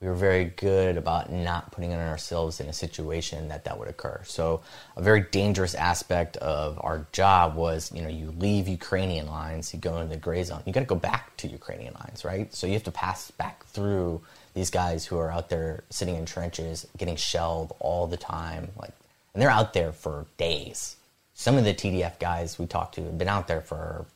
we 0.00 0.06
were 0.06 0.14
very 0.14 0.44
good 0.44 0.96
about 0.96 1.32
not 1.32 1.72
putting 1.72 1.92
ourselves 1.92 2.60
in 2.60 2.68
a 2.68 2.72
situation 2.72 3.48
that 3.48 3.64
that 3.64 3.80
would 3.80 3.88
occur. 3.88 4.20
So 4.24 4.60
a 4.96 5.02
very 5.02 5.22
dangerous 5.22 5.74
aspect 5.74 6.36
of 6.36 6.78
our 6.80 7.04
job 7.10 7.56
was, 7.56 7.90
you 7.92 8.00
know, 8.00 8.08
you 8.08 8.32
leave 8.38 8.68
Ukrainian 8.68 9.26
lines, 9.26 9.74
you 9.74 9.80
go 9.80 9.96
into 9.96 10.14
the 10.14 10.20
gray 10.20 10.44
zone. 10.44 10.62
You 10.66 10.72
got 10.72 10.86
to 10.86 10.86
go 10.86 10.94
back 10.94 11.36
to 11.38 11.48
Ukrainian 11.48 11.94
lines, 11.94 12.24
right? 12.24 12.54
So 12.54 12.68
you 12.68 12.74
have 12.74 12.84
to 12.84 12.92
pass 12.92 13.32
back 13.32 13.66
through 13.66 14.20
these 14.58 14.70
guys 14.70 15.06
who 15.06 15.18
are 15.18 15.30
out 15.30 15.48
there 15.48 15.84
sitting 15.90 16.16
in 16.16 16.26
trenches, 16.26 16.86
getting 16.96 17.16
shelled 17.16 17.74
all 17.80 18.06
the 18.06 18.16
time, 18.16 18.70
like, 18.78 18.92
and 19.32 19.42
they're 19.42 19.50
out 19.50 19.72
there 19.72 19.92
for 19.92 20.26
days. 20.36 20.96
Some 21.34 21.56
of 21.56 21.64
the 21.64 21.74
TDF 21.74 22.18
guys 22.18 22.58
we 22.58 22.66
talked 22.66 22.96
to 22.96 23.04
have 23.04 23.18
been 23.18 23.28
out 23.28 23.46
there 23.46 23.60
for 23.60 24.06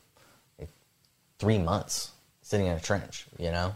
like, 0.59 0.69
three 1.39 1.57
months, 1.57 2.11
sitting 2.41 2.67
in 2.67 2.75
a 2.75 2.79
trench, 2.79 3.25
you 3.37 3.51
know 3.51 3.75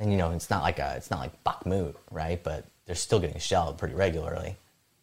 and 0.00 0.10
you 0.10 0.16
know 0.16 0.32
it's 0.32 0.50
not 0.50 0.62
like 0.62 0.78
a 0.78 0.94
it's 0.96 1.10
not 1.10 1.20
like 1.20 1.44
Bakhmut, 1.44 1.94
right? 2.10 2.42
But 2.42 2.64
they're 2.86 2.96
still 2.96 3.20
getting 3.20 3.38
shelled 3.38 3.78
pretty 3.78 3.94
regularly. 3.94 4.56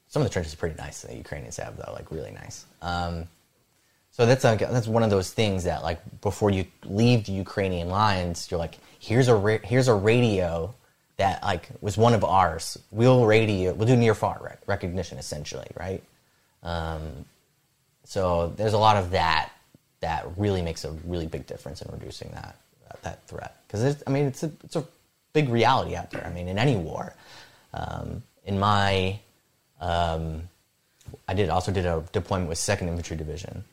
Some 0.10 0.22
of 0.22 0.28
the 0.28 0.34
trenches 0.34 0.54
are 0.54 0.58
pretty 0.58 0.76
nice. 0.76 1.02
The 1.02 1.16
Ukrainians 1.16 1.58
have 1.58 1.78
though, 1.78 1.94
like 1.94 2.12
really 2.12 2.32
nice. 2.32 2.66
Um, 2.82 3.28
so 4.12 4.26
that's 4.26 4.44
like 4.44 4.60
that's 4.60 4.88
one 4.88 5.04
of 5.04 5.12
those 5.12 5.32
things 5.32 5.64
that 5.66 5.84
like 5.84 6.00
before 6.22 6.50
you 6.50 6.66
leave 6.84 7.26
the 7.26 7.34
Ukrainian 7.34 7.90
lines, 7.90 8.50
you're 8.50 8.58
like, 8.58 8.80
here's 9.00 9.28
a 9.28 9.36
ra- 9.36 9.60
here's 9.64 9.88
a 9.88 9.94
radio 9.94 10.74
that 11.18 11.44
like 11.44 11.70
was 11.82 11.98
one 11.98 12.14
of 12.14 12.24
ours. 12.24 12.78
We'll 12.92 13.26
radio, 13.26 13.74
we'll 13.74 13.88
do 13.88 13.96
near 13.96 14.16
far 14.16 14.40
rec- 14.42 14.62
recognition 14.68 15.18
essentially, 15.18 15.68
right? 15.78 16.04
Um, 16.64 17.26
so 18.04 18.54
there's 18.56 18.74
a 18.74 18.78
lot 18.78 18.98
of 18.98 19.12
that 19.12 19.52
that 20.00 20.26
really 20.38 20.62
makes 20.62 20.86
a 20.86 20.92
really 21.06 21.28
big 21.28 21.48
difference 21.48 21.82
in 21.82 21.92
reducing 21.92 22.30
that 22.32 22.56
that 23.04 23.28
threat 23.28 23.56
because 23.68 24.04
I 24.08 24.10
mean 24.10 24.26
it's 24.26 24.44
a 24.44 24.52
it's 24.64 24.76
a 24.76 24.86
big 25.34 25.50
reality 25.50 25.96
out 25.96 26.12
there. 26.12 26.26
I 26.26 26.32
mean 26.32 26.48
in 26.48 26.58
any 26.58 26.76
war. 26.76 27.14
Um, 27.74 28.24
in 28.46 28.60
my 28.60 29.20
um, 29.82 30.48
I 31.28 31.34
did 31.34 31.50
also 31.50 31.72
did 31.72 31.86
a 31.86 32.04
deployment 32.12 32.50
with 32.50 32.58
Second 32.58 32.90
Infantry 32.90 33.18
Division, 33.18 33.64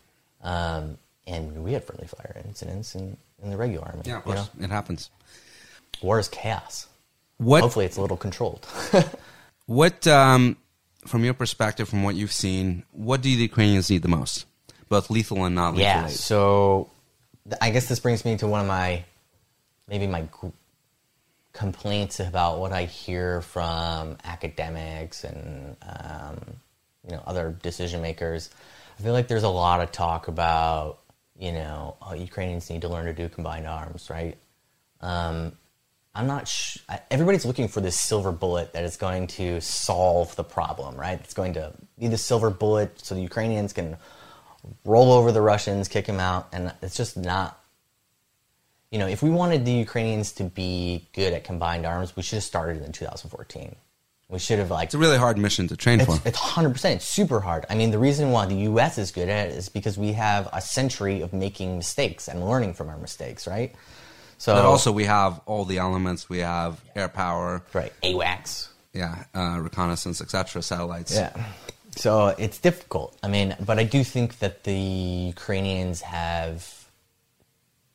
um, 0.43 0.99
and 1.27 1.65
we 1.65 1.73
had 1.73 1.85
friendly 1.85 2.07
fire 2.07 2.43
incidents 2.45 2.95
in, 2.95 3.17
in 3.43 3.51
the 3.51 3.57
regular 3.57 3.87
army. 3.87 4.03
Yeah, 4.05 4.19
of 4.19 4.27
you 4.27 4.35
know? 4.35 4.47
It 4.61 4.71
happens. 4.71 5.11
war 6.03 6.19
is 6.19 6.29
chaos. 6.29 6.87
What 7.45 7.61
Hopefully, 7.61 7.85
it's 7.85 7.99
a 7.99 8.01
little 8.01 8.17
controlled. 8.17 8.67
what 9.67 10.07
um, 10.07 10.57
from 11.07 11.25
your 11.25 11.35
perspective, 11.35 11.89
from 11.89 12.03
what 12.03 12.15
you've 12.15 12.33
seen, 12.33 12.85
what 12.91 13.21
do 13.21 13.29
the 13.37 13.43
Ukrainians 13.43 13.91
need 13.91 14.01
the 14.01 14.09
most, 14.09 14.47
both 14.89 15.11
lethal 15.11 15.45
and 15.45 15.55
non 15.55 15.75
lethal 15.75 15.83
yeah. 15.83 16.07
aid? 16.07 16.11
So, 16.11 16.91
th- 17.45 17.59
I 17.61 17.69
guess 17.69 17.87
this 17.87 18.01
brings 18.01 18.25
me 18.25 18.39
to 18.39 18.47
one 18.47 18.63
of 18.63 18.67
my 18.67 19.05
maybe 19.89 20.07
my 20.07 20.27
complaints 21.53 22.19
about 22.19 22.61
what 22.61 22.73
I 22.73 22.87
hear 22.87 23.43
from 23.43 24.17
academics 24.25 25.23
and 25.23 25.77
um, 25.83 26.41
you 27.07 27.15
know 27.15 27.23
other 27.27 27.55
decision 27.63 28.01
makers. 28.01 28.49
I 28.99 29.03
feel 29.03 29.13
like 29.13 29.29
there's 29.29 29.43
a 29.43 29.51
lot 29.51 29.83
of 29.83 29.93
talk 29.93 30.29
about 30.29 31.01
you 31.39 31.53
know 31.53 31.97
oh, 32.01 32.15
Ukrainians 32.15 32.71
need 32.71 32.81
to 32.81 32.89
learn 32.89 33.05
to 33.05 33.13
do 33.13 33.29
combined 33.29 33.67
arms, 33.67 34.09
right? 34.09 34.39
Um, 35.03 35.53
I'm 36.15 36.27
not. 36.27 36.47
Sh- 36.47 36.79
everybody's 37.11 37.45
looking 37.45 37.67
for 37.69 37.81
this 37.81 37.99
silver 37.99 38.31
bullet 38.33 38.73
that 38.73 38.85
is 38.85 38.97
going 38.97 39.27
to 39.29 39.61
solve 39.61 40.35
the 40.37 40.45
problem, 40.45 40.97
right? 40.97 41.19
It's 41.21 41.35
going 41.35 41.55
to 41.55 41.73
be 41.99 42.07
the 42.09 42.19
silver 42.19 42.51
bullet 42.51 43.01
so 43.01 43.15
the 43.15 43.21
Ukrainians 43.23 43.73
can 43.73 43.97
roll 44.85 45.13
over 45.13 45.33
the 45.33 45.41
Russians, 45.43 45.89
kick 45.89 46.07
them 46.07 46.21
out, 46.21 46.49
and 46.53 46.73
it's 46.83 46.97
just 46.97 47.17
not. 47.17 47.59
you 48.91 48.99
know, 48.99 49.09
if 49.09 49.23
we 49.23 49.31
wanted 49.31 49.65
the 49.65 49.73
Ukrainians 49.73 50.31
to 50.33 50.45
be 50.45 51.09
good 51.15 51.33
at 51.33 51.43
combined 51.45 51.85
arms, 51.85 52.15
we 52.17 52.23
should 52.23 52.37
have 52.37 52.45
started 52.45 52.83
in 52.85 52.93
2014. 52.93 53.75
We 54.29 54.39
should 54.39 54.59
have 54.59 54.71
like 54.71 54.87
It's 54.87 54.95
a 54.95 54.99
really 54.99 55.19
hard 55.19 55.37
mission 55.37 55.67
to 55.69 55.77
train 55.77 55.99
for. 56.01 56.15
it's, 56.15 56.27
it's 56.27 56.39
100% 56.39 56.95
it's 56.95 57.05
super 57.05 57.41
hard. 57.41 57.67
I 57.69 57.75
mean, 57.75 57.91
the 57.91 57.99
reason 57.99 58.31
why 58.31 58.47
the 58.47 58.55
US 58.71 58.99
is 58.99 59.11
good 59.11 59.29
at 59.29 59.49
it 59.49 59.57
is 59.57 59.69
because 59.69 59.99
we 59.99 60.13
have 60.13 60.49
a 60.53 60.61
century 60.61 61.21
of 61.21 61.33
making 61.33 61.77
mistakes 61.77 62.29
and 62.29 62.49
learning 62.49 62.73
from 62.75 62.89
our 62.89 62.97
mistakes, 62.97 63.47
right? 63.47 63.75
So 64.39 64.55
But 64.55 64.65
also, 64.65 64.93
we 64.93 65.05
have 65.05 65.41
all 65.47 65.65
the 65.65 65.79
elements. 65.79 66.29
We 66.29 66.39
have 66.41 66.81
air 66.95 67.09
power, 67.09 67.63
right, 67.73 67.93
AWACS. 68.03 68.69
yeah, 68.93 69.25
uh, 69.35 69.59
reconnaissance, 69.61 70.21
etc., 70.21 70.63
satellites. 70.63 71.15
Yeah. 71.15 71.33
So 71.97 72.29
it's 72.29 72.59
difficult. 72.59 73.17
I 73.23 73.29
mean, 73.29 73.57
but 73.65 73.79
I 73.79 73.85
do 73.85 74.03
think 74.03 74.39
that 74.41 74.65
the 74.65 74.75
Ukrainians 74.75 76.01
have 76.01 76.69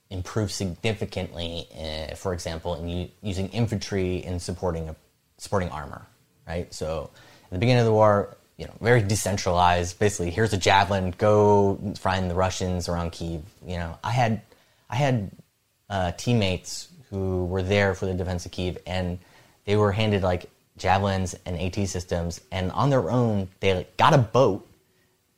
improved 0.09 0.51
significantly, 0.51 1.67
uh, 1.77 2.15
for 2.15 2.33
example, 2.33 2.75
in 2.75 2.89
u- 2.89 3.09
using 3.21 3.49
infantry 3.49 4.17
in 4.17 4.39
supporting 4.39 4.89
a, 4.89 4.95
supporting 5.37 5.69
armor, 5.69 6.05
right? 6.47 6.73
So 6.73 7.09
at 7.43 7.49
the 7.51 7.57
beginning 7.59 7.81
of 7.81 7.85
the 7.85 7.91
war, 7.93 8.35
you 8.57 8.65
know, 8.65 8.73
very 8.81 9.01
decentralized. 9.01 9.99
Basically, 9.99 10.31
here's 10.31 10.53
a 10.53 10.57
javelin, 10.57 11.13
go 11.17 11.77
find 11.97 12.29
the 12.29 12.35
Russians 12.35 12.89
around 12.89 13.11
Kiev. 13.11 13.41
You 13.65 13.77
know, 13.77 13.97
I 14.03 14.11
had 14.11 14.41
I 14.89 14.95
had 14.95 15.29
uh, 15.89 16.11
teammates 16.11 16.89
who 17.09 17.45
were 17.45 17.63
there 17.63 17.95
for 17.95 18.05
the 18.05 18.13
defense 18.13 18.45
of 18.45 18.51
Kiev, 18.51 18.77
and 18.85 19.19
they 19.65 19.75
were 19.75 19.91
handed 19.91 20.23
like 20.23 20.49
javelins 20.77 21.35
and 21.45 21.59
AT 21.59 21.87
systems, 21.87 22.41
and 22.51 22.71
on 22.71 22.89
their 22.89 23.09
own, 23.09 23.47
they 23.59 23.73
like, 23.73 23.97
got 23.97 24.13
a 24.13 24.17
boat 24.17 24.67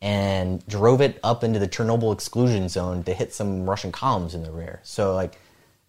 and 0.01 0.65
drove 0.67 0.99
it 0.99 1.19
up 1.23 1.43
into 1.43 1.59
the 1.59 1.67
Chernobyl 1.67 2.13
exclusion 2.13 2.67
zone 2.67 3.03
to 3.03 3.13
hit 3.13 3.33
some 3.33 3.69
Russian 3.69 3.91
columns 3.91 4.33
in 4.33 4.43
the 4.43 4.51
rear. 4.51 4.79
So 4.83 5.13
like 5.15 5.37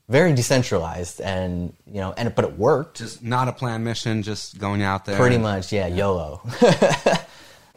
very 0.09 0.35
decentralized, 0.35 1.21
and 1.21 1.73
you 1.87 2.01
know, 2.01 2.13
and 2.17 2.35
but 2.35 2.45
it 2.45 2.59
worked. 2.59 2.99
Just 2.99 3.23
not 3.23 3.49
a 3.49 3.53
planned 3.53 3.85
mission, 3.85 4.23
just 4.23 4.59
going 4.59 4.83
out 4.83 5.05
there. 5.05 5.17
Pretty 5.17 5.39
much, 5.39 5.73
yeah, 5.73 5.87
YOLO. 5.87 6.43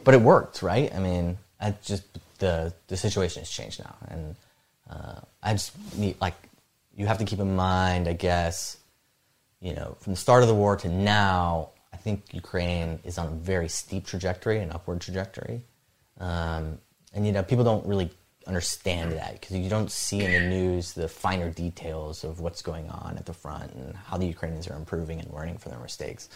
but 0.04 0.14
it 0.14 0.20
worked, 0.20 0.62
right? 0.62 0.94
I 0.94 0.98
mean, 0.98 1.38
I 1.60 1.74
just 1.82 2.04
the 2.38 2.74
the 2.88 2.96
situation 2.96 3.40
has 3.40 3.50
changed 3.50 3.80
now, 3.80 3.96
and 4.08 4.36
uh, 4.90 5.20
I 5.42 5.52
just 5.52 5.72
need 5.96 6.20
like 6.20 6.34
you 6.96 7.06
have 7.06 7.18
to 7.18 7.24
keep 7.24 7.38
in 7.38 7.54
mind, 7.54 8.08
I 8.08 8.14
guess, 8.14 8.78
you 9.60 9.74
know, 9.74 9.96
from 10.00 10.14
the 10.14 10.16
start 10.16 10.42
of 10.42 10.48
the 10.48 10.54
war 10.54 10.76
to 10.76 10.88
now, 10.88 11.70
I 11.92 11.98
think 11.98 12.24
Ukraine 12.32 12.98
is 13.04 13.18
on 13.18 13.26
a 13.26 13.30
very 13.30 13.68
steep 13.68 14.06
trajectory, 14.06 14.58
an 14.60 14.70
upward 14.72 15.00
trajectory, 15.00 15.62
um, 16.18 16.78
and 17.12 17.26
you 17.26 17.32
know, 17.32 17.42
people 17.42 17.64
don't 17.64 17.86
really 17.86 18.10
understand 18.46 19.12
that 19.12 19.40
because 19.40 19.56
you 19.56 19.68
don't 19.68 19.90
see 19.90 20.20
in 20.20 20.30
the 20.30 20.48
news 20.48 20.92
the 20.92 21.08
finer 21.08 21.50
details 21.50 22.22
of 22.22 22.40
what's 22.40 22.62
going 22.62 22.88
on 22.88 23.16
at 23.18 23.26
the 23.26 23.32
front 23.32 23.72
and 23.72 23.94
how 23.96 24.16
the 24.16 24.26
Ukrainians 24.26 24.68
are 24.68 24.76
improving 24.76 25.20
and 25.20 25.32
learning 25.32 25.58
from 25.58 25.72
their 25.72 25.80
mistakes. 25.80 26.28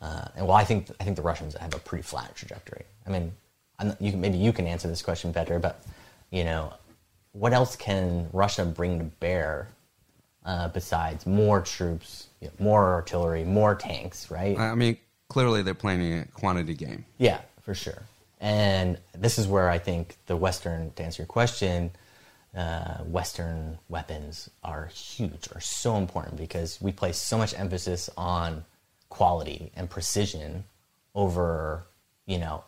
Uh, 0.00 0.26
and 0.36 0.46
well, 0.46 0.56
I 0.56 0.64
think 0.64 0.90
I 1.00 1.04
think 1.04 1.16
the 1.16 1.22
Russians 1.22 1.54
have 1.56 1.74
a 1.74 1.78
pretty 1.78 2.02
flat 2.02 2.34
trajectory. 2.36 2.84
I 3.06 3.10
mean, 3.10 3.32
you, 3.98 4.12
can- 4.12 4.20
maybe 4.20 4.38
you 4.38 4.52
can 4.52 4.66
answer 4.66 4.88
this 4.88 5.02
question 5.02 5.32
better, 5.32 5.58
but 5.58 5.82
you 6.30 6.44
know, 6.44 6.74
what 7.32 7.52
else 7.52 7.76
can 7.76 8.28
Russia 8.32 8.64
bring 8.64 8.98
to 8.98 9.04
bear 9.04 9.68
uh, 10.44 10.68
besides 10.68 11.26
more 11.26 11.60
troops, 11.60 12.28
you 12.40 12.48
know, 12.48 12.52
more 12.58 12.94
artillery, 12.94 13.44
more 13.44 13.74
tanks, 13.74 14.30
right? 14.30 14.58
I 14.58 14.74
mean, 14.74 14.96
clearly 15.28 15.62
they're 15.62 15.74
playing 15.74 16.20
a 16.20 16.24
quantity 16.26 16.74
game. 16.74 17.04
Yeah, 17.18 17.40
for 17.62 17.74
sure. 17.74 18.02
And 18.40 18.98
this 19.14 19.38
is 19.38 19.46
where 19.46 19.68
I 19.68 19.78
think 19.78 20.16
the 20.26 20.36
Western, 20.36 20.92
to 20.92 21.02
answer 21.02 21.22
your 21.22 21.26
question, 21.26 21.90
uh, 22.56 22.98
Western 23.04 23.78
weapons 23.88 24.50
are 24.64 24.86
huge, 24.86 25.48
are 25.54 25.60
so 25.60 25.96
important 25.96 26.36
because 26.36 26.80
we 26.80 26.90
place 26.90 27.18
so 27.18 27.36
much 27.38 27.56
emphasis 27.58 28.08
on 28.16 28.64
quality 29.08 29.70
and 29.76 29.90
precision 29.90 30.64
over, 31.14 31.84
you 32.26 32.38
know, 32.38 32.64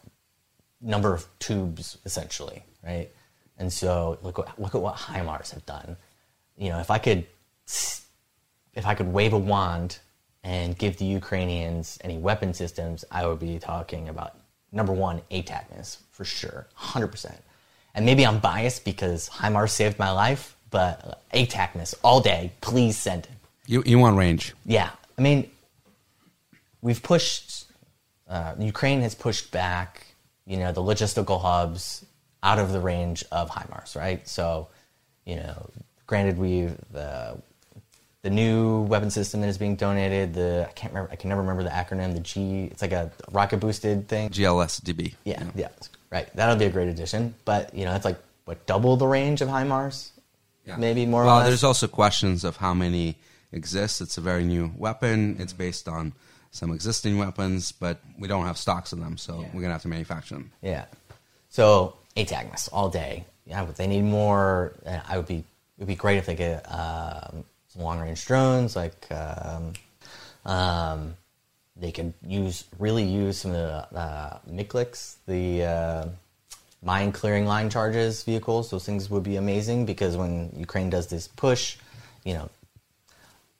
number 0.80 1.14
of 1.14 1.26
tubes 1.38 1.98
essentially, 2.04 2.62
right? 2.84 3.10
And 3.58 3.72
so 3.72 4.18
look 4.22 4.38
look 4.58 4.74
at 4.74 4.80
what 4.80 4.96
HIMARS 4.96 5.52
have 5.52 5.64
done. 5.64 5.96
You 6.56 6.70
know, 6.70 6.80
if 6.80 6.90
I 6.90 6.98
could 6.98 7.26
if 7.66 8.86
I 8.86 8.94
could 8.94 9.12
wave 9.12 9.32
a 9.32 9.38
wand 9.38 9.98
and 10.44 10.76
give 10.76 10.96
the 10.96 11.04
Ukrainians 11.04 11.98
any 12.02 12.18
weapon 12.18 12.52
systems, 12.54 13.04
I 13.10 13.26
would 13.26 13.38
be 13.38 13.58
talking 13.58 14.08
about 14.08 14.36
number 14.72 14.92
one, 14.92 15.20
ATACMS 15.30 15.98
for 16.10 16.24
sure, 16.24 16.66
100%. 16.78 17.34
And 17.94 18.06
maybe 18.06 18.26
I'm 18.26 18.38
biased 18.38 18.84
because 18.84 19.28
HIMARS 19.28 19.70
saved 19.70 19.98
my 19.98 20.10
life, 20.10 20.56
but 20.70 21.22
ATACMS 21.34 21.94
all 22.02 22.20
day, 22.20 22.52
please 22.60 22.96
send 22.96 23.24
it. 23.24 23.30
You 23.66 23.82
you 23.86 23.98
want 23.98 24.16
range? 24.16 24.54
Yeah, 24.66 24.90
I 25.16 25.22
mean, 25.22 25.48
we've 26.80 27.02
pushed. 27.02 27.66
Uh, 28.28 28.54
Ukraine 28.58 29.02
has 29.02 29.14
pushed 29.14 29.52
back, 29.52 30.06
you 30.46 30.56
know, 30.56 30.72
the 30.72 30.80
logistical 30.80 31.40
hubs 31.40 32.04
out 32.42 32.58
of 32.58 32.72
the 32.72 32.80
range 32.80 33.24
of 33.30 33.50
HIMARS, 33.50 33.94
right? 33.94 34.26
So, 34.26 34.68
you 35.26 35.36
know, 35.36 35.70
granted, 36.06 36.38
we've 36.38 36.76
the 36.90 37.40
the 38.22 38.30
new 38.30 38.82
weapon 38.82 39.10
system 39.10 39.40
that 39.40 39.48
is 39.48 39.58
being 39.58 39.76
donated. 39.76 40.34
The 40.34 40.66
I 40.68 40.72
can't 40.72 40.92
remember. 40.92 41.12
I 41.12 41.16
can 41.16 41.28
never 41.28 41.40
remember 41.40 41.62
the 41.64 41.70
acronym. 41.70 42.14
The 42.14 42.20
G. 42.20 42.64
It's 42.70 42.82
like 42.82 42.92
a 42.92 43.10
rocket 43.32 43.58
boosted 43.58 44.08
thing. 44.08 44.30
GLSDB. 44.30 45.14
Yeah, 45.24 45.42
yeah, 45.54 45.68
right. 46.10 46.34
That'll 46.36 46.56
be 46.56 46.66
a 46.66 46.70
great 46.70 46.88
addition. 46.88 47.34
But 47.44 47.74
you 47.74 47.84
know, 47.84 47.94
it's 47.94 48.04
like 48.04 48.18
what 48.44 48.64
double 48.66 48.96
the 48.96 49.06
range 49.06 49.40
of 49.40 49.48
HIMARS, 49.48 50.10
Yeah. 50.66 50.76
maybe 50.76 51.04
more. 51.06 51.24
Well, 51.24 51.36
or 51.36 51.38
less. 51.40 51.48
there's 51.48 51.64
also 51.64 51.88
questions 51.88 52.44
of 52.44 52.56
how 52.58 52.74
many 52.74 53.16
exist. 53.52 54.00
It's 54.00 54.16
a 54.18 54.20
very 54.20 54.44
new 54.44 54.72
weapon. 54.76 55.36
It's 55.40 55.52
based 55.52 55.88
on 55.88 56.12
some 56.52 56.70
existing 56.72 57.18
weapons, 57.18 57.72
but 57.72 57.98
we 58.18 58.28
don't 58.28 58.44
have 58.46 58.58
stocks 58.58 58.92
of 58.92 59.00
them, 59.00 59.16
so 59.16 59.40
Yeah. 59.40 59.48
we're 59.52 59.62
gonna 59.62 59.72
have 59.72 59.82
to 59.82 59.88
manufacture 59.88 60.34
them. 60.34 60.52
Yeah. 60.60 60.84
So 61.48 61.96
ATACMS 62.16 62.68
all 62.72 62.88
day. 62.88 63.24
Yeah, 63.46 63.64
but 63.64 63.76
they 63.76 63.86
need 63.88 64.02
more. 64.02 64.74
I 65.08 65.16
would 65.16 65.26
be. 65.26 65.38
It 65.38 65.44
would 65.78 65.88
be 65.88 65.96
great 65.96 66.18
if 66.18 66.26
they 66.26 66.36
get 66.36 66.64
um, 66.70 67.44
some 67.72 67.82
long 67.82 68.00
range 68.00 68.24
drones. 68.26 68.76
Like 68.76 69.06
um, 69.10 69.72
um, 70.44 71.16
they 71.76 71.92
could 71.92 72.12
use 72.26 72.64
really 72.78 73.04
use 73.04 73.38
some 73.38 73.52
of 73.52 73.88
the 73.92 73.98
uh, 73.98 74.38
the 75.26 75.64
uh, 75.64 76.08
mine 76.82 77.12
clearing 77.12 77.46
line 77.46 77.70
charges 77.70 78.22
vehicles. 78.22 78.70
Those 78.70 78.84
things 78.84 79.08
would 79.10 79.22
be 79.22 79.36
amazing 79.36 79.86
because 79.86 80.16
when 80.16 80.52
Ukraine 80.56 80.90
does 80.90 81.06
this 81.06 81.28
push, 81.28 81.76
you 82.24 82.34
know, 82.34 82.50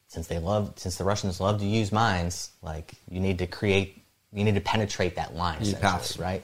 since 0.09 0.27
they 0.27 0.39
love 0.39 0.75
since 0.77 0.97
the 0.97 1.05
Russians 1.05 1.41
love 1.41 1.59
to 1.61 1.67
use 1.67 1.93
mines, 1.93 2.51
like 2.63 2.95
you 3.11 3.21
need 3.21 3.39
to 3.39 3.47
create 3.47 4.03
you 4.33 4.45
need 4.45 4.55
to 4.55 4.61
penetrate 4.61 5.17
that 5.17 5.35
line 5.35 5.61
essentially, 5.63 6.25
right? 6.25 6.43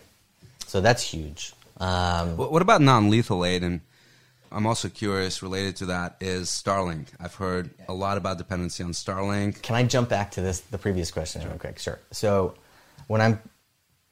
So 0.66 0.80
that's 0.80 1.02
huge. 1.02 1.52
Um, 1.78 2.36
What 2.36 2.52
what 2.52 2.62
about 2.62 2.80
non-lethal 2.80 3.44
aid? 3.44 3.62
And 3.62 3.80
I'm 4.50 4.66
also 4.66 4.88
curious 4.88 5.42
related 5.42 5.76
to 5.76 5.86
that 5.86 6.16
is 6.20 6.48
Starlink. 6.48 7.08
I've 7.20 7.34
heard 7.34 7.70
a 7.88 7.94
lot 7.94 8.16
about 8.16 8.38
dependency 8.38 8.82
on 8.82 8.92
Starlink. 8.92 9.62
can 9.62 9.76
I 9.76 9.84
jump 9.84 10.08
back 10.08 10.30
to 10.32 10.40
this 10.40 10.60
the 10.60 10.78
previous 10.78 11.10
question 11.10 11.42
real 11.46 11.58
quick? 11.58 11.78
Sure. 11.78 11.98
So 12.10 12.54
when 13.06 13.20
I'm 13.20 13.40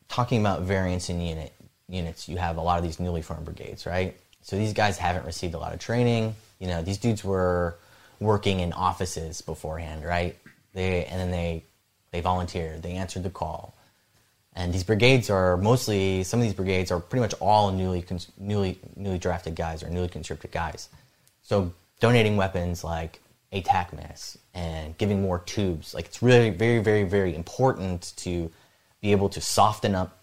talking 0.08 0.40
about 0.40 0.62
variance 0.62 1.08
in 1.08 1.20
unit 1.20 1.52
units, 1.88 2.28
you 2.28 2.36
have 2.36 2.56
a 2.56 2.60
lot 2.60 2.78
of 2.78 2.84
these 2.84 2.98
newly 3.00 3.22
formed 3.22 3.44
brigades, 3.44 3.86
right? 3.86 4.16
So 4.42 4.56
these 4.56 4.72
guys 4.72 4.98
haven't 4.98 5.26
received 5.26 5.54
a 5.54 5.58
lot 5.58 5.72
of 5.72 5.80
training. 5.80 6.34
You 6.58 6.68
know, 6.68 6.82
these 6.82 6.98
dudes 6.98 7.24
were 7.24 7.76
working 8.20 8.60
in 8.60 8.72
offices 8.72 9.40
beforehand, 9.40 10.04
right? 10.04 10.36
They 10.72 11.04
and 11.06 11.20
then 11.20 11.30
they 11.30 11.64
they 12.10 12.20
volunteered, 12.20 12.82
they 12.82 12.92
answered 12.92 13.22
the 13.22 13.30
call. 13.30 13.75
And 14.56 14.72
these 14.72 14.84
brigades 14.84 15.28
are 15.28 15.58
mostly 15.58 16.24
some 16.24 16.40
of 16.40 16.44
these 16.44 16.54
brigades 16.54 16.90
are 16.90 16.98
pretty 16.98 17.20
much 17.20 17.34
all 17.40 17.70
newly 17.70 18.04
newly 18.38 18.80
newly 18.96 19.18
drafted 19.18 19.54
guys 19.54 19.82
or 19.82 19.90
newly 19.90 20.08
conscripted 20.08 20.50
guys. 20.50 20.88
So 21.42 21.72
donating 22.00 22.36
weapons 22.38 22.82
like 22.82 23.20
ATACMS 23.52 24.38
and 24.54 24.96
giving 24.96 25.20
more 25.20 25.40
tubes, 25.40 25.92
like 25.92 26.06
it's 26.06 26.22
really 26.22 26.50
very 26.50 26.78
very 26.78 27.04
very 27.04 27.34
important 27.34 28.14
to 28.16 28.50
be 29.02 29.12
able 29.12 29.28
to 29.28 29.42
soften 29.42 29.94
up 29.94 30.18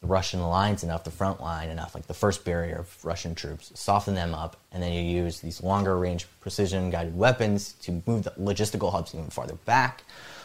the 0.00 0.06
Russian 0.06 0.42
lines 0.42 0.82
enough, 0.82 1.04
the 1.04 1.10
front 1.10 1.42
line 1.42 1.68
enough, 1.68 1.94
like 1.94 2.06
the 2.06 2.14
first 2.14 2.44
barrier 2.44 2.76
of 2.76 3.04
Russian 3.04 3.34
troops, 3.34 3.70
soften 3.74 4.14
them 4.14 4.34
up, 4.34 4.56
and 4.72 4.82
then 4.82 4.92
you 4.92 5.00
use 5.00 5.40
these 5.40 5.62
longer 5.62 5.96
range 5.98 6.26
precision 6.40 6.90
guided 6.90 7.16
weapons 7.16 7.74
to 7.82 8.02
move 8.06 8.24
the 8.24 8.30
logistical 8.32 8.92
hubs 8.92 9.14
even 9.14 9.28
farther 9.28 9.56
back, 9.66 10.04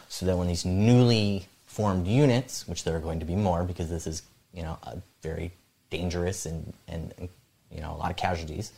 so 0.10 0.26
that 0.26 0.38
when 0.38 0.48
these 0.48 0.66
newly 0.66 1.48
formed 1.80 2.08
units, 2.08 2.68
which 2.68 2.84
there 2.84 2.94
are 2.94 3.00
going 3.00 3.22
to 3.22 3.26
be 3.26 3.38
more 3.38 3.64
because 3.64 3.90
this 3.90 4.06
is 4.06 4.22
you 4.54 4.62
know 4.62 4.78
a 4.84 4.98
very 5.24 5.50
dangerous 5.90 6.46
and 6.46 6.74
and, 6.90 7.14
and 7.18 7.30
you 7.72 7.80
know 7.80 7.94
a 7.94 7.96
lot 7.96 8.12
of 8.12 8.18
casualties, 8.18 8.74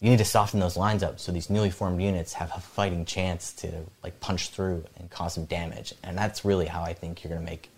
you 0.00 0.10
need 0.10 0.18
to 0.18 0.24
soften 0.24 0.58
those 0.58 0.76
lines 0.76 1.04
up 1.04 1.20
so 1.20 1.30
these 1.30 1.48
newly 1.48 1.70
formed 1.70 2.02
units 2.02 2.32
have 2.32 2.50
a 2.56 2.58
fighting 2.60 3.04
chance 3.04 3.52
to 3.52 3.70
like 4.02 4.18
punch 4.18 4.48
through 4.48 4.82
and 4.98 5.08
cause 5.08 5.34
some 5.34 5.44
damage, 5.44 5.94
and 6.02 6.18
that's 6.18 6.44
really 6.44 6.66
how 6.66 6.82
I 6.82 6.94
think 6.94 7.22
you're 7.22 7.32
going 7.32 7.44
to 7.44 7.48
make 7.48 7.70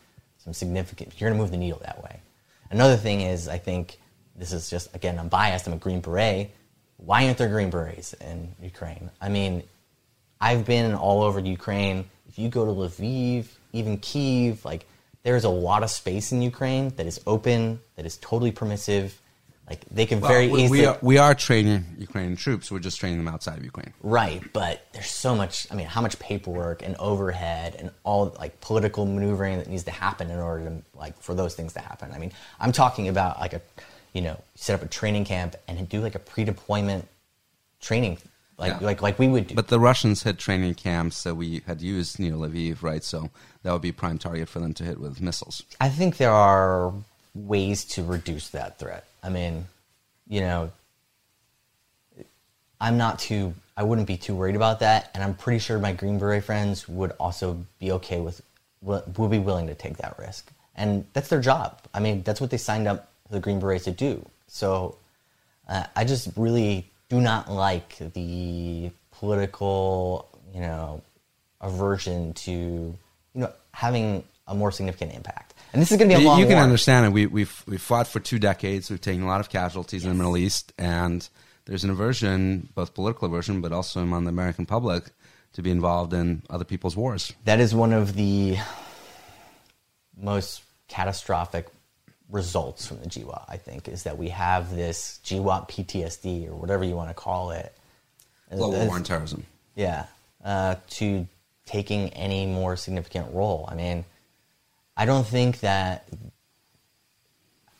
some 0.42 0.54
significant. 0.54 1.12
You're 1.20 1.28
going 1.28 1.38
to 1.38 1.42
move 1.42 1.50
the 1.50 1.58
needle 1.58 1.82
that 1.84 2.02
way. 2.02 2.18
Another 2.70 2.96
thing 2.96 3.20
is, 3.20 3.48
I 3.48 3.58
think 3.58 3.98
this 4.34 4.54
is 4.54 4.70
just 4.70 4.94
again, 4.94 5.18
I'm 5.18 5.28
biased. 5.28 5.66
I'm 5.66 5.74
a 5.74 5.76
Green 5.76 6.00
Beret. 6.00 6.52
why 6.96 7.26
aren't 7.26 7.36
there 7.36 7.50
Green 7.50 7.68
Berets 7.68 8.14
in 8.14 8.48
Ukraine? 8.62 9.10
I 9.20 9.28
mean, 9.28 9.62
I've 10.40 10.64
been 10.64 10.94
all 10.94 11.22
over 11.22 11.38
Ukraine. 11.38 12.06
If 12.30 12.38
you 12.38 12.48
go 12.48 12.64
to 12.64 12.72
Lviv, 12.72 13.44
even 13.72 13.98
Kiev, 13.98 14.64
like 14.64 14.86
there's 15.22 15.44
a 15.44 15.50
lot 15.50 15.82
of 15.82 15.90
space 15.90 16.32
in 16.32 16.42
Ukraine 16.42 16.90
that 16.96 17.06
is 17.06 17.20
open, 17.26 17.80
that 17.96 18.06
is 18.06 18.16
totally 18.18 18.52
permissive. 18.52 19.20
Like 19.68 19.84
they 19.90 20.06
can 20.06 20.20
Well, 20.20 20.30
very 20.30 20.48
we, 20.48 20.64
easily 20.64 20.80
we 20.80 20.86
are, 20.86 20.98
we 21.02 21.18
are 21.18 21.34
training 21.34 21.84
Ukrainian 21.98 22.36
troops. 22.36 22.70
We're 22.70 22.78
just 22.78 22.98
training 22.98 23.18
them 23.18 23.28
outside 23.28 23.58
of 23.58 23.64
Ukraine. 23.64 23.92
Right, 24.02 24.42
but 24.54 24.86
there's 24.92 25.10
so 25.10 25.34
much. 25.34 25.66
I 25.70 25.74
mean, 25.74 25.86
how 25.86 26.00
much 26.00 26.18
paperwork 26.18 26.82
and 26.82 26.96
overhead 26.96 27.76
and 27.78 27.90
all 28.02 28.34
like 28.38 28.60
political 28.62 29.04
maneuvering 29.04 29.58
that 29.58 29.68
needs 29.68 29.84
to 29.84 29.90
happen 29.90 30.30
in 30.30 30.38
order 30.38 30.64
to 30.70 30.82
like 30.98 31.20
for 31.20 31.34
those 31.34 31.54
things 31.54 31.74
to 31.74 31.80
happen. 31.80 32.12
I 32.12 32.18
mean, 32.18 32.32
I'm 32.58 32.72
talking 32.72 33.08
about 33.08 33.40
like 33.40 33.52
a, 33.52 33.60
you 34.14 34.22
know, 34.22 34.40
set 34.54 34.74
up 34.74 34.82
a 34.82 34.88
training 34.88 35.26
camp 35.26 35.54
and 35.66 35.86
do 35.86 36.00
like 36.00 36.14
a 36.14 36.18
pre-deployment 36.18 37.06
training, 37.80 38.16
like 38.58 38.80
Yeah. 38.80 38.86
like 38.86 39.00
like 39.02 39.18
we 39.18 39.28
would 39.28 39.46
do. 39.46 39.54
But 39.54 39.68
the 39.68 39.80
Russians 39.80 40.24
had 40.24 40.38
training 40.38 40.74
camps 40.74 41.22
that 41.22 41.36
we 41.36 41.62
had 41.66 41.80
used 41.80 42.18
near 42.18 42.32
Lviv, 42.32 42.82
right? 42.82 43.02
So 43.02 43.30
that 43.62 43.72
would 43.72 43.82
be 43.82 43.92
prime 43.92 44.18
target 44.18 44.48
for 44.48 44.58
them 44.58 44.74
to 44.74 44.84
hit 44.84 45.00
with 45.00 45.20
missiles. 45.20 45.62
I 45.80 45.88
think 45.88 46.16
there 46.16 46.32
are 46.32 46.92
ways 47.34 47.84
to 47.84 48.02
reduce 48.02 48.48
that 48.50 48.78
threat. 48.78 49.04
I 49.22 49.28
mean, 49.28 49.66
you 50.28 50.40
know, 50.40 50.72
I'm 52.80 52.96
not 52.96 53.18
too, 53.18 53.54
I 53.76 53.82
wouldn't 53.82 54.06
be 54.06 54.16
too 54.16 54.34
worried 54.34 54.56
about 54.56 54.80
that. 54.80 55.10
And 55.14 55.22
I'm 55.22 55.34
pretty 55.34 55.58
sure 55.58 55.78
my 55.78 55.92
Green 55.92 56.18
Beret 56.18 56.44
friends 56.44 56.88
would 56.88 57.12
also 57.18 57.64
be 57.78 57.92
okay 57.92 58.20
with, 58.20 58.40
will 58.82 59.02
would 59.16 59.30
be 59.30 59.38
willing 59.38 59.66
to 59.66 59.74
take 59.74 59.96
that 59.98 60.16
risk. 60.18 60.50
And 60.76 61.04
that's 61.12 61.28
their 61.28 61.40
job. 61.40 61.80
I 61.92 62.00
mean, 62.00 62.22
that's 62.22 62.40
what 62.40 62.50
they 62.50 62.56
signed 62.56 62.86
up 62.86 63.10
the 63.30 63.40
Green 63.40 63.58
Berets 63.58 63.84
to 63.84 63.90
do. 63.90 64.24
So 64.46 64.96
uh, 65.68 65.84
I 65.96 66.04
just 66.04 66.28
really 66.36 66.88
do 67.08 67.20
not 67.20 67.50
like 67.50 67.96
the 68.14 68.90
political, 69.12 70.28
you 70.54 70.60
know, 70.60 71.02
aversion 71.60 72.32
to, 72.34 72.50
you 72.52 72.96
know, 73.34 73.52
having 73.72 74.24
a 74.46 74.54
more 74.54 74.70
significant 74.70 75.14
impact. 75.14 75.54
And 75.72 75.82
this 75.82 75.90
is 75.92 75.98
going 75.98 76.08
to 76.10 76.16
be 76.16 76.20
a 76.20 76.22
You, 76.22 76.28
long 76.28 76.40
you 76.40 76.46
can 76.46 76.54
war. 76.54 76.64
understand 76.64 77.06
it. 77.06 77.12
We, 77.12 77.26
we've 77.26 77.62
we've 77.66 77.82
fought 77.82 78.06
for 78.08 78.20
two 78.20 78.38
decades. 78.38 78.90
We've 78.90 79.00
taken 79.00 79.22
a 79.22 79.26
lot 79.26 79.40
of 79.40 79.50
casualties 79.50 80.04
in 80.04 80.10
the 80.10 80.14
Middle 80.16 80.36
East, 80.36 80.72
and 80.78 81.28
there's 81.66 81.84
an 81.84 81.90
aversion, 81.90 82.68
both 82.74 82.94
political 82.94 83.26
aversion, 83.26 83.60
but 83.60 83.72
also 83.72 84.00
among 84.00 84.24
the 84.24 84.30
American 84.30 84.64
public, 84.64 85.04
to 85.52 85.62
be 85.62 85.70
involved 85.70 86.12
in 86.14 86.42
other 86.48 86.64
people's 86.64 86.96
wars. 86.96 87.32
That 87.44 87.60
is 87.60 87.74
one 87.74 87.92
of 87.92 88.14
the 88.14 88.56
most 90.16 90.62
catastrophic 90.88 91.68
results 92.30 92.86
from 92.86 93.00
the 93.00 93.06
GWOT, 93.06 93.44
I 93.48 93.56
think, 93.56 93.88
is 93.88 94.02
that 94.02 94.18
we 94.18 94.28
have 94.28 94.74
this 94.74 95.20
GWOT 95.24 95.68
PTSD 95.68 96.48
or 96.48 96.54
whatever 96.54 96.84
you 96.84 96.94
want 96.94 97.08
to 97.10 97.14
call 97.14 97.50
it. 97.50 97.74
Global 98.50 98.86
war 98.86 98.96
on 98.96 99.02
terrorism. 99.02 99.44
Yeah, 99.74 100.06
uh, 100.44 100.76
to 100.90 101.26
taking 101.66 102.08
any 102.10 102.46
more 102.46 102.76
significant 102.76 103.32
role. 103.34 103.68
I 103.70 103.74
mean, 103.74 104.04
I 104.96 105.04
don't 105.04 105.26
think 105.26 105.60
that. 105.60 106.08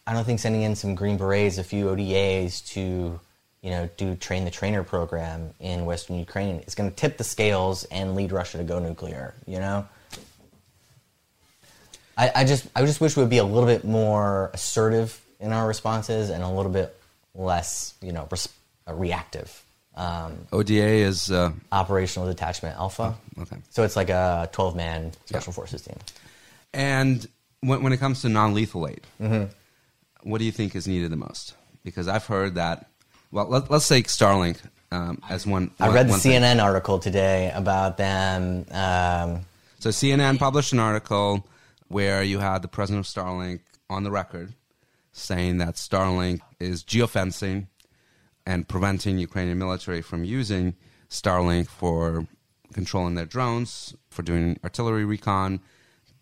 I 0.07 0.14
don't 0.14 0.24
think 0.24 0.40
sending 0.40 0.62
in 0.62 0.74
some 0.74 0.94
Green 0.94 1.18
Berets, 1.18 1.59
a 1.59 1.64
few 1.64 1.90
ODAs 1.90 2.66
to, 2.72 3.20
you 3.61 3.70
know, 3.70 3.90
do 3.99 4.14
train 4.14 4.46
the 4.46 4.51
trainer 4.51 4.82
program 4.82 5.53
in 5.61 5.84
Western 5.84 6.18
Ukraine 6.18 6.61
is 6.61 6.74
going 6.74 6.88
to 6.88 6.96
tip 6.96 7.18
the 7.18 7.24
scales 7.24 7.84
and 7.84 8.14
lead 8.14 8.32
Russia 8.32 8.59
to 8.59 8.64
go 8.64 8.78
nuclear. 8.78 9.34
You 9.46 9.59
know. 9.59 9.88
I, 12.18 12.32
I 12.36 12.44
just 12.44 12.66
I 12.74 12.84
just 12.84 13.00
wish 13.00 13.16
we 13.16 13.22
would 13.22 13.30
be 13.30 13.38
a 13.38 13.44
little 13.44 13.66
bit 13.68 13.84
more 13.84 14.50
assertive 14.52 15.18
in 15.40 15.52
our 15.52 15.66
responses 15.68 16.30
and 16.30 16.42
a 16.42 16.48
little 16.48 16.72
bit 16.72 16.94
less, 17.34 17.94
you 18.02 18.12
know, 18.12 18.26
res- 18.30 18.48
uh, 18.88 18.92
reactive. 18.94 19.62
Um, 19.94 20.46
ODA 20.52 20.72
is 21.08 21.30
uh, 21.30 21.52
operational 21.72 22.28
detachment 22.28 22.76
alpha. 22.76 23.14
okay. 23.40 23.56
So 23.70 23.82
it's 23.84 23.96
like 23.96 24.10
a 24.10 24.48
12 24.52 24.76
man 24.76 25.12
special 25.26 25.52
forces 25.52 25.82
team. 25.82 25.96
And 26.74 27.26
when, 27.60 27.82
when 27.82 27.92
it 27.92 27.98
comes 27.98 28.22
to 28.22 28.28
non-lethal 28.28 28.88
aid, 28.88 29.00
Mm-hmm. 29.20 29.44
what 30.28 30.38
do 30.38 30.44
you 30.44 30.52
think 30.52 30.74
is 30.76 30.86
needed 30.86 31.10
the 31.10 31.16
most? 31.16 31.54
Because 31.84 32.06
I've 32.08 32.26
heard 32.26 32.54
that. 32.56 32.86
Well, 33.32 33.46
let, 33.48 33.70
let's 33.70 33.88
take 33.88 34.06
Starlink 34.08 34.58
um, 34.92 35.20
as 35.28 35.46
one. 35.46 35.70
I 35.80 35.86
one- 35.86 35.94
read 35.94 36.06
the 36.06 36.10
one 36.12 36.20
thing. 36.20 36.42
CNN 36.42 36.62
article 36.62 36.98
today 36.98 37.50
about 37.54 37.96
them. 37.96 38.66
Um, 38.70 39.40
So 39.80 39.90
CNN 39.90 40.38
published 40.38 40.72
an 40.72 40.78
article 40.80 41.44
where 41.89 42.22
you 42.22 42.39
had 42.39 42.62
the 42.62 42.68
president 42.68 43.07
of 43.07 43.12
Starlink 43.12 43.61
on 43.91 44.05
the 44.05 44.11
record 44.11 44.55
saying 45.12 45.59
that 45.59 45.74
Starlink 45.74 46.41
is 46.61 46.84
geofencing 46.84 47.66
and 48.47 48.68
preventing 48.68 49.18
Ukrainian 49.18 49.59
military 49.59 50.03
from 50.03 50.24
using 50.24 50.74
Starlink 51.11 51.68
for 51.68 52.26
controlling 52.72 53.14
their 53.14 53.26
drones, 53.26 53.95
for 54.11 54.22
doing 54.22 54.59
artillery 54.62 55.05
recon, 55.05 55.61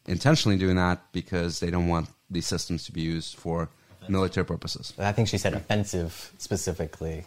intentionally 0.06 0.56
doing 0.56 0.76
that 0.76 1.00
because 1.12 1.60
they 1.60 1.70
don't 1.70 1.88
want 1.88 2.08
these 2.30 2.46
systems 2.46 2.84
to 2.86 2.92
be 2.92 3.00
used 3.00 3.36
for 3.36 3.68
military 4.08 4.46
purposes. 4.46 4.92
I 4.98 5.12
think 5.12 5.28
she 5.28 5.38
said 5.38 5.54
offensive 5.54 6.32
specifically. 6.38 7.24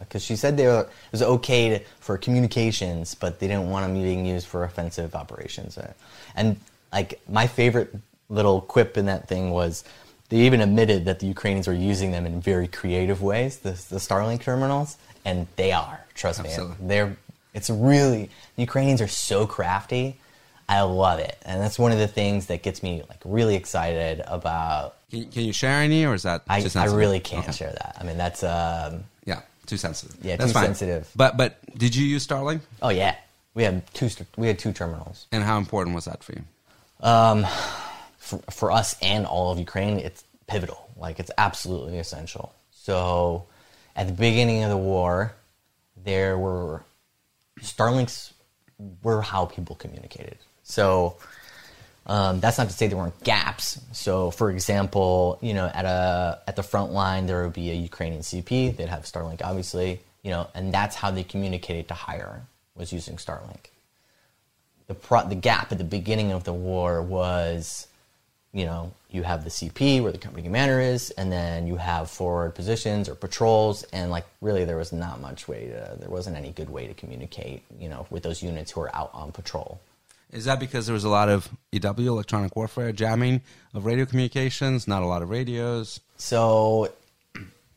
Because 0.00 0.24
she 0.24 0.36
said 0.36 0.56
they 0.56 0.66
were, 0.66 0.80
it 0.80 1.12
was 1.12 1.22
okay 1.22 1.68
to, 1.68 1.84
for 2.00 2.16
communications, 2.16 3.14
but 3.14 3.38
they 3.38 3.46
didn't 3.46 3.68
want 3.68 3.86
them 3.86 3.94
being 4.02 4.24
used 4.24 4.46
for 4.46 4.64
offensive 4.64 5.14
operations. 5.14 5.76
Uh, 5.76 5.92
And 6.34 6.58
like 6.92 7.20
my 7.28 7.46
favorite 7.46 7.94
little 8.28 8.60
quip 8.60 8.96
in 8.96 9.06
that 9.06 9.28
thing 9.28 9.50
was 9.50 9.84
they 10.28 10.38
even 10.38 10.60
admitted 10.60 11.04
that 11.04 11.20
the 11.20 11.26
Ukrainians 11.26 11.66
were 11.68 11.74
using 11.74 12.10
them 12.10 12.26
in 12.26 12.40
very 12.40 12.66
creative 12.66 13.22
ways, 13.22 13.58
the, 13.58 13.70
the 13.70 13.98
Starlink 13.98 14.40
terminals, 14.42 14.96
and 15.24 15.46
they 15.56 15.72
are. 15.72 16.00
Trust 16.14 16.40
Absolutely. 16.40 16.76
me, 16.82 16.88
they're. 16.88 17.16
It's 17.54 17.70
really 17.70 18.28
the 18.56 18.62
Ukrainians 18.62 19.00
are 19.00 19.08
so 19.08 19.46
crafty. 19.46 20.18
I 20.68 20.80
love 20.82 21.20
it, 21.20 21.38
and 21.42 21.62
that's 21.62 21.78
one 21.78 21.92
of 21.92 21.98
the 21.98 22.08
things 22.08 22.46
that 22.46 22.62
gets 22.64 22.82
me 22.82 23.02
like 23.08 23.20
really 23.24 23.54
excited 23.54 24.20
about. 24.26 24.96
Can, 25.10 25.30
can 25.30 25.42
you 25.44 25.52
share 25.52 25.80
any, 25.80 26.04
or 26.04 26.14
is 26.14 26.24
that 26.24 26.42
I, 26.48 26.68
I 26.74 26.86
really 26.86 27.20
can't 27.20 27.44
Okay. 27.44 27.52
share 27.56 27.70
that. 27.72 27.96
I 28.00 28.02
mean, 28.04 28.18
that's 28.18 28.42
um, 28.42 29.04
Yeah, 29.24 29.40
too 29.66 29.76
sensitive. 29.76 30.16
Yeah, 30.22 30.36
That's 30.36 30.50
too 30.50 30.54
fine. 30.54 30.64
sensitive. 30.66 31.08
But 31.14 31.36
but 31.36 31.58
did 31.78 31.94
you 31.94 32.04
use 32.04 32.26
Starlink, 32.26 32.60
Oh 32.82 32.88
yeah, 32.88 33.14
we 33.54 33.62
had 33.62 33.86
two. 33.94 34.10
We 34.36 34.48
had 34.48 34.58
two 34.58 34.72
terminals. 34.72 35.26
and 35.30 35.44
how 35.44 35.56
important 35.58 35.94
was 35.94 36.06
that 36.06 36.24
for 36.24 36.32
you? 36.32 36.42
For, 38.18 38.38
for 38.50 38.72
us 38.72 38.96
and 39.00 39.26
all 39.26 39.52
of 39.52 39.58
Ukraine, 39.58 39.98
it's 39.98 40.24
pivotal. 40.46 40.90
Like 40.96 41.20
it's 41.20 41.30
absolutely 41.38 41.98
essential. 41.98 42.52
So, 42.72 43.46
at 43.94 44.06
the 44.06 44.12
beginning 44.12 44.62
of 44.64 44.70
the 44.70 44.76
war, 44.76 45.34
there 46.04 46.36
were 46.38 46.82
Starlinks 47.60 48.32
were 49.02 49.22
how 49.22 49.46
people 49.46 49.76
communicated. 49.76 50.38
So. 50.62 51.16
Um, 52.08 52.38
that's 52.38 52.56
not 52.56 52.68
to 52.68 52.72
say 52.72 52.86
there 52.86 52.96
weren't 52.96 53.20
gaps. 53.24 53.80
So, 53.90 54.30
for 54.30 54.52
example, 54.52 55.40
you 55.42 55.54
know, 55.54 55.66
at 55.66 55.84
a 55.84 56.40
at 56.46 56.54
the 56.54 56.62
front 56.62 56.92
line 56.92 57.26
there 57.26 57.42
would 57.42 57.52
be 57.52 57.72
a 57.72 57.74
Ukrainian 57.74 58.22
CP. 58.22 58.76
They'd 58.76 58.88
have 58.88 59.02
Starlink, 59.02 59.42
obviously, 59.42 59.98
you 60.22 60.30
know, 60.30 60.46
and 60.54 60.72
that's 60.72 60.94
how 60.94 61.10
they 61.10 61.24
communicated 61.24 61.88
to 61.88 61.94
higher 61.94 62.42
was 62.76 62.92
using 62.92 63.16
Starlink. 63.16 63.70
The 64.86 64.94
pro- 64.94 65.28
the 65.28 65.34
gap 65.34 65.72
at 65.72 65.78
the 65.78 65.84
beginning 65.84 66.32
of 66.32 66.44
the 66.44 66.52
war 66.52 67.02
was, 67.02 67.88
you 68.52 68.64
know, 68.64 68.92
you 69.10 69.22
have 69.22 69.44
the 69.44 69.50
CP 69.50 70.02
where 70.02 70.12
the 70.12 70.18
company 70.18 70.42
commander 70.42 70.80
is, 70.80 71.10
and 71.10 71.32
then 71.32 71.66
you 71.66 71.76
have 71.76 72.10
forward 72.10 72.54
positions 72.54 73.08
or 73.08 73.14
patrols, 73.14 73.82
and 73.92 74.10
like 74.10 74.26
really 74.40 74.64
there 74.64 74.76
was 74.76 74.92
not 74.92 75.20
much 75.20 75.48
way 75.48 75.66
to 75.66 75.96
there 75.98 76.10
wasn't 76.10 76.36
any 76.36 76.52
good 76.52 76.70
way 76.70 76.86
to 76.86 76.94
communicate, 76.94 77.62
you 77.80 77.88
know, 77.88 78.06
with 78.10 78.22
those 78.22 78.42
units 78.42 78.70
who 78.70 78.80
are 78.80 78.94
out 78.94 79.10
on 79.12 79.32
patrol. 79.32 79.80
Is 80.32 80.44
that 80.44 80.58
because 80.58 80.86
there 80.86 80.94
was 80.94 81.04
a 81.04 81.08
lot 81.08 81.28
of 81.28 81.48
EW, 81.72 82.08
electronic 82.08 82.56
warfare, 82.56 82.92
jamming 82.92 83.42
of 83.74 83.86
radio 83.86 84.04
communications, 84.04 84.88
not 84.88 85.02
a 85.02 85.06
lot 85.06 85.22
of 85.22 85.30
radios? 85.30 86.00
So, 86.16 86.92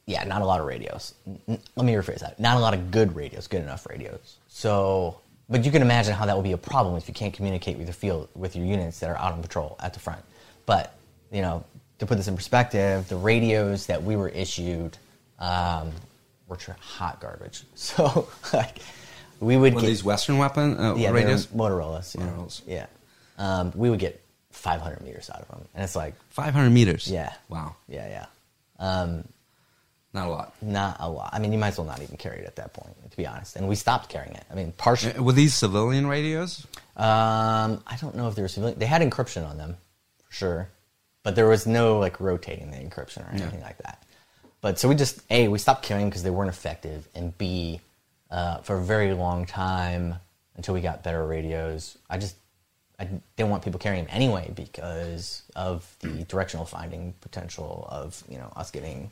yeah, 0.07 0.23
not 0.23 0.41
a 0.41 0.45
lot 0.45 0.59
of 0.59 0.65
radios. 0.65 1.13
N- 1.47 1.59
let 1.75 1.85
me 1.85 1.93
rephrase 1.93 2.19
that. 2.19 2.39
Not 2.39 2.57
a 2.57 2.59
lot 2.59 2.73
of 2.73 2.89
good 2.89 3.15
radios, 3.15 3.47
good 3.47 3.61
enough 3.61 3.85
radios. 3.87 4.37
So, 4.47 5.19
but 5.49 5.65
you 5.65 5.71
can 5.71 5.81
imagine 5.81 6.13
how 6.13 6.25
that 6.25 6.35
would 6.35 6.43
be 6.43 6.51
a 6.51 6.57
problem 6.57 6.95
if 6.95 7.07
you 7.07 7.13
can't 7.13 7.33
communicate 7.33 7.77
with 7.77 7.87
your 7.87 7.93
field, 7.93 8.29
with 8.35 8.55
your 8.55 8.65
units 8.65 8.99
that 8.99 9.09
are 9.09 9.17
out 9.17 9.33
on 9.33 9.41
patrol 9.41 9.75
at 9.81 9.93
the 9.93 9.99
front. 9.99 10.21
But, 10.65 10.93
you 11.31 11.41
know, 11.41 11.63
to 11.99 12.05
put 12.05 12.17
this 12.17 12.27
in 12.27 12.35
perspective, 12.35 13.07
the 13.09 13.15
radios 13.15 13.87
that 13.87 14.03
we 14.03 14.15
were 14.15 14.29
issued 14.29 14.97
um, 15.39 15.91
were 16.47 16.57
hot 16.79 17.19
garbage. 17.19 17.63
So, 17.75 18.27
like, 18.53 18.77
we 19.39 19.57
would 19.57 19.73
Were 19.73 19.81
get 19.81 19.87
these 19.87 20.03
Western 20.03 20.37
weapon 20.37 20.77
uh, 20.77 20.95
yeah, 20.95 21.11
radios? 21.11 21.47
Motorola's. 21.47 22.15
Yeah, 22.17 22.25
Motorola's. 22.25 22.61
yeah. 22.67 22.85
Um, 23.37 23.71
we 23.73 23.89
would 23.89 23.99
get 23.99 24.21
500 24.51 25.01
meters 25.01 25.29
out 25.33 25.41
of 25.41 25.47
them, 25.47 25.65
and 25.73 25.83
it's 25.83 25.95
like, 25.95 26.13
500 26.31 26.69
meters. 26.71 27.09
yeah, 27.09 27.33
Wow. 27.47 27.75
yeah, 27.87 28.07
yeah. 28.09 28.25
Um, 28.79 29.23
Not 30.13 30.27
a 30.27 30.29
lot. 30.29 30.53
not 30.61 30.97
a 30.99 31.07
lot. 31.09 31.29
I 31.33 31.39
mean, 31.39 31.53
you 31.53 31.59
might 31.59 31.67
as 31.69 31.77
well 31.77 31.85
not 31.85 32.01
even 32.01 32.17
carry 32.17 32.39
it 32.39 32.45
at 32.45 32.55
that 32.55 32.73
point, 32.73 32.95
to 33.11 33.15
be 33.17 33.27
honest. 33.27 33.55
And 33.55 33.67
we 33.67 33.75
stopped 33.75 34.09
carrying 34.09 34.33
it. 34.33 34.43
I 34.51 34.55
mean, 34.55 34.71
partially. 34.75 35.13
Uh, 35.13 35.21
Were 35.21 35.33
these 35.33 35.53
civilian 35.53 36.07
radios? 36.07 36.65
Um, 36.97 37.83
I 37.85 37.95
don't 38.01 38.15
know 38.15 38.27
if 38.27 38.35
they 38.35 38.41
were 38.41 38.47
civilian. 38.47 38.79
They 38.79 38.87
had 38.87 39.01
encryption 39.03 39.47
on 39.47 39.57
them, 39.57 39.77
for 40.27 40.33
sure, 40.33 40.69
but 41.23 41.35
there 41.35 41.47
was 41.47 41.67
no 41.67 41.99
like 41.99 42.19
rotating 42.19 42.71
the 42.71 42.77
encryption 42.77 43.27
or 43.27 43.31
anything 43.31 43.61
like 43.61 43.77
that. 43.79 44.03
but 44.61 44.79
so 44.79 44.89
we 44.89 44.95
just 44.95 45.21
a 45.29 45.47
we 45.47 45.59
stopped 45.59 45.83
carrying 45.83 46.09
because 46.09 46.23
they 46.23 46.29
weren't 46.31 46.49
effective, 46.49 47.07
and 47.13 47.37
b 47.37 47.79
uh, 48.31 48.57
for 48.61 48.77
a 48.77 48.81
very 48.83 49.13
long 49.13 49.45
time 49.45 50.15
until 50.55 50.73
we 50.73 50.81
got 50.81 51.03
better 51.03 51.25
radios. 51.25 51.97
I 52.09 52.17
just 52.17 52.35
I 52.99 53.07
didn't 53.37 53.49
want 53.51 53.63
people 53.63 53.79
carrying 53.79 54.05
them 54.05 54.13
anyway 54.13 54.51
because 54.55 55.43
of 55.55 55.95
the 55.99 56.23
directional 56.25 56.65
finding 56.65 57.13
potential 57.21 57.87
of 57.89 58.21
you 58.27 58.37
know 58.37 58.51
us 58.55 58.71
getting 58.71 59.09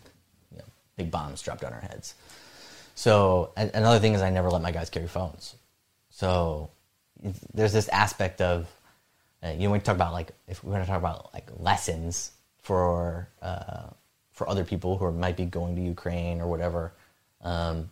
big 0.98 1.12
bombs 1.12 1.41
dropped 1.41 1.64
on 1.64 1.74
our 1.74 1.80
heads. 1.80 2.16
So 2.95 3.52
another 3.56 4.00
thing 4.00 4.14
is 4.14 4.22
I 4.22 4.32
never 4.32 4.50
let 4.50 4.62
my 4.62 4.72
guys 4.72 4.89
carry 4.89 5.08
phones. 5.08 5.56
So 6.10 6.72
there's 7.54 7.74
this 7.74 7.88
aspect 7.89 8.41
of 8.41 8.68
uh, 9.43 9.50
you 9.50 9.68
know 9.68 9.72
we 9.72 9.80
talk 9.80 9.95
about 9.95 10.14
like 10.14 10.32
if 10.48 10.64
we're 10.64 10.72
going 10.72 10.84
to 10.84 10.88
talk 10.88 10.98
about 10.98 11.32
like 11.34 11.48
lessons 11.60 12.32
for 12.64 13.30
uh, 13.41 13.88
for 14.32 14.50
other 14.50 14.64
people 14.64 14.98
who 14.98 15.06
are, 15.06 15.12
might 15.12 15.38
be 15.38 15.45
going 15.45 15.76
to 15.76 15.82
Ukraine 15.82 16.41
or 16.41 16.48
whatever. 16.48 16.91
Um, 17.41 17.89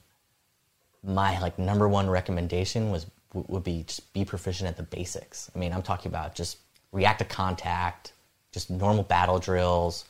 my 1.04 1.40
like 1.40 1.60
number 1.60 1.88
one 1.88 2.10
recommendation 2.10 2.90
was 2.90 3.06
would 3.34 3.64
be 3.64 3.84
just 3.84 4.12
be 4.14 4.26
proficient 4.26 4.70
at 4.70 4.78
the 4.78 4.84
basics. 4.84 5.52
I 5.56 5.60
mean, 5.60 5.74
I'm 5.74 5.84
talking 5.84 6.12
about 6.12 6.36
just 6.36 6.58
react 6.92 7.20
to 7.20 7.26
contact, 7.26 8.14
just 8.52 8.70
normal 8.70 9.04
battle 9.04 9.40
drills, 9.40 10.06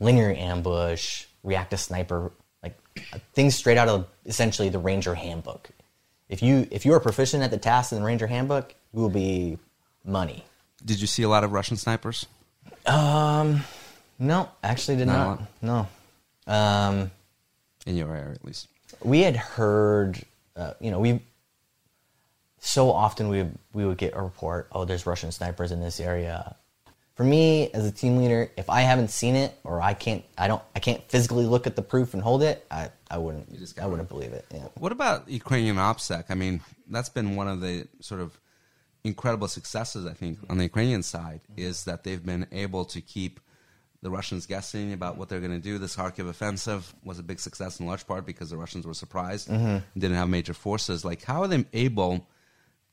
linear 0.00 0.34
ambush, 0.34 1.26
react 1.42 1.70
to 1.70 1.76
sniper, 1.76 2.32
like 2.62 2.78
things 3.34 3.54
straight 3.54 3.78
out 3.78 3.88
of 3.88 4.06
essentially 4.26 4.68
the 4.68 4.78
Ranger 4.78 5.14
handbook. 5.14 5.70
If 6.28 6.42
you 6.42 6.66
if 6.70 6.86
you 6.86 6.92
are 6.94 7.00
proficient 7.00 7.42
at 7.42 7.50
the 7.50 7.58
task 7.58 7.92
in 7.92 7.98
the 7.98 8.04
Ranger 8.04 8.26
handbook, 8.26 8.74
you 8.94 9.00
will 9.00 9.10
be 9.10 9.58
money. 10.04 10.44
Did 10.84 11.00
you 11.00 11.06
see 11.06 11.22
a 11.22 11.28
lot 11.28 11.44
of 11.44 11.52
Russian 11.52 11.76
snipers? 11.76 12.26
Um, 12.86 13.62
No, 14.18 14.48
actually 14.62 14.96
did 14.96 15.06
Not 15.06 15.40
not. 15.62 15.88
No. 16.46 16.52
Um, 16.52 17.10
In 17.86 17.96
your 17.96 18.14
area, 18.14 18.32
at 18.32 18.44
least. 18.44 18.68
we 19.02 19.20
had 19.20 19.36
heard, 19.36 20.20
uh, 20.56 20.74
you 20.80 20.90
know, 20.90 20.98
we 21.00 21.20
so 22.60 22.90
often 22.90 23.28
we 23.28 23.46
we 23.72 23.84
would 23.84 23.98
get 23.98 24.14
a 24.14 24.22
report, 24.22 24.68
oh, 24.72 24.84
there's 24.84 25.06
Russian 25.06 25.32
snipers 25.32 25.72
in 25.72 25.80
this 25.80 26.00
area. 26.00 26.56
For 27.14 27.24
me, 27.24 27.70
as 27.72 27.86
a 27.86 27.92
team 27.92 28.16
leader, 28.16 28.50
if 28.56 28.70
I 28.70 28.80
haven't 28.80 29.08
seen 29.08 29.36
it 29.36 29.58
or 29.64 29.82
I 29.82 29.92
can't, 29.92 30.24
I 30.38 30.48
don't, 30.48 30.62
I 30.74 30.80
can't 30.80 31.02
physically 31.10 31.44
look 31.44 31.66
at 31.66 31.76
the 31.76 31.82
proof 31.82 32.14
and 32.14 32.22
hold 32.22 32.42
it, 32.42 32.66
I, 32.70 32.90
I 33.10 33.18
wouldn't, 33.18 33.58
just 33.58 33.78
I 33.78 33.86
wouldn't 33.86 34.08
believe 34.08 34.32
it. 34.32 34.46
Yeah. 34.52 34.68
What 34.78 34.92
about 34.92 35.28
Ukrainian 35.28 35.76
OPSEC? 35.76 36.24
I 36.30 36.34
mean, 36.34 36.62
that's 36.88 37.10
been 37.10 37.36
one 37.36 37.48
of 37.48 37.60
the 37.60 37.86
sort 38.00 38.22
of 38.22 38.38
incredible 39.04 39.48
successes, 39.48 40.06
I 40.06 40.14
think, 40.14 40.38
on 40.48 40.56
the 40.56 40.64
Ukrainian 40.64 41.02
side, 41.02 41.40
mm-hmm. 41.50 41.60
is 41.60 41.84
that 41.84 42.02
they've 42.04 42.24
been 42.24 42.46
able 42.50 42.86
to 42.86 43.00
keep 43.02 43.40
the 44.00 44.10
Russians 44.10 44.46
guessing 44.46 44.92
about 44.92 45.16
what 45.16 45.28
they're 45.28 45.40
going 45.40 45.52
to 45.52 45.58
do. 45.58 45.78
This 45.78 45.96
Kharkiv 45.96 46.28
offensive 46.28 46.94
was 47.04 47.18
a 47.18 47.22
big 47.22 47.40
success 47.40 47.78
in 47.78 47.86
large 47.86 48.06
part 48.06 48.26
because 48.26 48.50
the 48.50 48.56
Russians 48.56 48.86
were 48.86 48.94
surprised 48.94 49.48
mm-hmm. 49.48 49.66
and 49.66 49.82
didn't 49.96 50.16
have 50.16 50.28
major 50.28 50.54
forces. 50.54 51.04
Like, 51.04 51.22
how 51.22 51.42
are 51.42 51.48
they 51.48 51.64
able 51.72 52.26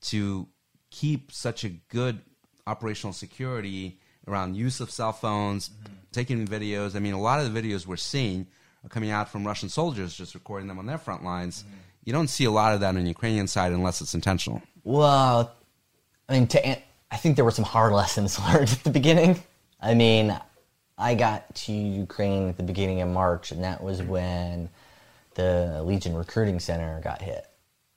to 0.02 0.48
keep 0.92 1.32
such 1.32 1.64
a 1.64 1.70
good 1.70 2.20
operational 2.68 3.14
security 3.14 4.00
around 4.30 4.56
use 4.56 4.80
of 4.80 4.92
cell 4.92 5.12
phones, 5.12 5.72
taking 6.12 6.48
videos? 6.48 6.96
I 6.96 7.00
mean, 7.00 7.14
a 7.14 7.22
lot 7.22 7.40
of 7.40 7.52
the 7.52 7.62
videos 7.62 7.86
we're 7.86 7.98
seeing 7.98 8.48
are 8.86 8.90
coming 8.90 9.12
out 9.12 9.30
from 9.30 9.46
Russian 9.46 9.70
soldiers 9.70 10.16
just 10.16 10.34
recording 10.34 10.68
them 10.68 10.80
on 10.80 10.86
their 10.86 10.98
front 10.98 11.24
lines. 11.24 11.64
You 12.04 12.14
don't 12.14 12.30
see 12.30 12.46
a 12.46 12.52
lot 12.52 12.74
of 12.74 12.80
that 12.82 12.90
on 12.90 12.96
the 12.96 13.08
Ukrainian 13.08 13.48
side 13.48 13.72
unless 13.72 14.02
it's 14.02 14.14
intentional. 14.14 14.62
Well, 14.84 15.54
I 16.28 16.34
mean, 16.34 16.48
to, 16.48 16.78
I 17.12 17.18
think 17.18 17.36
there 17.36 17.46
were 17.46 17.52
some 17.52 17.66
hard 17.66 17.94
lessons 18.02 18.40
learned 18.40 18.70
at 18.70 18.84
the 18.84 18.92
beginning. 18.92 19.42
I 19.82 19.94
mean, 19.94 20.38
I 20.98 21.16
got 21.16 21.56
to 21.56 21.72
Ukraine 21.72 22.50
at 22.50 22.58
the 22.58 22.64
beginning 22.64 23.02
of 23.02 23.10
March, 23.10 23.52
and 23.52 23.64
that 23.64 23.84
was 23.84 24.02
when 24.02 24.70
the 25.36 25.82
Legion 25.86 26.16
Recruiting 26.16 26.60
Center 26.60 27.00
got 27.02 27.22
hit. 27.22 27.46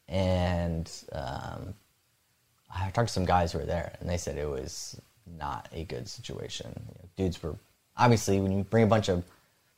And 0.08 0.90
um, 1.12 1.74
I 2.72 2.90
talked 2.90 3.08
to 3.08 3.14
some 3.14 3.24
guys 3.24 3.52
who 3.52 3.58
were 3.58 3.66
there, 3.66 3.96
and 4.00 4.08
they 4.08 4.16
said 4.16 4.36
it 4.36 4.48
was 4.48 5.00
not 5.26 5.68
a 5.72 5.84
good 5.84 6.08
situation. 6.08 6.72
You 6.76 6.94
know, 6.94 7.08
dudes 7.16 7.42
were 7.42 7.56
obviously 7.96 8.40
when 8.40 8.52
you 8.52 8.64
bring 8.64 8.84
a 8.84 8.88
bunch 8.88 9.08
of 9.08 9.24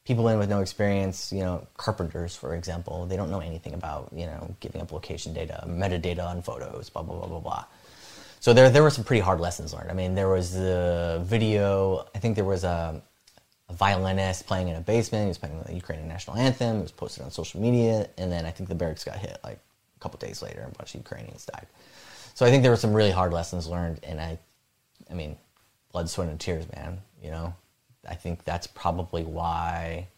people 0.05 0.29
in 0.29 0.39
with 0.39 0.51
no 0.51 0.61
experience, 0.61 1.33
you 1.33 1.41
know, 1.41 1.67
carpenters, 1.77 2.37
for 2.37 2.55
example, 2.55 3.07
they 3.07 3.17
don't 3.17 3.31
know 3.31 3.41
anything 3.41 3.75
about 3.75 4.11
you 4.15 4.27
know 4.27 4.55
giving 4.61 4.81
up 4.81 4.93
location 4.93 5.33
data, 5.33 5.65
metadata 5.67 6.27
on 6.27 6.43
photos, 6.43 6.91
blah 6.91 7.03
blah 7.03 7.17
blah 7.17 7.29
blah 7.29 7.41
blah. 7.41 7.65
So 8.41 8.53
there 8.53 8.69
there 8.71 8.83
were 8.83 8.91
some 8.91 9.05
pretty 9.05 9.23
hard 9.23 9.41
lessons 9.41 9.73
learned. 9.73 9.91
I 9.91 9.95
mean, 9.95 10.15
there 10.15 10.29
was 10.29 10.53
the 10.53 11.23
video. 11.25 12.07
I 12.15 12.19
think 12.19 12.37
there 12.37 12.45
was 12.45 12.65
a, 12.65 13.01
a 13.69 13.73
violinist 13.73 14.47
playing 14.47 14.69
in 14.69 14.77
a 14.77 14.81
basement. 14.81 15.25
He 15.25 15.29
was 15.29 15.39
playing 15.39 15.63
the 15.65 15.75
Ukrainian 15.75 16.09
national 16.09 16.37
anthem. 16.37 16.81
It 16.81 16.83
was 16.83 16.93
posted 16.93 17.25
on 17.25 17.31
social 17.31 17.61
media, 17.61 18.09
and 18.19 18.31
then 18.31 18.45
I 18.45 18.51
think 18.51 18.69
the 18.69 18.75
barracks 18.75 19.05
got 19.05 19.17
hit 19.17 19.39
like 19.43 19.59
a 19.97 20.01
couple 20.01 20.19
days 20.19 20.43
later, 20.43 20.61
and 20.61 20.75
a 20.75 20.77
bunch 20.77 20.95
of 20.95 21.01
Ukrainians 21.01 21.47
died. 21.47 21.67
So 22.35 22.45
I 22.45 22.51
think 22.51 22.63
there 22.63 22.73
were 22.73 22.77
some 22.77 22.93
really 22.93 23.13
hard 23.13 23.33
lessons 23.33 23.67
learned, 23.67 24.01
and 24.03 24.21
I, 24.21 24.39
I 25.15 25.17
mean, 25.17 25.37
blood, 25.93 26.11
sweat, 26.11 26.29
and 26.29 26.41
tears, 26.41 26.65
man. 26.75 27.01
You 27.23 27.31
know, 27.31 27.55
I 28.09 28.15
think 28.17 28.45
that's 28.45 28.67
probably 28.67 29.23
why, 29.23 30.09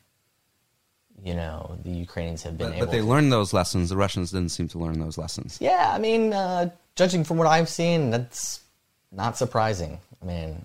you 1.22 1.34
know, 1.34 1.78
the 1.84 1.90
Ukrainians 1.90 2.42
have 2.44 2.57
been 2.57 2.68
But, 2.70 2.76
able. 2.76 2.86
but 2.86 2.92
they 2.92 3.01
to, 3.01 3.05
learned 3.05 3.30
those 3.30 3.53
lessons. 3.53 3.90
The 3.90 3.97
Russians 3.97 4.30
didn't 4.32 4.49
seem 4.53 4.68
to 4.68 4.78
learn 4.78 4.99
those 4.99 5.18
lessons. 5.18 5.59
Yeah, 5.61 5.90
I 5.92 5.99
mean, 5.99 6.32
uh, 6.32 6.70
judging 6.97 7.24
from 7.24 7.36
what 7.36 7.47
I've 7.47 7.68
seen, 7.68 8.11
that's 8.11 8.61
not 9.12 9.36
surprising. 9.36 9.99
I 10.22 10.24
mean, 10.24 10.64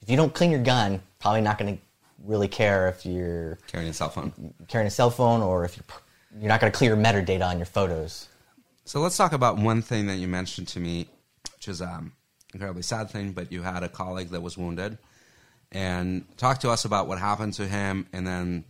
if 0.00 0.08
you 0.08 0.16
don't 0.16 0.32
clean 0.32 0.50
your 0.50 0.62
gun, 0.62 1.00
probably 1.20 1.42
not 1.42 1.58
going 1.58 1.76
to 1.76 1.82
really 2.24 2.48
care 2.48 2.88
if 2.88 3.04
you're 3.04 3.58
Carrying 3.66 3.90
a 3.90 3.92
cell 3.92 4.08
phone. 4.08 4.32
carrying 4.66 4.88
a 4.88 4.90
cell 4.90 5.10
phone 5.10 5.42
or 5.42 5.64
if 5.66 5.76
you're 5.76 5.84
you're 6.40 6.48
not 6.48 6.58
going 6.60 6.72
to 6.72 6.76
clear 6.76 6.96
metadata 6.96 7.46
on 7.46 7.58
your 7.58 7.66
photos. 7.66 8.28
So 8.86 8.98
let's 9.00 9.16
talk 9.16 9.32
about 9.32 9.56
one 9.56 9.82
thing 9.82 10.06
that 10.08 10.16
you 10.16 10.26
mentioned 10.26 10.66
to 10.68 10.80
me, 10.80 11.06
which 11.64 11.72
is 11.72 11.80
um, 11.80 12.12
incredibly 12.52 12.82
sad 12.82 13.10
thing. 13.10 13.32
But 13.32 13.50
you 13.50 13.62
had 13.62 13.82
a 13.82 13.88
colleague 13.88 14.28
that 14.30 14.42
was 14.42 14.58
wounded, 14.58 14.98
and 15.72 16.24
talk 16.36 16.60
to 16.60 16.70
us 16.70 16.84
about 16.84 17.08
what 17.08 17.18
happened 17.18 17.54
to 17.54 17.66
him, 17.66 18.06
and 18.12 18.26
then 18.26 18.64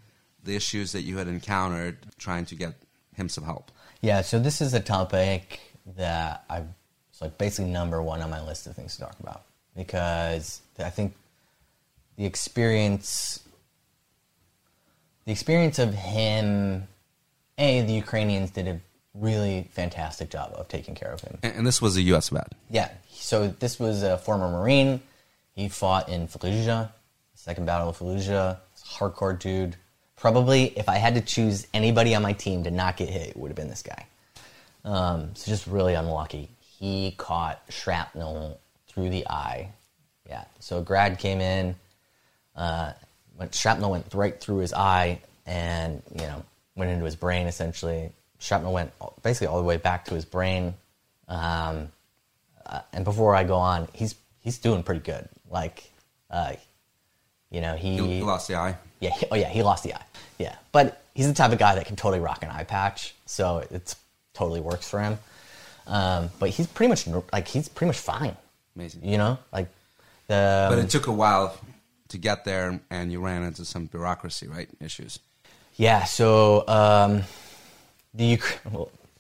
the 0.45 0.55
issues 0.55 0.93
that 0.93 1.03
you 1.03 1.19
had 1.19 1.27
encountered 1.27 1.99
trying 2.19 2.45
to 2.47 2.55
get 2.55 2.75
him 3.17 3.29
some 3.29 3.45
help. 3.45 3.73
Yeah, 4.01 4.23
so 4.23 4.39
this 4.39 4.61
is 4.61 4.75
a 4.75 4.81
topic 4.81 5.61
that 5.97 6.45
I 6.49 6.63
it's 7.11 7.21
like 7.21 7.37
basically 7.37 7.71
number 7.73 8.01
one 8.03 8.23
on 8.23 8.31
my 8.31 8.45
list 8.45 8.67
of 8.67 8.77
things 8.77 8.95
to 8.95 9.03
talk 9.03 9.19
about 9.21 9.43
because 9.77 10.61
I 10.79 10.91
think 10.91 11.15
the 12.17 12.27
experience 12.27 13.41
the 15.25 15.33
experience 15.33 15.79
of 15.79 15.95
him 15.95 16.87
a 17.59 17.81
the 17.83 17.93
Ukrainians 17.93 18.51
did 18.51 18.69
a 18.69 18.81
really 19.15 19.69
fantastic 19.73 20.31
job 20.31 20.53
of 20.55 20.69
taking 20.69 20.95
care 20.95 21.13
of 21.13 21.21
him. 21.21 21.39
And, 21.43 21.57
and 21.57 21.67
this 21.67 21.81
was 21.81 21.97
a 21.97 22.03
U.S. 22.03 22.29
vet. 22.29 22.53
Yeah, 22.71 22.91
so 23.11 23.49
this 23.49 23.79
was 23.79 24.03
a 24.03 24.19
former 24.19 24.51
Marine. 24.51 25.01
He 25.55 25.69
fought 25.69 26.09
in 26.09 26.27
Fallujah, 26.27 26.91
Second 27.35 27.67
Battle 27.67 27.89
of 27.89 27.99
Fallujah. 27.99 28.59
Hardcore 28.85 29.39
dude. 29.39 29.77
Probably, 30.17 30.67
if 30.77 30.89
I 30.89 30.97
had 30.97 31.15
to 31.15 31.21
choose 31.21 31.67
anybody 31.75 32.15
on 32.15 32.23
my 32.23 32.33
team 32.33 32.65
to 32.65 32.71
not 32.71 32.97
get 32.97 33.09
hit, 33.09 33.29
it 33.31 33.37
would 33.37 33.49
have 33.49 33.57
been 33.57 33.69
this 33.69 33.83
guy. 33.83 34.07
Um, 34.85 35.31
so 35.35 35.51
just 35.51 35.67
really 35.67 35.95
unlucky. 35.95 36.51
He 36.61 37.15
caught 37.17 37.63
shrapnel 37.69 38.61
through 38.89 39.11
the 39.11 39.27
eye. 39.29 39.71
Yeah. 40.29 40.45
So 40.61 40.83
Grad 40.83 41.19
came 41.19 41.41
in. 41.41 41.75
Uh, 42.57 42.93
went, 43.37 43.55
shrapnel 43.55 43.91
went 43.91 44.13
right 44.15 44.39
through 44.41 44.59
his 44.59 44.73
eye, 44.73 45.21
and 45.47 46.03
you 46.13 46.23
know 46.23 46.45
went 46.77 46.91
into 46.91 47.05
his 47.05 47.17
brain. 47.17 47.47
Essentially, 47.47 48.11
shrapnel 48.45 48.73
went 48.73 48.93
basically 49.23 49.47
all 49.47 49.57
the 49.59 49.65
way 49.65 49.79
back 49.79 50.05
to 50.07 50.15
his 50.15 50.25
brain. 50.25 50.75
Um, 51.29 51.89
uh, 52.67 52.81
and 52.93 53.05
before 53.05 53.35
I 53.35 53.45
go 53.45 53.57
on, 53.57 53.89
he's 53.93 54.15
he's 54.43 54.59
doing 54.59 54.83
pretty 54.83 55.01
good. 55.01 55.29
Like, 55.51 55.91
uh, 56.31 56.53
you 57.51 57.61
know, 57.61 57.75
he, 57.77 57.97
He, 57.97 58.23
lost 58.23 58.49
the 58.49 58.57
eye. 58.57 58.77
yeah, 59.01 59.11
he, 59.11 59.27
oh 59.31 59.35
yeah, 59.35 59.49
he 59.49 59.63
lost 59.63 59.85
the 59.85 59.95
eye. 59.95 60.05
Yeah, 60.39 60.57
but 60.73 61.03
he's 61.15 61.27
the 61.27 61.35
type 61.35 61.53
of 61.53 61.59
guy 61.59 61.75
that 61.77 61.87
can 61.87 61.97
totally 61.97 62.21
rock 62.21 62.43
an 62.43 62.51
eye 62.51 62.65
patch, 62.65 63.15
so 63.27 63.65
it's 63.71 63.97
totally 64.35 64.61
works 64.61 64.89
for 64.89 65.01
him. 65.01 65.19
Um, 65.87 66.31
but 66.39 66.51
he's 66.51 66.67
pretty 66.67 66.89
much 66.89 67.07
like 67.33 67.49
he's 67.49 67.69
pretty 67.69 67.89
much 67.89 67.99
fine. 67.99 68.37
Amazing. 68.77 69.05
You 69.05 69.19
know, 69.19 69.39
like 69.53 69.69
the 70.27 70.67
But 70.71 70.79
it 70.79 70.91
took 70.91 71.07
a 71.07 71.13
while 71.13 71.57
to 72.09 72.19
get 72.19 72.45
there, 72.45 72.81
and 72.91 73.13
you 73.13 73.21
ran 73.21 73.43
into 73.43 73.65
some 73.65 73.87
bureaucracy, 73.87 74.49
right? 74.49 74.69
Issues. 74.81 75.19
Yeah, 75.77 76.05
so 76.05 76.67
um, 76.69 77.23
the 78.15 78.41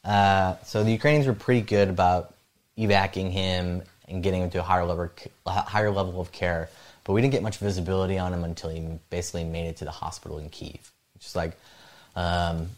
uh, 0.04 0.56
so 0.64 0.84
the 0.84 0.92
Ukrainians 0.92 1.26
were 1.26 1.34
pretty 1.34 1.62
good 1.62 1.88
about 1.88 2.34
evacuating 2.78 3.32
him 3.32 3.82
and 4.08 4.22
getting 4.22 4.42
him 4.42 4.50
to 4.50 4.60
a 4.60 4.62
higher 4.62 4.84
level 4.84 5.10
higher 5.46 5.90
level 5.90 6.20
of 6.20 6.30
care, 6.32 6.68
but 7.04 7.12
we 7.12 7.20
didn't 7.20 7.32
get 7.32 7.42
much 7.42 7.58
visibility 7.58 8.18
on 8.18 8.32
him 8.32 8.44
until 8.44 8.70
he 8.70 8.86
basically 9.10 9.44
made 9.44 9.66
it 9.66 9.76
to 9.78 9.84
the 9.84 9.90
hospital 9.90 10.38
in 10.38 10.48
Kiev, 10.50 10.92
which 11.14 11.26
is 11.26 11.36
like. 11.36 11.56
Um, 12.16 12.68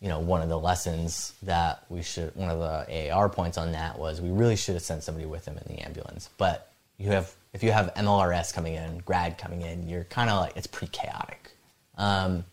you 0.00 0.08
know, 0.08 0.18
one 0.18 0.40
of 0.40 0.48
the 0.48 0.58
lessons 0.58 1.34
that 1.42 1.84
we 1.90 2.02
should, 2.02 2.34
one 2.34 2.48
of 2.48 2.58
the 2.58 3.10
AR 3.10 3.28
points 3.28 3.58
on 3.58 3.72
that 3.72 3.98
was 3.98 4.20
we 4.20 4.30
really 4.30 4.56
should 4.56 4.74
have 4.74 4.82
sent 4.82 5.02
somebody 5.02 5.26
with 5.26 5.44
him 5.44 5.58
in 5.58 5.76
the 5.76 5.82
ambulance. 5.82 6.30
But 6.38 6.72
you 6.96 7.10
have, 7.10 7.34
if 7.52 7.62
you 7.62 7.70
have 7.72 7.92
MLRS 7.94 8.52
coming 8.54 8.74
in, 8.74 8.98
grad 9.00 9.36
coming 9.36 9.60
in, 9.60 9.88
you're 9.88 10.04
kind 10.04 10.30
of 10.30 10.40
like, 10.40 10.56
it's 10.56 10.66
pretty 10.66 10.90
chaotic. 10.92 11.50
Um, 11.98 12.44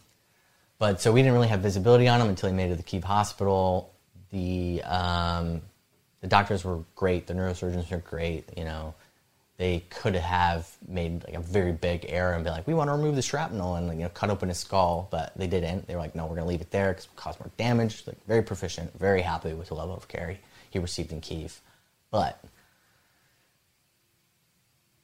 but 0.79 1.01
so 1.01 1.11
we 1.11 1.21
didn't 1.21 1.33
really 1.33 1.47
have 1.47 1.61
visibility 1.61 2.07
on 2.07 2.21
him 2.21 2.29
until 2.29 2.49
he 2.49 2.55
made 2.55 2.65
it 2.65 2.69
to 2.69 2.75
the 2.75 2.83
Kiev 2.83 3.03
hospital. 3.03 3.93
The 4.31 4.83
um, 4.83 5.61
the 6.21 6.27
doctors 6.27 6.63
were 6.63 6.83
great. 6.95 7.27
The 7.27 7.33
neurosurgeons 7.33 7.89
were 7.89 7.97
great. 7.97 8.49
You 8.55 8.65
know, 8.65 8.93
they 9.57 9.83
could 9.89 10.15
have 10.15 10.69
made 10.87 11.23
like 11.23 11.33
a 11.33 11.39
very 11.39 11.71
big 11.71 12.05
error 12.09 12.33
and 12.33 12.43
be 12.43 12.49
like, 12.49 12.67
we 12.67 12.73
want 12.73 12.89
to 12.89 12.93
remove 12.93 13.15
the 13.15 13.21
shrapnel 13.21 13.75
and 13.75 13.87
you 13.97 14.03
know 14.03 14.09
cut 14.09 14.29
open 14.29 14.49
his 14.49 14.59
skull, 14.59 15.07
but 15.11 15.33
they 15.35 15.47
didn't. 15.47 15.87
They 15.87 15.95
were 15.95 16.01
like, 16.01 16.15
no, 16.15 16.23
we're 16.23 16.35
going 16.35 16.41
to 16.41 16.49
leave 16.49 16.61
it 16.61 16.71
there 16.71 16.89
because 16.89 17.05
it 17.05 17.15
caused 17.15 17.39
more 17.39 17.49
damage. 17.57 18.03
Like 18.05 18.23
very 18.27 18.43
proficient, 18.43 18.97
very 18.99 19.21
happy 19.21 19.53
with 19.53 19.69
the 19.69 19.75
level 19.75 19.95
of 19.95 20.07
care 20.07 20.37
he 20.69 20.79
received 20.79 21.11
in 21.11 21.21
Kiev, 21.21 21.59
but 22.11 22.43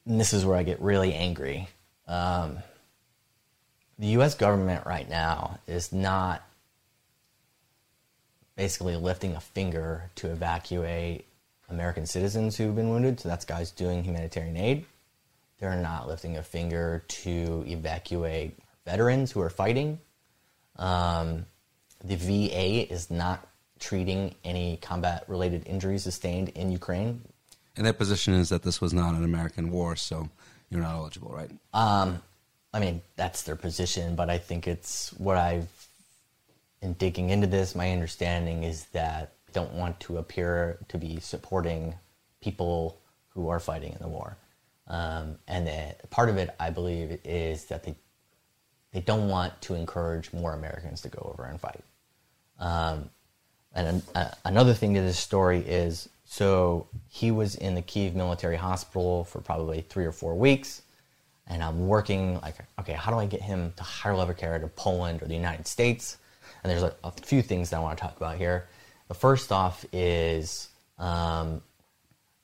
this 0.05 0.33
is 0.33 0.45
where 0.45 0.57
I 0.57 0.63
get 0.63 0.81
really 0.81 1.13
angry. 1.13 1.69
Um, 2.07 2.57
the 4.03 4.09
U.S. 4.09 4.35
government 4.35 4.85
right 4.85 5.09
now 5.09 5.59
is 5.65 5.93
not 5.93 6.43
basically 8.57 8.97
lifting 8.97 9.33
a 9.33 9.39
finger 9.39 10.11
to 10.15 10.29
evacuate 10.29 11.25
American 11.69 12.05
citizens 12.05 12.57
who've 12.57 12.75
been 12.75 12.89
wounded. 12.89 13.21
So 13.21 13.29
that's 13.29 13.45
guys 13.45 13.71
doing 13.71 14.03
humanitarian 14.03 14.57
aid. 14.57 14.83
They're 15.57 15.77
not 15.77 16.09
lifting 16.09 16.35
a 16.35 16.43
finger 16.43 17.05
to 17.07 17.63
evacuate 17.65 18.59
veterans 18.85 19.31
who 19.31 19.39
are 19.39 19.49
fighting. 19.49 20.01
Um, 20.75 21.45
the 22.03 22.17
VA 22.17 22.91
is 22.91 23.09
not 23.09 23.47
treating 23.79 24.35
any 24.43 24.79
combat 24.81 25.23
related 25.29 25.65
injuries 25.65 26.03
sustained 26.03 26.49
in 26.49 26.73
Ukraine. 26.73 27.21
And 27.77 27.85
their 27.85 27.93
position 27.93 28.33
is 28.33 28.49
that 28.49 28.63
this 28.63 28.81
was 28.81 28.93
not 28.93 29.15
an 29.15 29.23
American 29.23 29.71
war, 29.71 29.95
so 29.95 30.27
you're 30.69 30.81
not 30.81 30.93
eligible, 30.93 31.29
right? 31.29 31.51
Um, 31.73 32.21
I 32.73 32.79
mean, 32.79 33.01
that's 33.15 33.43
their 33.43 33.55
position, 33.55 34.15
but 34.15 34.29
I 34.29 34.37
think 34.37 34.67
it's 34.67 35.13
what 35.13 35.37
I've, 35.37 35.67
in 36.81 36.93
digging 36.93 37.29
into 37.29 37.47
this, 37.47 37.75
my 37.75 37.91
understanding 37.91 38.63
is 38.63 38.85
that 38.93 39.33
they 39.45 39.53
don't 39.53 39.73
want 39.73 39.99
to 40.01 40.17
appear 40.17 40.79
to 40.89 40.97
be 40.97 41.19
supporting 41.19 41.95
people 42.41 42.99
who 43.29 43.49
are 43.49 43.59
fighting 43.59 43.93
in 43.93 43.99
the 43.99 44.07
war. 44.07 44.37
Um, 44.87 45.37
and 45.47 45.67
that 45.67 46.09
part 46.09 46.29
of 46.29 46.37
it, 46.37 46.49
I 46.59 46.69
believe, 46.69 47.19
is 47.23 47.65
that 47.65 47.83
they, 47.83 47.95
they 48.91 49.01
don't 49.01 49.27
want 49.27 49.61
to 49.61 49.75
encourage 49.75 50.33
more 50.33 50.53
Americans 50.53 51.01
to 51.01 51.09
go 51.09 51.31
over 51.31 51.45
and 51.45 51.59
fight. 51.59 51.83
Um, 52.59 53.09
and 53.73 54.03
uh, 54.13 54.29
another 54.45 54.73
thing 54.73 54.93
to 54.93 55.01
this 55.01 55.17
story 55.17 55.59
is 55.59 56.09
so 56.25 56.87
he 57.09 57.31
was 57.31 57.55
in 57.55 57.75
the 57.75 57.81
Kiev 57.81 58.15
military 58.15 58.55
hospital 58.55 59.23
for 59.23 59.41
probably 59.41 59.81
three 59.81 60.05
or 60.05 60.11
four 60.11 60.35
weeks. 60.35 60.82
And 61.47 61.61
I'm 61.63 61.87
working 61.87 62.39
like, 62.41 62.55
okay, 62.79 62.93
how 62.93 63.11
do 63.11 63.17
I 63.17 63.25
get 63.25 63.41
him 63.41 63.73
to 63.77 63.83
higher 63.83 64.15
level 64.15 64.33
care 64.33 64.57
to 64.57 64.67
Poland 64.67 65.21
or 65.21 65.25
the 65.25 65.35
United 65.35 65.67
States? 65.67 66.17
And 66.63 66.71
there's 66.71 66.83
a, 66.83 66.95
a 67.03 67.11
few 67.11 67.41
things 67.41 67.69
that 67.69 67.77
I 67.77 67.79
want 67.81 67.97
to 67.97 68.01
talk 68.03 68.15
about 68.15 68.37
here. 68.37 68.67
The 69.09 69.13
first 69.13 69.51
off 69.51 69.85
is 69.91 70.69
um, 70.97 71.61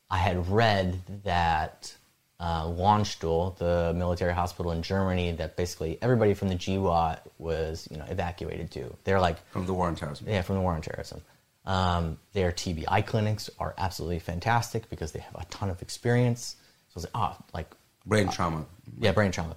I 0.09 0.17
had 0.17 0.49
read 0.49 0.99
that 1.23 1.95
uh, 2.39 2.63
Landstuhl, 2.65 3.57
the 3.57 3.93
military 3.95 4.33
hospital 4.33 4.71
in 4.71 4.81
Germany, 4.81 5.31
that 5.33 5.55
basically 5.55 5.97
everybody 6.01 6.33
from 6.33 6.49
the 6.49 6.55
GWOT 6.55 7.19
was 7.37 7.87
you 7.91 7.97
know 7.97 8.05
evacuated 8.09 8.71
to. 8.71 8.93
They're 9.03 9.19
like 9.19 9.37
From 9.51 9.65
the 9.65 9.73
war 9.73 9.87
on 9.87 9.95
terrorism. 9.95 10.27
yeah, 10.29 10.41
from 10.41 10.55
the 10.55 10.61
war 10.61 10.73
on 10.73 10.81
terrorism. 10.81 11.21
Um, 11.65 12.17
their 12.33 12.51
TBI 12.51 13.05
clinics 13.05 13.49
are 13.59 13.75
absolutely 13.77 14.19
fantastic 14.19 14.89
because 14.89 15.11
they 15.11 15.19
have 15.19 15.35
a 15.35 15.45
ton 15.45 15.69
of 15.69 15.81
experience. 15.81 16.55
So 16.89 16.93
I 16.93 16.95
was 16.95 17.03
like, 17.03 17.11
oh, 17.15 17.43
like, 17.53 17.71
Brain 18.05 18.29
trauma. 18.29 18.65
yeah, 18.99 19.11
brain 19.11 19.31
trauma. 19.31 19.55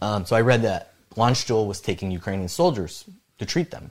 Um, 0.00 0.26
so 0.26 0.36
I 0.36 0.40
read 0.40 0.62
that 0.62 0.94
Landstuhl 1.16 1.66
was 1.66 1.80
taking 1.80 2.10
Ukrainian 2.10 2.48
soldiers 2.48 3.04
to 3.38 3.46
treat 3.46 3.70
them. 3.70 3.90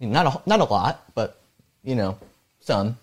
Not 0.00 0.26
a, 0.26 0.48
not 0.48 0.60
a 0.60 0.64
lot, 0.64 1.02
but, 1.14 1.40
you 1.82 1.94
know, 1.94 2.18
some. 2.60 2.98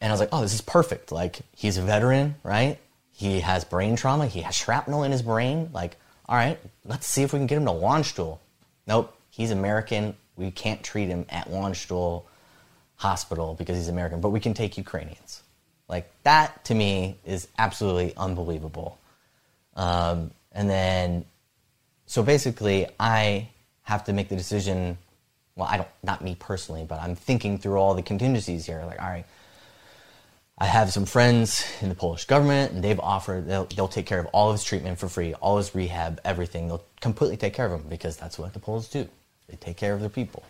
And 0.00 0.10
I 0.10 0.12
was 0.12 0.20
like, 0.20 0.30
oh, 0.32 0.42
this 0.42 0.54
is 0.54 0.60
perfect. 0.60 1.12
Like, 1.12 1.40
he's 1.56 1.76
a 1.76 1.82
veteran, 1.82 2.36
right? 2.42 2.78
He 3.12 3.40
has 3.40 3.64
brain 3.64 3.96
trauma. 3.96 4.26
He 4.26 4.40
has 4.42 4.54
shrapnel 4.54 5.02
in 5.02 5.12
his 5.12 5.22
brain. 5.22 5.70
Like, 5.72 5.96
all 6.26 6.36
right, 6.36 6.58
let's 6.84 7.06
see 7.06 7.22
if 7.22 7.32
we 7.32 7.38
can 7.38 7.46
get 7.46 7.58
him 7.58 7.66
to 7.66 7.72
Landstuhl. 7.72 8.38
Nope, 8.86 9.14
he's 9.30 9.50
American. 9.50 10.16
We 10.36 10.50
can't 10.50 10.82
treat 10.82 11.08
him 11.08 11.26
at 11.28 11.50
Landstuhl 11.50 12.24
hospital 12.96 13.54
because 13.58 13.76
he's 13.76 13.88
American, 13.88 14.20
but 14.20 14.30
we 14.30 14.40
can 14.40 14.54
take 14.54 14.78
Ukrainians. 14.78 15.39
Like 15.90 16.10
that 16.22 16.64
to 16.66 16.74
me 16.74 17.18
is 17.26 17.48
absolutely 17.58 18.14
unbelievable. 18.16 18.98
Um, 19.74 20.30
and 20.52 20.70
then, 20.70 21.24
so 22.06 22.22
basically, 22.22 22.86
I 22.98 23.48
have 23.82 24.04
to 24.04 24.12
make 24.12 24.28
the 24.28 24.36
decision. 24.36 24.96
Well, 25.56 25.68
I 25.68 25.78
don't, 25.78 25.88
not 26.04 26.22
me 26.22 26.36
personally, 26.38 26.86
but 26.88 27.00
I'm 27.00 27.16
thinking 27.16 27.58
through 27.58 27.76
all 27.76 27.94
the 27.94 28.02
contingencies 28.02 28.64
here. 28.64 28.84
Like, 28.86 29.02
all 29.02 29.08
right, 29.08 29.26
I 30.58 30.66
have 30.66 30.92
some 30.92 31.06
friends 31.06 31.66
in 31.80 31.88
the 31.88 31.94
Polish 31.96 32.24
government, 32.24 32.72
and 32.72 32.84
they've 32.84 33.00
offered 33.00 33.48
they'll, 33.48 33.64
they'll 33.64 33.88
take 33.88 34.06
care 34.06 34.20
of 34.20 34.26
all 34.26 34.50
of 34.50 34.54
his 34.54 34.64
treatment 34.64 34.98
for 34.98 35.08
free, 35.08 35.34
all 35.34 35.56
his 35.56 35.74
rehab, 35.74 36.20
everything. 36.24 36.68
They'll 36.68 36.84
completely 37.00 37.36
take 37.36 37.54
care 37.54 37.66
of 37.66 37.72
him 37.72 37.88
because 37.88 38.16
that's 38.16 38.38
what 38.38 38.52
the 38.52 38.60
Poles 38.60 38.88
do. 38.88 39.08
They 39.48 39.56
take 39.56 39.76
care 39.76 39.92
of 39.92 40.00
their 40.00 40.08
people, 40.08 40.44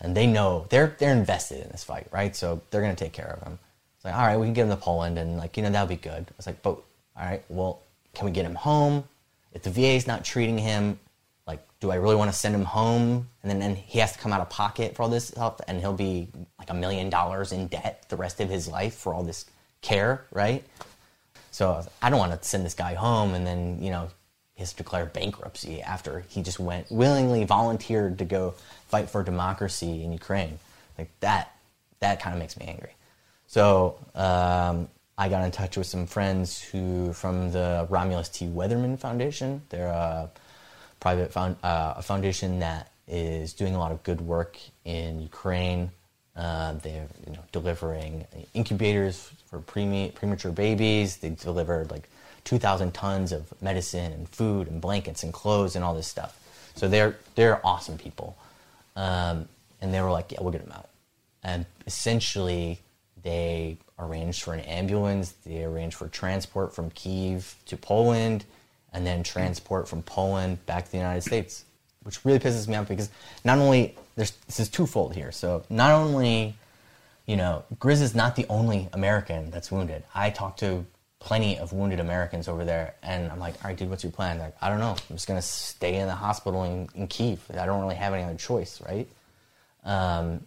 and 0.00 0.16
they 0.16 0.26
know 0.26 0.66
they're 0.70 0.96
they're 0.98 1.12
invested 1.12 1.62
in 1.62 1.68
this 1.68 1.84
fight, 1.84 2.06
right? 2.10 2.34
So 2.34 2.62
they're 2.70 2.80
gonna 2.80 2.94
take 2.94 3.12
care 3.12 3.38
of 3.38 3.46
him. 3.46 3.58
Like, 4.06 4.14
all 4.14 4.24
right, 4.24 4.38
we 4.38 4.46
can 4.46 4.54
get 4.54 4.62
him 4.62 4.70
to 4.70 4.76
Poland, 4.76 5.18
and 5.18 5.36
like 5.36 5.56
you 5.56 5.62
know 5.64 5.70
that'll 5.70 5.88
be 5.88 5.96
good. 5.96 6.26
It's 6.38 6.46
like, 6.46 6.62
but 6.62 6.70
all 7.16 7.24
right, 7.24 7.42
well, 7.48 7.80
can 8.14 8.24
we 8.24 8.30
get 8.30 8.46
him 8.46 8.54
home? 8.54 9.04
If 9.52 9.62
the 9.62 9.70
VA 9.70 9.94
is 9.94 10.06
not 10.06 10.24
treating 10.24 10.58
him, 10.58 10.98
like, 11.46 11.60
do 11.80 11.90
I 11.90 11.96
really 11.96 12.14
want 12.14 12.30
to 12.30 12.36
send 12.36 12.54
him 12.54 12.64
home? 12.64 13.28
And 13.42 13.50
then, 13.50 13.58
then 13.58 13.74
he 13.74 13.98
has 13.98 14.12
to 14.12 14.18
come 14.18 14.32
out 14.32 14.40
of 14.40 14.48
pocket 14.50 14.94
for 14.94 15.02
all 15.02 15.08
this 15.08 15.28
stuff, 15.28 15.60
and 15.66 15.80
he'll 15.80 15.92
be 15.92 16.28
like 16.58 16.70
a 16.70 16.74
million 16.74 17.10
dollars 17.10 17.52
in 17.52 17.66
debt 17.66 18.04
the 18.08 18.16
rest 18.16 18.40
of 18.40 18.48
his 18.48 18.68
life 18.68 18.94
for 18.94 19.12
all 19.14 19.22
this 19.22 19.46
care, 19.82 20.24
right? 20.30 20.62
So 21.50 21.72
I 21.72 21.76
was- 21.76 21.88
I 22.02 22.10
don't 22.10 22.18
want 22.18 22.40
to 22.40 22.48
send 22.48 22.66
this 22.66 22.74
guy 22.74 22.94
home 22.94 23.34
and 23.34 23.46
then, 23.46 23.82
you 23.82 23.90
know, 23.90 24.08
he 24.54 24.62
has 24.62 24.72
to 24.72 24.76
declare 24.76 25.06
bankruptcy 25.06 25.82
after 25.82 26.24
he 26.28 26.42
just 26.42 26.58
went 26.58 26.90
willingly 26.90 27.44
volunteered 27.44 28.18
to 28.18 28.24
go 28.24 28.54
fight 28.88 29.08
for 29.08 29.22
democracy 29.22 30.02
in 30.02 30.12
Ukraine. 30.12 30.58
Like 30.98 31.10
that, 31.20 31.52
that 32.00 32.20
kind 32.20 32.34
of 32.34 32.40
makes 32.40 32.56
me 32.56 32.66
angry. 32.66 32.95
So 33.46 33.98
um, 34.14 34.88
I 35.18 35.28
got 35.28 35.44
in 35.44 35.50
touch 35.50 35.76
with 35.76 35.86
some 35.86 36.06
friends 36.06 36.60
who 36.60 37.12
from 37.12 37.52
the 37.52 37.86
Romulus 37.88 38.28
T. 38.28 38.46
Weatherman 38.46 38.98
Foundation. 38.98 39.62
They're 39.68 39.88
a 39.88 40.30
private 41.00 41.32
found, 41.32 41.56
uh, 41.62 41.94
a 41.96 42.02
foundation 42.02 42.58
that 42.60 42.90
is 43.08 43.52
doing 43.52 43.74
a 43.74 43.78
lot 43.78 43.92
of 43.92 44.02
good 44.02 44.20
work 44.20 44.58
in 44.84 45.20
Ukraine. 45.20 45.90
Uh, 46.34 46.74
they're 46.74 47.08
you 47.26 47.32
know 47.32 47.42
delivering 47.52 48.26
incubators 48.52 49.30
for 49.46 49.60
premature 49.60 50.52
babies. 50.52 51.16
They 51.16 51.30
delivered 51.30 51.90
like 51.90 52.08
2,000 52.44 52.92
tons 52.92 53.32
of 53.32 53.52
medicine 53.62 54.12
and 54.12 54.28
food 54.28 54.68
and 54.68 54.80
blankets 54.80 55.22
and 55.22 55.32
clothes 55.32 55.76
and 55.76 55.84
all 55.84 55.94
this 55.94 56.06
stuff. 56.06 56.38
So 56.74 56.88
they're 56.88 57.16
they're 57.36 57.64
awesome 57.66 57.96
people. 57.96 58.36
Um, 58.96 59.48
and 59.80 59.92
they 59.92 60.00
were 60.00 60.10
like, 60.10 60.32
yeah, 60.32 60.38
we'll 60.40 60.52
get 60.52 60.62
them 60.62 60.72
out. 60.72 60.88
And 61.42 61.66
essentially, 61.86 62.80
they 63.26 63.76
arranged 63.98 64.44
for 64.44 64.54
an 64.54 64.60
ambulance. 64.60 65.32
They 65.44 65.64
arranged 65.64 65.96
for 65.96 66.06
transport 66.06 66.72
from 66.72 66.90
Kiev 66.90 67.56
to 67.66 67.76
Poland, 67.76 68.44
and 68.92 69.04
then 69.04 69.24
transport 69.24 69.88
from 69.88 70.02
Poland 70.02 70.64
back 70.66 70.84
to 70.84 70.92
the 70.92 70.98
United 70.98 71.22
States, 71.22 71.64
which 72.04 72.24
really 72.24 72.38
pisses 72.38 72.68
me 72.68 72.76
off 72.76 72.86
because 72.86 73.10
not 73.44 73.58
only 73.58 73.96
there's 74.14 74.30
this 74.46 74.60
is 74.60 74.68
twofold 74.68 75.16
here. 75.16 75.32
So 75.32 75.64
not 75.68 75.90
only, 75.90 76.54
you 77.26 77.36
know, 77.36 77.64
Grizz 77.80 78.00
is 78.00 78.14
not 78.14 78.36
the 78.36 78.46
only 78.48 78.88
American 78.92 79.50
that's 79.50 79.72
wounded. 79.72 80.04
I 80.14 80.30
talked 80.30 80.60
to 80.60 80.86
plenty 81.18 81.58
of 81.58 81.72
wounded 81.72 81.98
Americans 81.98 82.46
over 82.46 82.64
there, 82.64 82.94
and 83.02 83.32
I'm 83.32 83.40
like, 83.40 83.54
all 83.56 83.70
right, 83.70 83.76
dude, 83.76 83.90
what's 83.90 84.04
your 84.04 84.12
plan? 84.12 84.38
Like, 84.38 84.54
I 84.62 84.68
don't 84.68 84.78
know. 84.78 84.94
I'm 85.10 85.16
just 85.16 85.26
gonna 85.26 85.42
stay 85.42 85.96
in 85.96 86.06
the 86.06 86.14
hospital 86.14 86.62
in, 86.62 86.88
in 86.94 87.08
Kiev. 87.08 87.40
I 87.50 87.66
don't 87.66 87.80
really 87.80 87.96
have 87.96 88.14
any 88.14 88.22
other 88.22 88.36
choice, 88.36 88.80
right? 88.82 89.08
Um, 89.82 90.46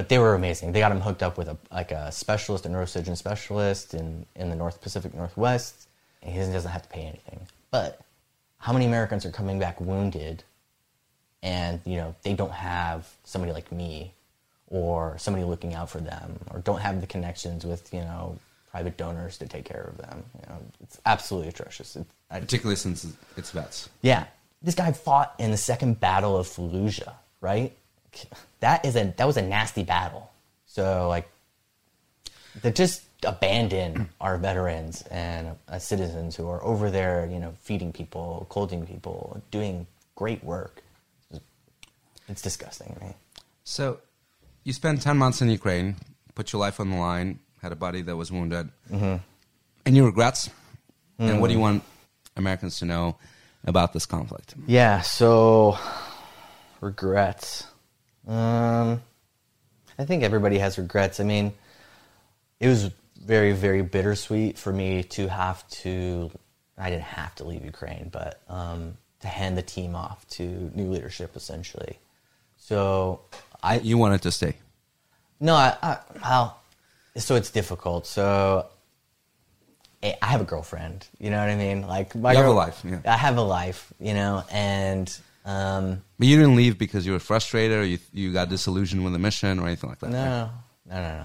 but 0.00 0.08
they 0.08 0.18
were 0.18 0.34
amazing. 0.34 0.72
They 0.72 0.80
got 0.80 0.92
him 0.92 1.00
hooked 1.02 1.22
up 1.22 1.36
with 1.36 1.46
a 1.46 1.58
like 1.70 1.90
a 1.90 2.10
specialist, 2.10 2.64
a 2.64 2.70
neurosurgeon 2.70 3.18
specialist 3.18 3.92
in 3.92 4.24
in 4.34 4.48
the 4.48 4.56
North 4.56 4.80
Pacific 4.80 5.12
Northwest. 5.12 5.88
And 6.22 6.32
he 6.32 6.38
doesn't, 6.38 6.70
have 6.70 6.82
to 6.82 6.88
pay 6.88 7.02
anything. 7.02 7.40
But 7.70 8.00
how 8.56 8.72
many 8.72 8.86
Americans 8.86 9.26
are 9.26 9.30
coming 9.30 9.58
back 9.58 9.78
wounded, 9.78 10.42
and 11.42 11.82
you 11.84 11.96
know 11.96 12.14
they 12.22 12.32
don't 12.32 12.52
have 12.52 13.10
somebody 13.24 13.52
like 13.52 13.70
me, 13.70 14.14
or 14.68 15.18
somebody 15.18 15.44
looking 15.44 15.74
out 15.74 15.90
for 15.90 16.00
them, 16.00 16.38
or 16.50 16.60
don't 16.60 16.80
have 16.80 17.02
the 17.02 17.06
connections 17.06 17.66
with 17.66 17.92
you 17.92 18.00
know 18.00 18.38
private 18.70 18.96
donors 18.96 19.36
to 19.36 19.46
take 19.46 19.66
care 19.66 19.84
of 19.92 19.98
them. 19.98 20.24
You 20.40 20.46
know, 20.48 20.62
it's 20.82 20.98
absolutely 21.04 21.50
atrocious. 21.50 21.94
It, 21.94 22.06
I, 22.30 22.40
Particularly 22.40 22.76
since 22.76 23.06
it's 23.36 23.50
vets. 23.50 23.90
yeah, 24.00 24.24
this 24.62 24.74
guy 24.74 24.92
fought 24.92 25.34
in 25.38 25.50
the 25.50 25.58
second 25.58 26.00
battle 26.00 26.38
of 26.38 26.46
Fallujah, 26.46 27.12
right? 27.42 27.76
That 28.60 28.84
is 28.84 28.96
a 28.96 29.14
that 29.16 29.26
was 29.26 29.36
a 29.36 29.42
nasty 29.42 29.82
battle. 29.82 30.30
So 30.66 31.08
like, 31.08 31.28
to 32.62 32.70
just 32.70 33.02
abandon 33.24 34.08
our 34.20 34.38
veterans 34.38 35.02
and 35.10 35.56
uh, 35.68 35.78
citizens 35.78 36.36
who 36.36 36.48
are 36.48 36.62
over 36.64 36.90
there, 36.90 37.28
you 37.30 37.38
know, 37.38 37.54
feeding 37.60 37.92
people, 37.92 38.46
clothing 38.48 38.86
people, 38.86 39.42
doing 39.50 39.86
great 40.14 40.42
work. 40.44 40.82
It's 42.28 42.42
disgusting 42.42 42.96
me. 43.00 43.14
So, 43.64 43.98
you 44.64 44.72
spent 44.72 45.02
10 45.02 45.16
months 45.16 45.42
in 45.42 45.50
Ukraine, 45.50 45.96
put 46.34 46.52
your 46.52 46.60
life 46.60 46.78
on 46.78 46.90
the 46.90 46.96
line, 46.96 47.40
had 47.60 47.72
a 47.72 47.76
buddy 47.76 48.02
that 48.02 48.16
was 48.16 48.30
wounded. 48.30 48.68
Mm-hmm. 48.90 49.16
Any 49.86 50.00
regrets? 50.00 50.50
And 51.18 51.40
what 51.40 51.48
do 51.48 51.54
you 51.54 51.60
want 51.60 51.82
Americans 52.36 52.78
to 52.78 52.86
know 52.86 53.16
about 53.66 53.92
this 53.92 54.06
conflict? 54.06 54.54
Yeah, 54.66 55.02
so 55.02 55.76
regrets. 56.80 57.66
Um, 58.26 59.02
I 59.98 60.04
think 60.04 60.22
everybody 60.22 60.58
has 60.58 60.78
regrets. 60.78 61.20
I 61.20 61.24
mean, 61.24 61.52
it 62.58 62.68
was 62.68 62.90
very, 63.22 63.52
very 63.52 63.82
bittersweet 63.82 64.58
for 64.58 64.72
me 64.72 65.02
to 65.04 65.28
have 65.28 65.68
to. 65.82 66.30
I 66.78 66.88
didn't 66.90 67.02
have 67.04 67.34
to 67.36 67.44
leave 67.44 67.64
Ukraine, 67.64 68.08
but 68.12 68.40
um, 68.48 68.96
to 69.20 69.28
hand 69.28 69.58
the 69.58 69.62
team 69.62 69.94
off 69.94 70.26
to 70.30 70.70
new 70.74 70.90
leadership, 70.90 71.36
essentially. 71.36 71.98
So 72.56 73.20
I 73.62 73.78
You 73.80 73.98
wanted 73.98 74.22
to 74.22 74.30
stay. 74.32 74.54
no, 75.40 75.54
I, 75.54 75.76
I 75.82 75.98
well, 76.22 76.60
so 77.16 77.34
it's 77.34 77.50
difficult. 77.50 78.06
So 78.06 78.66
I 80.02 80.16
have 80.22 80.40
a 80.40 80.44
girlfriend. 80.44 81.06
You 81.18 81.28
know 81.30 81.38
what 81.38 81.50
I 81.50 81.56
mean? 81.56 81.86
Like 81.86 82.14
my 82.14 82.32
You 82.32 82.38
have 82.38 82.46
a 82.46 82.52
life, 82.52 82.82
yeah. 82.84 83.00
I 83.04 83.16
have 83.16 83.36
a 83.36 83.42
life. 83.42 83.92
You 84.00 84.14
know, 84.14 84.44
and 84.50 85.14
um, 85.44 86.02
But 86.18 86.28
you 86.28 86.36
didn't 86.36 86.56
leave 86.56 86.78
because 86.78 87.06
you 87.06 87.12
were 87.12 87.18
frustrated 87.18 87.78
or 87.78 87.84
you, 87.84 87.98
you 88.12 88.32
got 88.32 88.48
disillusioned 88.48 89.02
with 89.02 89.12
the 89.12 89.18
mission 89.18 89.58
or 89.58 89.66
anything 89.66 89.90
like 89.90 89.98
that. 90.00 90.06
right? 90.06 90.12
no, 90.12 90.50
no, 90.86 90.94
no, 90.94 91.18
no. 91.18 91.24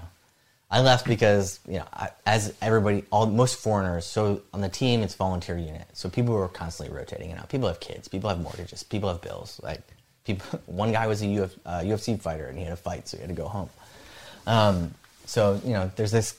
I 0.68 0.80
left 0.80 1.06
because 1.06 1.60
you 1.68 1.78
know, 1.78 1.84
I, 1.92 2.10
as 2.26 2.52
everybody, 2.60 3.04
all 3.10 3.26
most 3.26 3.58
foreigners. 3.58 4.04
So 4.04 4.42
on 4.52 4.60
the 4.60 4.68
team, 4.68 5.02
it's 5.02 5.14
volunteer 5.14 5.56
unit. 5.56 5.86
So 5.92 6.08
people 6.08 6.34
were 6.34 6.48
constantly 6.48 6.96
rotating 6.96 7.30
it 7.30 7.38
out. 7.38 7.48
People 7.48 7.68
have 7.68 7.78
kids. 7.78 8.08
People 8.08 8.28
have 8.30 8.40
mortgages. 8.40 8.82
People 8.82 9.08
have 9.08 9.20
bills. 9.22 9.60
Like 9.62 9.80
people, 10.24 10.60
one 10.66 10.92
guy 10.92 11.06
was 11.06 11.22
a 11.22 11.26
Uf, 11.44 11.54
uh, 11.64 11.80
UFC 11.80 12.20
fighter 12.20 12.46
and 12.48 12.58
he 12.58 12.64
had 12.64 12.72
a 12.72 12.76
fight, 12.76 13.06
so 13.08 13.16
he 13.16 13.20
had 13.20 13.28
to 13.28 13.34
go 13.34 13.46
home. 13.48 13.70
Um, 14.46 14.94
so 15.24 15.60
you 15.64 15.72
know, 15.72 15.90
there's 15.94 16.10
this, 16.10 16.36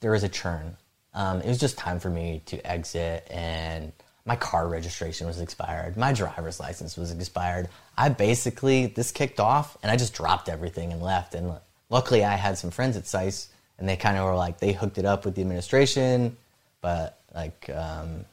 there 0.00 0.14
is 0.14 0.22
a 0.22 0.28
churn. 0.28 0.76
Um, 1.12 1.40
it 1.40 1.48
was 1.48 1.58
just 1.58 1.78
time 1.78 2.00
for 2.00 2.10
me 2.10 2.42
to 2.46 2.64
exit, 2.66 3.26
and 3.30 3.92
my 4.26 4.36
car 4.36 4.66
registration 4.68 5.26
was 5.26 5.40
expired. 5.40 5.96
My 5.96 6.12
driver's 6.12 6.58
license 6.58 6.96
was 6.96 7.10
expired. 7.10 7.68
I 7.96 8.08
basically 8.08 8.86
this 8.86 9.10
kicked 9.12 9.38
off, 9.40 9.76
and 9.82 9.90
I 9.92 9.96
just 9.96 10.14
dropped 10.14 10.48
everything 10.48 10.92
and 10.92 11.02
left. 11.02 11.34
And 11.34 11.52
luckily, 11.90 12.24
I 12.24 12.34
had 12.36 12.56
some 12.56 12.70
friends 12.70 12.96
at 12.96 13.06
SICE, 13.06 13.48
and 13.78 13.88
they 13.88 13.96
kind 13.96 14.16
of 14.16 14.24
were 14.24 14.34
like 14.34 14.60
they 14.60 14.72
hooked 14.72 14.96
it 14.98 15.04
up 15.04 15.24
with 15.24 15.34
the 15.34 15.42
administration, 15.42 16.36
but 16.80 17.20
like, 17.34 17.68
um, 17.74 18.24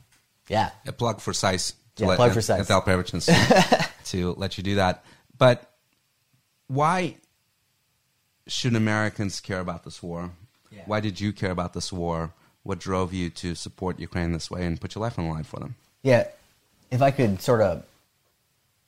yeah, 0.47 0.69
A 0.87 0.91
plug 0.93 1.19
for 1.19 1.33
SICE. 1.33 1.73
to 1.97 2.03
Yeah, 2.03 2.09
let- 2.09 2.15
plug 2.17 2.33
for 2.33 2.41
SICE. 2.41 2.61
at 2.61 2.67
the 2.67 3.87
to 4.05 4.33
let 4.33 4.57
you 4.57 4.63
do 4.63 4.75
that. 4.75 5.03
But 5.37 5.69
why 6.67 7.17
should 8.47 8.75
Americans 8.75 9.39
care 9.41 9.59
about 9.59 9.83
this 9.83 10.01
war? 10.01 10.31
Yeah. 10.71 10.83
Why 10.85 10.99
did 11.01 11.19
you 11.19 11.33
care 11.33 11.51
about 11.51 11.73
this 11.73 11.91
war? 11.91 12.33
What 12.64 12.80
drove 12.80 13.14
you 13.14 13.30
to 13.32 13.55
support 13.55 13.99
Ukraine 13.99 14.32
this 14.32 14.51
way 14.51 14.66
and 14.66 14.80
put 14.80 14.95
your 14.95 15.01
life 15.01 15.18
on 15.18 15.26
the 15.26 15.32
line 15.32 15.43
for 15.43 15.59
them? 15.59 15.76
Yeah, 16.03 16.28
if 16.91 17.01
I 17.01 17.12
could 17.12 17.41
sort 17.41 17.62
of 17.62 17.84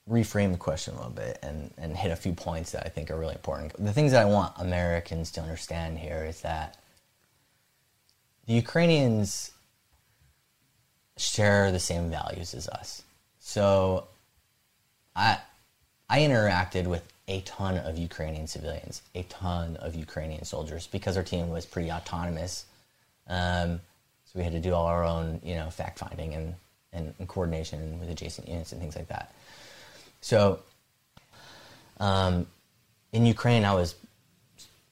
reframe 0.09 0.51
the 0.51 0.57
question 0.57 0.93
a 0.93 0.97
little 0.97 1.11
bit 1.11 1.39
and, 1.41 1.74
and 1.78 1.95
hit 1.95 2.11
a 2.11 2.15
few 2.15 2.34
points 2.34 2.71
that 2.74 2.86
I 2.86 2.89
think 2.89 3.09
are 3.09 3.17
really 3.17 3.36
important. 3.36 3.74
The 3.84 3.93
things 3.93 4.11
that 4.11 4.21
I 4.21 4.26
want 4.26 4.53
Americans 4.57 5.32
to 5.32 5.41
understand 5.41 5.97
here 5.97 6.26
is 6.28 6.41
that 6.41 6.78
the 8.45 8.53
Ukrainians 8.53 9.51
share 11.15 11.71
the 11.71 11.80
same 11.80 12.09
values 12.09 12.53
as 12.53 12.67
us. 12.67 13.03
So 13.39 14.07
I 15.15 15.39
I 16.09 16.19
interacted 16.19 16.86
with 16.86 17.07
a 17.28 17.41
ton 17.41 17.78
of 17.78 17.97
Ukrainian 17.97 18.47
civilians, 18.47 19.01
a 19.15 19.24
ton 19.24 19.78
of 19.78 19.95
Ukrainian 19.95 20.43
soldiers 20.43 20.88
because 20.88 21.15
our 21.15 21.24
team 21.24 21.49
was 21.49 21.65
pretty 21.65 21.91
autonomous. 21.91 22.65
Um, 23.28 23.80
so 24.26 24.39
we 24.39 24.43
had 24.43 24.53
to 24.53 24.59
do 24.59 24.74
all 24.74 24.86
our 24.86 25.03
own, 25.03 25.39
you 25.43 25.55
know, 25.55 25.69
fact 25.69 25.99
finding 25.99 26.34
and, 26.34 26.55
and, 26.91 27.13
and 27.19 27.28
coordination 27.28 27.99
with 27.99 28.09
adjacent 28.09 28.47
units 28.47 28.71
and 28.71 28.82
things 28.82 28.95
like 28.95 29.07
that. 29.07 29.34
So 30.21 30.59
um, 31.99 32.47
in 33.11 33.26
Ukraine, 33.26 33.65
I 33.65 33.74
was 33.74 33.95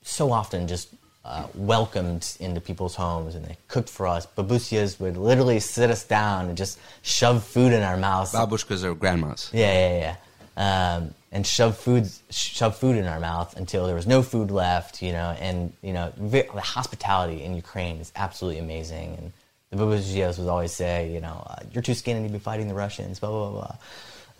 so 0.04 0.32
often 0.32 0.68
just 0.68 0.90
uh, 1.24 1.46
welcomed 1.54 2.36
into 2.40 2.60
people's 2.60 2.96
homes 2.96 3.36
and 3.36 3.46
they 3.46 3.58
cooked 3.68 3.90
for 3.90 4.08
us. 4.08 4.26
Babusias 4.26 5.00
would 5.00 5.18
literally 5.18 5.60
sit 5.60 5.90
us 5.90 6.04
down 6.04 6.48
and 6.48 6.58
just 6.58 6.80
shove 7.02 7.44
food 7.44 7.74
in 7.74 7.84
our 7.84 7.98
mouths. 7.98 8.34
Babushkas 8.34 8.84
are 8.84 8.96
grandmas. 8.96 9.50
Yeah, 9.54 9.74
yeah, 9.74 10.16
yeah. 10.58 10.96
Um, 10.98 11.14
and 11.32 11.48
shove 11.48 11.78
food, 11.78 12.10
shove 12.30 12.76
food 12.78 12.98
in 12.98 13.06
our 13.06 13.20
mouth 13.20 13.56
until 13.56 13.86
there 13.86 13.96
was 13.96 14.08
no 14.08 14.22
food 14.22 14.52
left, 14.52 15.02
you 15.02 15.12
know. 15.14 15.36
And 15.40 15.74
you 15.82 15.94
know, 15.94 16.12
the 16.18 16.44
hospitality 16.62 17.44
in 17.44 17.56
Ukraine 17.56 17.98
is 17.98 18.12
absolutely 18.16 18.60
amazing. 18.60 19.16
And 19.18 19.34
the 19.70 19.78
Babujios 19.78 20.38
would 20.38 20.50
always 20.50 20.74
say, 20.74 21.12
you 21.12 21.22
know, 21.22 21.44
uh, 21.48 21.64
you're 21.72 21.84
too 21.84 21.94
skinny 21.94 22.28
to 22.28 22.34
be 22.34 22.40
fighting 22.40 22.68
the 22.68 22.74
Russians, 22.74 23.20
blah 23.20 23.30
blah 23.30 23.50
blah. 23.50 23.60
blah. 23.60 23.76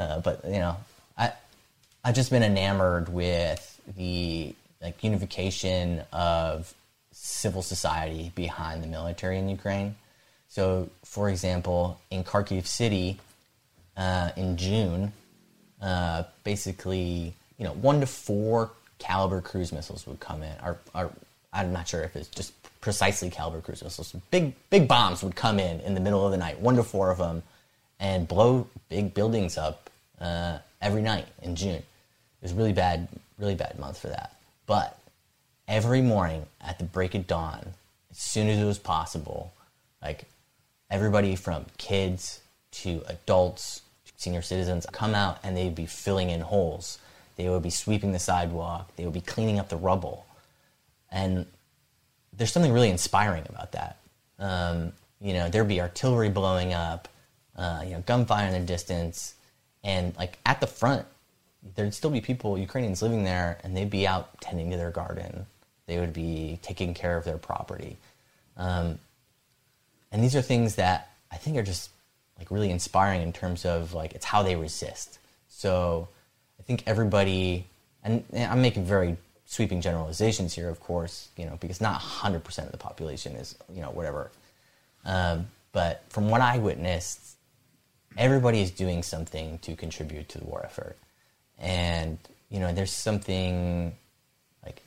Uh, 0.06 0.20
but 0.20 0.44
you 0.46 0.60
know, 0.60 0.76
I 1.18 1.32
I've 2.04 2.16
just 2.16 2.30
been 2.30 2.44
enamored 2.44 3.10
with 3.10 3.80
the 3.96 4.54
like 4.82 5.04
unification 5.04 6.02
of 6.12 6.74
civil 7.12 7.62
society 7.62 8.32
behind 8.36 8.84
the 8.84 8.88
military 8.88 9.38
in 9.38 9.48
Ukraine. 9.48 9.96
So, 10.50 10.90
for 11.06 11.30
example, 11.30 12.02
in 12.10 12.24
Kharkiv 12.24 12.66
City, 12.66 13.20
uh, 13.96 14.32
in 14.36 14.58
June, 14.58 15.14
uh, 15.82 16.24
basically, 16.44 17.34
you 17.58 17.66
know, 17.66 17.74
one 17.74 18.00
to 18.00 18.06
four 18.06 18.72
Kalibr 19.00 19.44
cruise 19.44 19.72
missiles 19.72 20.06
would 20.08 20.20
come 20.20 20.44
in. 20.44 20.54
Or, 20.64 20.78
or 20.94 21.12
I'm 21.54 21.74
not 21.74 21.88
sure 21.88 22.02
if 22.04 22.16
it's 22.16 22.28
just 22.28 22.54
precisely 22.82 23.30
Kalibr 23.30 23.64
cruise 23.64 23.84
missiles. 23.84 24.16
Big, 24.30 24.54
big 24.70 24.88
bombs 24.88 25.24
would 25.24 25.36
come 25.36 25.60
in 25.60 25.80
in 25.82 25.94
the 25.94 26.02
middle 26.02 26.26
of 26.26 26.32
the 26.32 26.38
night, 26.38 26.60
one 26.60 26.76
to 26.76 26.84
four 26.84 27.12
of 27.12 27.18
them, 27.18 27.44
and 28.00 28.28
blow 28.28 28.68
big 28.90 29.14
buildings 29.14 29.58
up 29.58 29.90
uh, 30.20 30.58
every 30.82 31.02
night 31.02 31.28
in 31.42 31.56
June. 31.56 31.76
It 31.76 31.86
was 32.44 32.54
really 32.54 32.74
bad, 32.74 33.08
really 33.38 33.56
bad 33.56 33.78
month 33.80 34.00
for 34.00 34.08
that. 34.08 34.36
But 34.66 34.98
every 35.68 36.02
morning 36.02 36.46
at 36.60 36.80
the 36.80 36.84
break 36.84 37.16
of 37.16 37.28
dawn, 37.28 37.74
as 38.10 38.18
soon 38.18 38.48
as 38.48 38.60
it 38.60 38.66
was 38.66 38.80
possible, 38.80 39.54
like 40.02 40.26
everybody 40.90 41.36
from 41.36 41.66
kids 41.78 42.42
to 42.72 43.04
adults, 43.08 43.82
senior 44.22 44.42
citizens 44.42 44.86
come 44.92 45.16
out 45.16 45.40
and 45.44 45.58
they'd 45.58 45.76
be 45.76 45.86
filling 45.86 46.30
in 46.30 46.42
holes. 46.42 47.00
They 47.38 47.50
would 47.50 47.64
be 47.64 47.72
sweeping 47.72 48.12
the 48.12 48.20
sidewalk. 48.20 48.96
They 48.96 49.04
would 49.04 49.14
be 49.14 49.22
cleaning 49.22 49.60
up 49.60 49.70
the 49.70 49.78
rubble. 49.78 50.26
And 51.12 51.46
there's 52.32 52.52
something 52.52 52.72
really 52.72 52.90
inspiring 52.90 53.44
about 53.50 53.72
that. 53.72 53.98
Um, 54.40 54.94
you 55.20 55.34
know, 55.34 55.50
there'd 55.50 55.68
be 55.68 55.82
artillery 55.82 56.30
blowing 56.30 56.74
up, 56.74 57.08
uh, 57.56 57.82
you 57.84 57.92
know, 57.92 58.04
gunfire 58.06 58.48
in 58.48 58.54
the 58.54 58.60
distance, 58.60 59.36
and 59.84 60.16
like 60.18 60.38
at 60.46 60.62
the 60.62 60.68
front, 60.68 61.06
there'd 61.76 61.94
still 61.94 62.10
be 62.10 62.22
people, 62.22 62.58
Ukrainians 62.58 63.02
living 63.02 63.24
there, 63.24 63.60
and 63.64 63.76
they'd 63.76 63.90
be 63.90 64.08
out 64.08 64.40
tending 64.42 64.72
to 64.72 64.78
their 64.78 64.92
garden. 64.92 65.46
They 65.88 66.00
would 66.00 66.14
be 66.14 66.60
taking 66.62 66.94
care 66.94 67.18
of 67.18 67.26
their 67.26 67.38
property. 67.38 67.98
Um, 68.58 69.00
and 70.12 70.24
these 70.24 70.36
are 70.36 70.42
things 70.42 70.76
that 70.76 71.12
I 71.32 71.38
think 71.38 71.58
are 71.58 71.64
just 71.64 71.90
like 72.42 72.50
really 72.50 72.72
inspiring 72.72 73.22
in 73.22 73.32
terms 73.32 73.66
of 73.66 73.94
like 73.94 74.14
it's 74.14 74.26
how 74.26 74.42
they 74.42 74.56
resist. 74.56 75.20
So 75.48 76.08
I 76.60 76.64
think 76.64 76.84
everybody, 76.88 77.68
and, 78.04 78.24
and 78.34 78.52
I'm 78.52 78.64
making 78.64 78.84
very 78.84 79.16
sweeping 79.46 79.80
generalizations 79.80 80.56
here, 80.56 80.68
of 80.68 80.80
course, 80.80 81.30
you 81.38 81.46
know, 81.46 81.56
because 81.62 81.80
not 81.80 82.02
100% 82.02 82.66
of 82.66 82.72
the 82.72 82.80
population 82.80 83.34
is, 83.34 83.56
you 83.72 83.82
know, 83.82 83.92
whatever. 83.92 84.32
Um, 85.06 85.50
but 85.72 86.04
from 86.10 86.30
what 86.30 86.42
I 86.42 86.58
witnessed, 86.58 87.36
everybody 88.18 88.62
is 88.62 88.72
doing 88.72 89.04
something 89.04 89.60
to 89.60 89.76
contribute 89.76 90.28
to 90.30 90.40
the 90.40 90.46
war 90.46 90.64
effort. 90.66 90.98
And, 91.60 92.18
you 92.50 92.60
know, 92.60 92.74
there's 92.74 92.92
something 92.92 93.96
like 94.66 94.82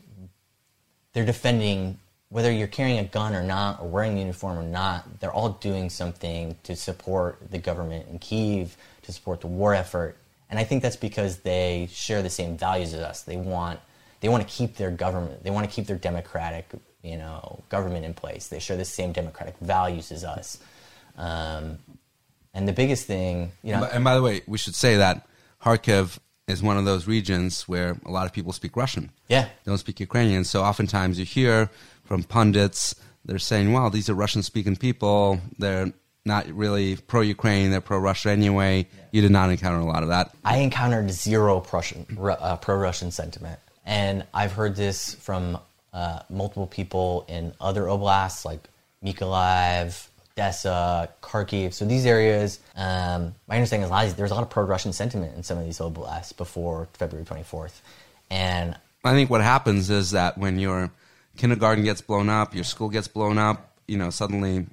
they're 1.12 1.24
defending 1.24 2.00
whether 2.34 2.50
you're 2.50 2.66
carrying 2.66 2.98
a 2.98 3.04
gun 3.04 3.32
or 3.32 3.44
not 3.44 3.80
or 3.80 3.86
wearing 3.86 4.14
the 4.16 4.20
uniform 4.20 4.58
or 4.58 4.64
not 4.64 5.20
they're 5.20 5.32
all 5.32 5.50
doing 5.50 5.88
something 5.88 6.56
to 6.64 6.74
support 6.74 7.38
the 7.48 7.58
government 7.58 8.08
in 8.08 8.18
kiev 8.18 8.76
to 9.02 9.12
support 9.12 9.40
the 9.40 9.46
war 9.46 9.72
effort. 9.72 10.16
And 10.50 10.58
i 10.58 10.64
think 10.64 10.82
that's 10.82 10.96
because 10.96 11.38
they 11.50 11.88
share 11.92 12.22
the 12.22 12.30
same 12.40 12.56
values 12.56 12.92
as 12.92 13.02
us. 13.02 13.22
They 13.22 13.36
want 13.36 13.78
they 14.18 14.28
want 14.28 14.42
to 14.46 14.52
keep 14.52 14.74
their 14.74 14.90
government 14.90 15.44
they 15.44 15.50
want 15.50 15.64
to 15.68 15.72
keep 15.72 15.86
their 15.86 15.96
democratic 15.96 16.66
you 17.02 17.16
know 17.16 17.62
government 17.68 18.04
in 18.04 18.14
place. 18.14 18.48
They 18.48 18.58
share 18.58 18.76
the 18.76 18.84
same 18.84 19.12
democratic 19.12 19.56
values 19.60 20.10
as 20.10 20.24
us. 20.24 20.58
Um, 21.16 21.78
and 22.52 22.66
the 22.66 22.72
biggest 22.72 23.06
thing 23.06 23.52
you 23.62 23.72
know 23.74 23.84
And 23.84 24.02
by 24.02 24.16
the 24.16 24.22
way, 24.22 24.42
we 24.48 24.58
should 24.58 24.74
say 24.74 24.96
that 24.96 25.24
Kharkiv 25.62 26.18
is 26.48 26.62
one 26.62 26.76
of 26.76 26.84
those 26.84 27.06
regions 27.06 27.62
where 27.68 27.96
a 28.04 28.10
lot 28.10 28.26
of 28.26 28.32
people 28.32 28.52
speak 28.52 28.76
Russian. 28.76 29.10
yeah. 29.28 29.44
They 29.44 29.70
don't 29.70 29.78
speak 29.78 29.98
Ukrainian. 30.00 30.44
So 30.44 30.62
oftentimes 30.62 31.18
you 31.18 31.24
hear 31.24 31.70
from 32.04 32.22
pundits, 32.22 32.94
they're 33.24 33.38
saying, 33.38 33.72
well, 33.72 33.90
these 33.90 34.08
are 34.08 34.14
Russian 34.14 34.42
speaking 34.42 34.76
people. 34.76 35.40
They're 35.58 35.92
not 36.24 36.46
really 36.48 36.96
pro 36.96 37.20
Ukraine, 37.20 37.70
they're 37.70 37.80
pro 37.80 37.98
Russia 37.98 38.30
anyway. 38.30 38.86
You 39.12 39.20
did 39.22 39.30
not 39.30 39.50
encounter 39.50 39.78
a 39.78 39.84
lot 39.84 40.02
of 40.02 40.08
that. 40.08 40.34
I 40.44 40.58
encountered 40.58 41.10
zero 41.10 41.60
Prussian, 41.60 42.06
uh, 42.18 42.56
pro-Russian 42.56 43.10
sentiment, 43.10 43.60
and 43.84 44.24
I've 44.32 44.52
heard 44.52 44.74
this 44.74 45.14
from 45.14 45.58
uh, 45.92 46.20
multiple 46.30 46.66
people 46.66 47.24
in 47.28 47.52
other 47.60 47.82
oblasts 47.82 48.44
like 48.44 48.68
Mykolaiv, 49.04 50.08
Odessa, 50.32 51.10
Kharkiv. 51.22 51.74
So 51.74 51.84
these 51.84 52.06
areas, 52.06 52.58
um, 52.74 53.34
my 53.46 53.56
understanding 53.56 53.84
is 53.84 53.90
a 53.90 53.92
lot 53.92 54.06
of, 54.06 54.16
there's 54.16 54.30
a 54.30 54.34
lot 54.34 54.42
of 54.42 54.50
pro-Russian 54.50 54.92
sentiment 54.92 55.36
in 55.36 55.42
some 55.42 55.58
of 55.58 55.64
these 55.64 55.78
oblasts 55.78 56.36
before 56.36 56.88
February 56.94 57.26
24th, 57.26 57.80
and 58.30 58.76
I 59.04 59.12
think 59.12 59.28
what 59.28 59.42
happens 59.42 59.90
is 59.90 60.12
that 60.12 60.38
when 60.38 60.58
your 60.58 60.90
kindergarten 61.36 61.84
gets 61.84 62.00
blown 62.00 62.28
up, 62.28 62.54
your 62.54 62.64
school 62.64 62.88
gets 62.88 63.08
blown 63.08 63.38
up, 63.38 63.72
you 63.86 63.98
know, 63.98 64.10
suddenly 64.10 64.66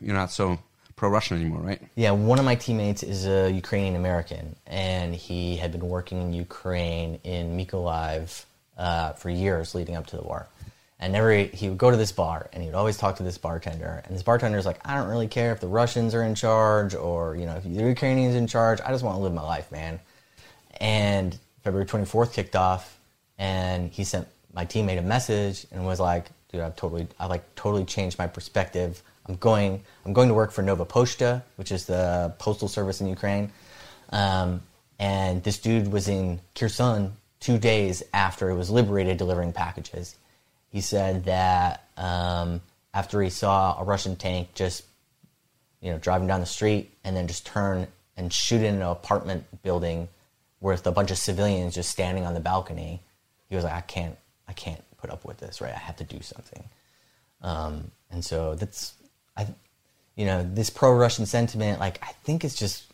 you're 0.00 0.14
not 0.14 0.30
so 0.30 0.58
pro-Russian 0.96 1.38
anymore, 1.38 1.60
right? 1.60 1.80
Yeah, 1.94 2.10
one 2.10 2.38
of 2.38 2.44
my 2.44 2.56
teammates 2.56 3.02
is 3.02 3.26
a 3.26 3.50
Ukrainian 3.50 3.96
American, 3.96 4.54
and 4.66 5.14
he 5.14 5.56
had 5.56 5.72
been 5.72 5.88
working 5.88 6.20
in 6.20 6.34
Ukraine 6.34 7.18
in 7.24 7.56
Mykolaiv 7.56 8.44
uh, 8.76 9.12
for 9.14 9.30
years 9.30 9.74
leading 9.74 9.96
up 9.96 10.06
to 10.08 10.16
the 10.16 10.22
war. 10.22 10.46
And 11.02 11.16
every 11.16 11.46
he 11.48 11.70
would 11.70 11.78
go 11.78 11.90
to 11.90 11.96
this 11.96 12.12
bar, 12.12 12.50
and 12.52 12.62
he 12.62 12.68
would 12.68 12.76
always 12.76 12.98
talk 12.98 13.16
to 13.16 13.22
this 13.22 13.38
bartender. 13.38 14.02
And 14.04 14.14
this 14.14 14.22
bartender 14.22 14.58
is 14.58 14.66
like, 14.66 14.78
"I 14.86 14.94
don't 14.98 15.08
really 15.08 15.28
care 15.28 15.52
if 15.52 15.60
the 15.60 15.66
Russians 15.66 16.14
are 16.14 16.22
in 16.22 16.34
charge 16.34 16.94
or 16.94 17.34
you 17.36 17.46
know 17.46 17.56
if 17.56 17.62
the 17.64 17.70
Ukrainians 17.70 18.34
in 18.34 18.46
charge. 18.46 18.82
I 18.82 18.90
just 18.90 19.02
want 19.02 19.16
to 19.16 19.22
live 19.22 19.32
my 19.32 19.40
life, 19.40 19.72
man." 19.72 19.98
And 20.78 21.38
February 21.64 21.86
24th 21.86 22.34
kicked 22.34 22.54
off, 22.54 22.98
and 23.38 23.90
he 23.90 24.04
sent 24.04 24.28
my 24.52 24.64
team 24.64 24.86
made 24.86 24.98
a 24.98 25.02
message 25.02 25.66
and 25.72 25.84
was 25.84 26.00
like, 26.00 26.26
"Dude, 26.50 26.60
I've 26.60 26.76
totally, 26.76 27.06
I 27.18 27.26
like 27.26 27.54
totally 27.54 27.84
changed 27.84 28.18
my 28.18 28.26
perspective 28.26 29.02
I'm 29.30 29.36
going 29.36 29.82
I'm 30.04 30.12
going 30.12 30.28
to 30.28 30.34
work 30.34 30.50
for 30.50 30.62
Nova 30.62 30.84
Poshta, 30.84 31.42
which 31.56 31.70
is 31.70 31.86
the 31.86 32.34
postal 32.38 32.68
service 32.68 33.00
in 33.00 33.06
Ukraine. 33.06 33.52
Um, 34.10 34.62
and 34.98 35.42
this 35.44 35.58
dude 35.58 35.92
was 35.92 36.08
in 36.08 36.40
Kherson 36.54 37.12
two 37.38 37.58
days 37.58 38.02
after 38.12 38.50
it 38.50 38.56
was 38.56 38.70
liberated, 38.70 39.18
delivering 39.18 39.52
packages. 39.52 40.16
He 40.68 40.80
said 40.80 41.24
that 41.24 41.84
um, 41.96 42.60
after 42.92 43.22
he 43.22 43.30
saw 43.30 43.80
a 43.80 43.84
Russian 43.84 44.16
tank 44.16 44.48
just 44.54 44.84
you 45.80 45.92
know 45.92 45.98
driving 45.98 46.26
down 46.26 46.40
the 46.40 46.46
street 46.46 46.92
and 47.04 47.16
then 47.16 47.28
just 47.28 47.46
turn 47.46 47.86
and 48.16 48.32
shoot 48.32 48.62
in 48.62 48.74
an 48.74 48.82
apartment 48.82 49.44
building 49.62 50.08
with 50.60 50.86
a 50.86 50.92
bunch 50.92 51.10
of 51.10 51.18
civilians 51.18 51.74
just 51.74 51.88
standing 51.88 52.26
on 52.26 52.34
the 52.34 52.40
balcony, 52.40 53.00
he 53.48 53.54
was 53.54 53.64
like, 53.64 53.72
I 53.72 53.80
can't 53.80 54.16
I 54.50 54.52
can't 54.52 54.82
put 54.98 55.10
up 55.10 55.24
with 55.24 55.38
this, 55.38 55.60
right? 55.60 55.72
I 55.72 55.78
have 55.78 55.96
to 55.96 56.04
do 56.04 56.20
something. 56.20 56.64
Um, 57.40 57.90
and 58.10 58.22
so 58.22 58.54
that's 58.56 58.94
I, 59.36 59.46
you 60.16 60.26
know, 60.26 60.42
this 60.42 60.68
pro-Russian 60.70 61.24
sentiment, 61.24 61.80
like 61.80 61.98
I 62.02 62.12
think 62.24 62.44
it's 62.44 62.56
just, 62.56 62.84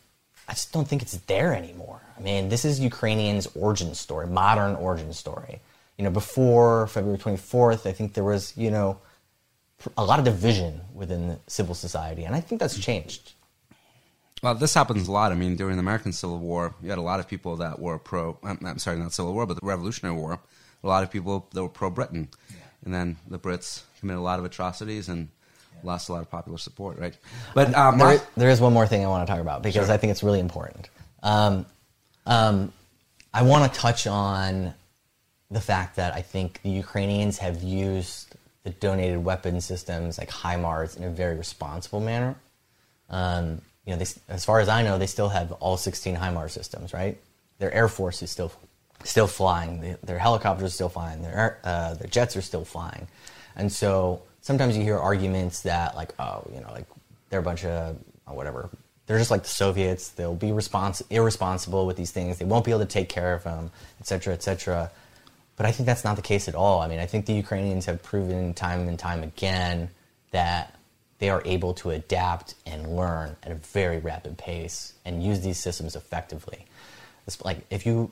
I 0.47 0.53
just 0.53 0.71
don't 0.71 0.87
think 0.87 1.01
it's 1.01 1.17
there 1.33 1.53
anymore. 1.53 1.99
I 2.17 2.21
mean, 2.21 2.47
this 2.47 2.63
is 2.63 2.79
Ukrainians' 2.79 3.47
origin 3.55 3.93
story, 3.95 4.27
modern 4.27 4.75
origin 4.75 5.11
story. 5.11 5.59
You 5.97 6.03
know, 6.05 6.11
before 6.11 6.87
February 6.87 7.17
24th, 7.17 7.89
I 7.89 7.91
think 7.91 8.13
there 8.13 8.23
was, 8.23 8.55
you 8.55 8.71
know, 8.71 8.99
a 9.97 10.05
lot 10.05 10.19
of 10.19 10.25
division 10.25 10.81
within 10.93 11.39
civil 11.47 11.75
society, 11.75 12.23
and 12.23 12.35
I 12.35 12.39
think 12.39 12.61
that's 12.61 12.79
changed. 12.79 13.33
Well, 14.43 14.53
this 14.55 14.73
happens 14.73 15.07
a 15.07 15.11
lot. 15.11 15.31
I 15.31 15.35
mean, 15.35 15.55
during 15.55 15.75
the 15.77 15.81
American 15.81 16.13
Civil 16.13 16.37
War, 16.37 16.75
you 16.81 16.89
had 16.89 16.99
a 16.99 17.01
lot 17.01 17.19
of 17.19 17.27
people 17.27 17.55
that 17.57 17.79
were 17.79 17.97
pro. 17.97 18.37
I'm, 18.43 18.59
I'm 18.63 18.77
sorry, 18.77 18.97
not 18.97 19.11
Civil 19.11 19.33
War, 19.33 19.47
but 19.47 19.59
the 19.59 19.65
Revolutionary 19.65 20.15
War. 20.15 20.39
A 20.83 20.87
lot 20.87 21.03
of 21.03 21.11
people 21.11 21.47
that 21.53 21.61
were 21.61 21.69
pro 21.69 21.89
Britain, 21.89 22.29
yeah. 22.49 22.55
and 22.85 22.93
then 22.93 23.17
the 23.27 23.39
Brits 23.39 23.81
committed 23.99 24.19
a 24.19 24.23
lot 24.23 24.39
of 24.39 24.45
atrocities, 24.45 25.09
and 25.09 25.29
lost 25.83 26.09
a 26.09 26.13
lot 26.13 26.21
of 26.21 26.29
popular 26.29 26.57
support, 26.57 26.97
right? 26.99 27.15
But 27.53 27.73
um, 27.75 27.97
there, 27.97 28.21
there 28.35 28.49
is 28.49 28.61
one 28.61 28.73
more 28.73 28.87
thing 28.87 29.03
I 29.03 29.07
want 29.07 29.27
to 29.27 29.31
talk 29.31 29.41
about 29.41 29.63
because 29.63 29.87
sure. 29.87 29.93
I 29.93 29.97
think 29.97 30.11
it's 30.11 30.23
really 30.23 30.39
important. 30.39 30.89
Um, 31.23 31.65
um, 32.25 32.71
I 33.33 33.43
want 33.43 33.71
to 33.71 33.79
touch 33.79 34.07
on 34.07 34.73
the 35.49 35.61
fact 35.61 35.95
that 35.95 36.13
I 36.13 36.21
think 36.21 36.61
the 36.63 36.69
Ukrainians 36.69 37.37
have 37.37 37.63
used 37.63 38.35
the 38.63 38.71
donated 38.71 39.23
weapon 39.23 39.61
systems 39.61 40.17
like 40.17 40.29
HIMARS 40.29 40.97
in 40.97 41.03
a 41.03 41.09
very 41.09 41.35
responsible 41.35 42.01
manner. 42.01 42.35
Um, 43.09 43.61
you 43.85 43.93
know, 43.93 43.97
they, 43.97 44.07
as 44.27 44.43
far 44.43 44.59
as 44.59 44.67
I 44.67 44.83
know, 44.83 44.97
they 44.97 45.07
still 45.07 45.29
have 45.29 45.53
all 45.53 45.77
16 45.77 46.17
HIMARS 46.17 46.51
systems, 46.51 46.93
right? 46.93 47.17
Their 47.59 47.73
air 47.73 47.87
force 47.87 48.21
is 48.21 48.29
still 48.29 48.51
still 49.07 49.27
flying. 49.27 49.97
their 50.03 50.19
helicopters 50.19 50.67
are 50.67 50.73
still 50.73 50.89
flying. 50.89 51.21
Their 51.21 51.59
uh, 51.63 51.93
their 51.95 52.07
jets 52.07 52.35
are 52.35 52.41
still 52.41 52.65
flying, 52.65 53.07
and 53.55 53.71
so 53.71 54.21
sometimes 54.41 54.77
you 54.77 54.83
hear 54.83 54.97
arguments 54.97 55.61
that 55.61 55.95
like, 55.95 56.13
oh, 56.19 56.43
you 56.53 56.61
know, 56.61 56.71
like 56.71 56.85
they're 57.29 57.39
a 57.39 57.43
bunch 57.43 57.65
of 57.65 57.97
uh, 58.27 58.33
whatever. 58.33 58.69
They're 59.05 59.17
just 59.17 59.31
like 59.31 59.43
the 59.43 59.49
Soviets. 59.49 60.09
They'll 60.09 60.35
be 60.35 60.49
respons- 60.49 61.01
irresponsible 61.09 61.85
with 61.87 61.95
these 61.95 62.11
things. 62.11 62.37
They 62.37 62.45
won't 62.45 62.65
be 62.65 62.71
able 62.71 62.81
to 62.81 62.85
take 62.85 63.07
care 63.07 63.33
of 63.33 63.43
them, 63.43 63.71
et 64.01 64.07
cetera, 64.07 64.33
et 64.33 64.43
cetera. 64.43 64.91
But 65.55 65.65
I 65.65 65.71
think 65.71 65.87
that's 65.87 66.03
not 66.03 66.17
the 66.17 66.21
case 66.21 66.47
at 66.47 66.55
all. 66.55 66.81
I 66.81 66.87
mean, 66.87 66.99
I 66.99 67.05
think 67.05 67.25
the 67.25 67.33
Ukrainians 67.33 67.85
have 67.85 68.03
proven 68.03 68.53
time 68.53 68.87
and 68.87 68.99
time 68.99 69.23
again 69.23 69.89
that 70.31 70.75
they 71.19 71.29
are 71.29 71.41
able 71.45 71.73
to 71.75 71.91
adapt 71.91 72.55
and 72.65 72.95
learn 72.95 73.35
at 73.43 73.51
a 73.51 73.55
very 73.55 73.97
rapid 73.97 74.37
pace 74.37 74.93
and 75.05 75.23
use 75.23 75.41
these 75.41 75.57
systems 75.57 75.95
effectively. 75.95 76.65
It's 77.25 77.43
like 77.43 77.59
if 77.69 77.85
you 77.85 78.11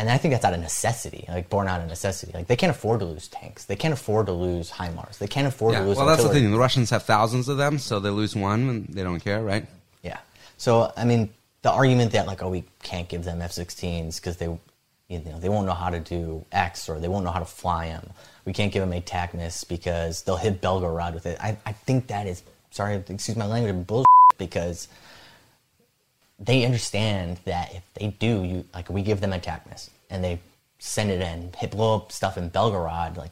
and 0.00 0.08
I 0.08 0.16
think 0.16 0.32
that's 0.32 0.46
out 0.46 0.54
of 0.54 0.60
necessity, 0.60 1.26
like 1.28 1.50
born 1.50 1.68
out 1.68 1.82
of 1.82 1.88
necessity. 1.88 2.32
Like 2.32 2.46
they 2.46 2.56
can't 2.56 2.70
afford 2.70 3.00
to 3.00 3.06
lose 3.06 3.28
tanks. 3.28 3.66
They 3.66 3.76
can't 3.76 3.92
afford 3.92 4.26
to 4.26 4.32
lose 4.32 4.70
HIMARS. 4.70 5.18
They 5.18 5.26
can't 5.26 5.46
afford 5.46 5.74
yeah, 5.74 5.80
to 5.80 5.86
lose. 5.86 5.98
Well, 5.98 6.08
artillery. 6.08 6.24
that's 6.24 6.34
the 6.34 6.40
thing. 6.40 6.52
The 6.52 6.58
Russians 6.58 6.88
have 6.88 7.02
thousands 7.02 7.50
of 7.50 7.58
them, 7.58 7.78
so 7.78 8.00
they 8.00 8.08
lose 8.08 8.34
one 8.34 8.68
and 8.70 8.86
they 8.88 9.02
don't 9.02 9.20
care, 9.20 9.42
right? 9.42 9.66
Yeah. 10.02 10.18
So 10.56 10.90
I 10.96 11.04
mean, 11.04 11.28
the 11.60 11.70
argument 11.70 12.12
that 12.12 12.26
like, 12.26 12.42
oh, 12.42 12.48
we 12.48 12.64
can't 12.82 13.10
give 13.10 13.24
them 13.24 13.42
F-16s 13.42 14.16
because 14.16 14.38
they, 14.38 14.46
you 15.08 15.20
know, 15.20 15.38
they 15.38 15.50
won't 15.50 15.66
know 15.66 15.74
how 15.74 15.90
to 15.90 16.00
do 16.00 16.46
X 16.50 16.88
or 16.88 16.98
they 16.98 17.08
won't 17.08 17.26
know 17.26 17.32
how 17.32 17.40
to 17.40 17.44
fly 17.44 17.88
them. 17.88 18.10
We 18.46 18.54
can't 18.54 18.72
give 18.72 18.80
them 18.80 18.94
a 18.94 19.02
ATACMS 19.02 19.68
because 19.68 20.22
they'll 20.22 20.38
hit 20.38 20.62
Belgorod 20.62 21.12
with 21.12 21.26
it. 21.26 21.38
I, 21.40 21.58
I 21.66 21.72
think 21.72 22.06
that 22.06 22.26
is 22.26 22.42
sorry, 22.70 22.94
excuse 23.08 23.36
my 23.36 23.46
language, 23.46 23.86
bullshit 23.86 24.06
because 24.38 24.88
they 26.40 26.64
understand 26.64 27.38
that 27.44 27.74
if 27.74 27.82
they 27.94 28.08
do, 28.18 28.42
you 28.42 28.64
like 28.74 28.88
we 28.88 29.02
give 29.02 29.20
them 29.20 29.30
ATACMS 29.32 29.90
and 30.08 30.24
they 30.24 30.40
send 30.78 31.10
it 31.10 31.20
in, 31.20 31.52
hit 31.56 31.72
blow 31.72 31.96
up 31.96 32.10
stuff 32.10 32.38
in 32.38 32.50
Belgorod, 32.50 33.16
like 33.18 33.30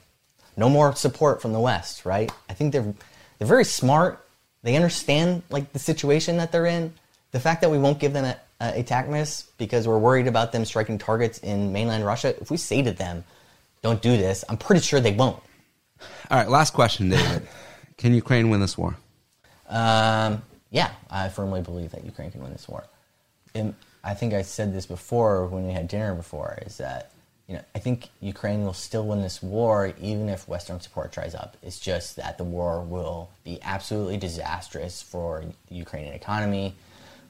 no 0.57 0.69
more 0.69 0.95
support 0.95 1.41
from 1.41 1.53
the 1.53 1.61
West, 1.61 2.05
right? 2.05 2.31
I 2.51 2.53
think 2.53 2.73
they're 2.73 2.95
they're 3.39 3.49
very 3.49 3.65
smart. 3.65 4.25
They 4.63 4.77
understand 4.77 5.43
like 5.49 5.73
the 5.73 5.79
situation 5.79 6.37
that 6.37 6.53
they're 6.53 6.67
in. 6.67 6.93
The 7.33 7.41
fact 7.41 7.63
that 7.63 7.71
we 7.71 7.79
won't 7.79 7.99
give 7.99 8.13
them 8.13 8.25
a, 8.25 8.37
a 8.61 8.83
ATACMS 8.83 9.47
because 9.57 9.89
we're 9.89 9.99
worried 9.99 10.27
about 10.27 10.53
them 10.53 10.65
striking 10.65 10.99
targets 10.99 11.39
in 11.39 11.73
mainland 11.73 12.05
Russia. 12.05 12.35
If 12.41 12.51
we 12.51 12.59
say 12.59 12.83
to 12.83 12.93
them, 12.93 13.25
"Don't 13.83 14.03
do 14.03 14.17
this," 14.17 14.45
I'm 14.49 14.59
pretty 14.59 14.83
sure 14.83 15.01
they 15.01 15.13
won't. 15.13 15.43
All 16.31 16.39
right, 16.39 16.49
last 16.49 16.75
question, 16.75 17.09
David. 17.09 17.49
Can 17.97 18.15
Ukraine 18.15 18.51
win 18.51 18.61
this 18.61 18.77
war? 18.77 18.97
Um, 19.69 20.43
yeah, 20.71 20.91
I 21.11 21.29
firmly 21.29 21.63
believe 21.63 21.91
that 21.93 22.05
Ukraine 22.05 22.31
can 22.31 22.43
win 22.43 22.53
this 22.53 22.69
war. 22.69 22.85
And 23.59 23.75
I 24.03 24.15
think 24.15 24.33
I 24.33 24.43
said 24.43 24.73
this 24.73 24.87
before 24.87 25.47
when 25.47 25.67
we 25.67 25.73
had 25.73 25.89
dinner 25.89 26.15
before, 26.15 26.59
is 26.65 26.79
that 26.79 27.11
you 27.47 27.55
know 27.55 27.63
I 27.75 27.79
think 27.79 28.09
Ukraine 28.21 28.65
will 28.65 28.73
still 28.75 29.07
win 29.07 29.23
this 29.23 29.43
war 29.43 29.93
even 30.01 30.29
if 30.29 30.49
Western 30.49 30.81
support 30.81 31.13
dries 31.13 31.35
up. 31.35 31.57
It's 31.63 31.79
just 31.79 32.17
that 32.17 32.39
the 32.39 32.45
war 32.45 32.81
will 32.83 33.31
be 33.45 33.59
absolutely 33.63 34.17
disastrous 34.17 35.03
for 35.03 35.45
the 35.69 35.75
Ukrainian 35.75 36.15
economy, 36.15 36.75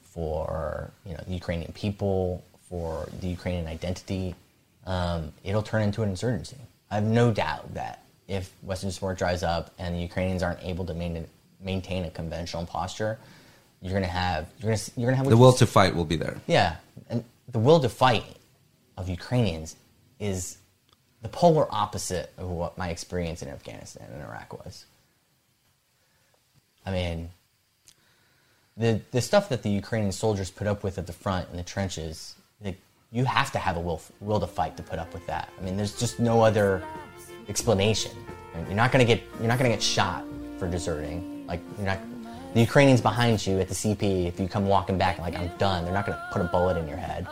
for 0.03 0.91
you 1.05 1.13
know 1.13 1.23
the 1.27 1.33
Ukrainian 1.33 1.73
people, 1.73 2.43
for 2.69 3.09
the 3.19 3.27
Ukrainian 3.27 3.67
identity. 3.67 4.35
Um, 4.85 5.33
it'll 5.43 5.63
turn 5.63 5.81
into 5.81 6.03
an 6.03 6.09
insurgency. 6.09 6.57
I 6.89 6.95
have 6.95 7.03
no 7.03 7.31
doubt 7.31 7.73
that 7.73 8.03
if 8.27 8.51
Western 8.61 8.91
support 8.91 9.17
dries 9.17 9.43
up 9.43 9.71
and 9.77 9.95
the 9.95 9.99
Ukrainians 9.99 10.43
aren't 10.43 10.63
able 10.63 10.85
to 10.85 10.93
maintain, 10.93 11.27
maintain 11.61 12.05
a 12.05 12.09
conventional 12.09 12.65
posture, 12.65 13.19
you're 13.81 13.93
gonna 13.93 14.07
have 14.07 14.47
you're 14.59 14.71
gonna 14.71 14.81
you're 14.97 15.07
gonna 15.07 15.17
have 15.17 15.29
the 15.29 15.37
will 15.37 15.53
to 15.53 15.65
fight 15.65 15.95
will 15.95 16.05
be 16.05 16.15
there. 16.15 16.39
Yeah, 16.47 16.75
and 17.09 17.23
the 17.47 17.59
will 17.59 17.79
to 17.79 17.89
fight 17.89 18.25
of 18.97 19.07
Ukrainians 19.09 19.75
is 20.19 20.57
the 21.21 21.29
polar 21.29 21.67
opposite 21.69 22.33
of 22.37 22.49
what 22.49 22.77
my 22.77 22.89
experience 22.89 23.41
in 23.41 23.49
Afghanistan 23.49 24.07
and 24.13 24.21
Iraq 24.21 24.65
was. 24.65 24.85
I 26.85 26.91
mean, 26.91 27.29
the 28.75 29.01
the 29.11 29.21
stuff 29.21 29.49
that 29.49 29.63
the 29.63 29.69
Ukrainian 29.69 30.11
soldiers 30.11 30.49
put 30.49 30.67
up 30.67 30.83
with 30.83 30.97
at 30.97 31.07
the 31.07 31.13
front 31.13 31.49
in 31.51 31.57
the 31.57 31.63
trenches, 31.63 32.35
like, 32.63 32.79
you 33.11 33.25
have 33.25 33.51
to 33.53 33.59
have 33.59 33.77
a 33.77 33.79
will 33.79 34.01
will 34.19 34.39
to 34.39 34.47
fight 34.47 34.75
to 34.77 34.83
put 34.83 34.99
up 34.99 35.13
with 35.13 35.25
that. 35.27 35.49
I 35.57 35.63
mean, 35.63 35.77
there's 35.77 35.97
just 35.97 36.19
no 36.19 36.41
other 36.41 36.83
explanation. 37.47 38.11
You're 38.67 38.75
not 38.75 38.91
gonna 38.91 39.05
get 39.05 39.21
you're 39.39 39.47
not 39.47 39.57
gonna 39.57 39.69
get 39.69 39.81
shot 39.81 40.25
for 40.57 40.67
deserting. 40.67 41.47
Like 41.47 41.61
you're 41.77 41.87
not 41.87 41.99
the 42.53 42.61
Ukrainians 42.61 42.99
behind 42.99 43.45
you 43.45 43.59
at 43.59 43.67
the 43.67 43.75
CP, 43.75 44.25
if 44.27 44.39
you 44.39 44.47
come 44.47 44.67
walking 44.67 44.97
back 44.97 45.19
like, 45.19 45.35
I'm 45.35 45.51
done, 45.57 45.85
they're 45.85 45.93
not 45.93 46.07
going 46.07 46.17
to 46.17 46.29
put 46.33 46.41
a 46.41 46.45
bullet 46.45 46.77
in 46.77 46.87
your 46.87 46.97
head. 46.97 47.27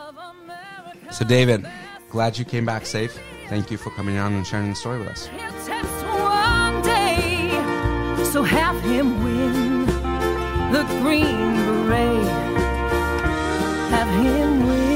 So, 1.10 1.24
David, 1.24 1.66
glad 2.08 2.38
you 2.38 2.44
came 2.44 2.64
back 2.64 2.86
safe. 2.86 3.18
Thank 3.48 3.70
you 3.70 3.78
for 3.78 3.90
coming 3.90 4.18
on 4.18 4.34
and 4.34 4.46
sharing 4.46 4.70
the 4.70 4.76
story 4.76 5.00
with 5.00 5.08
us. 5.08 5.28
Day, 6.84 7.50
so 8.30 8.42
have 8.44 8.80
him 8.82 9.24
win 9.24 9.86
the 10.70 10.84
Green 11.00 11.56
Beret. 11.66 12.24
Have 13.90 14.24
him 14.24 14.66
win. 14.66 14.87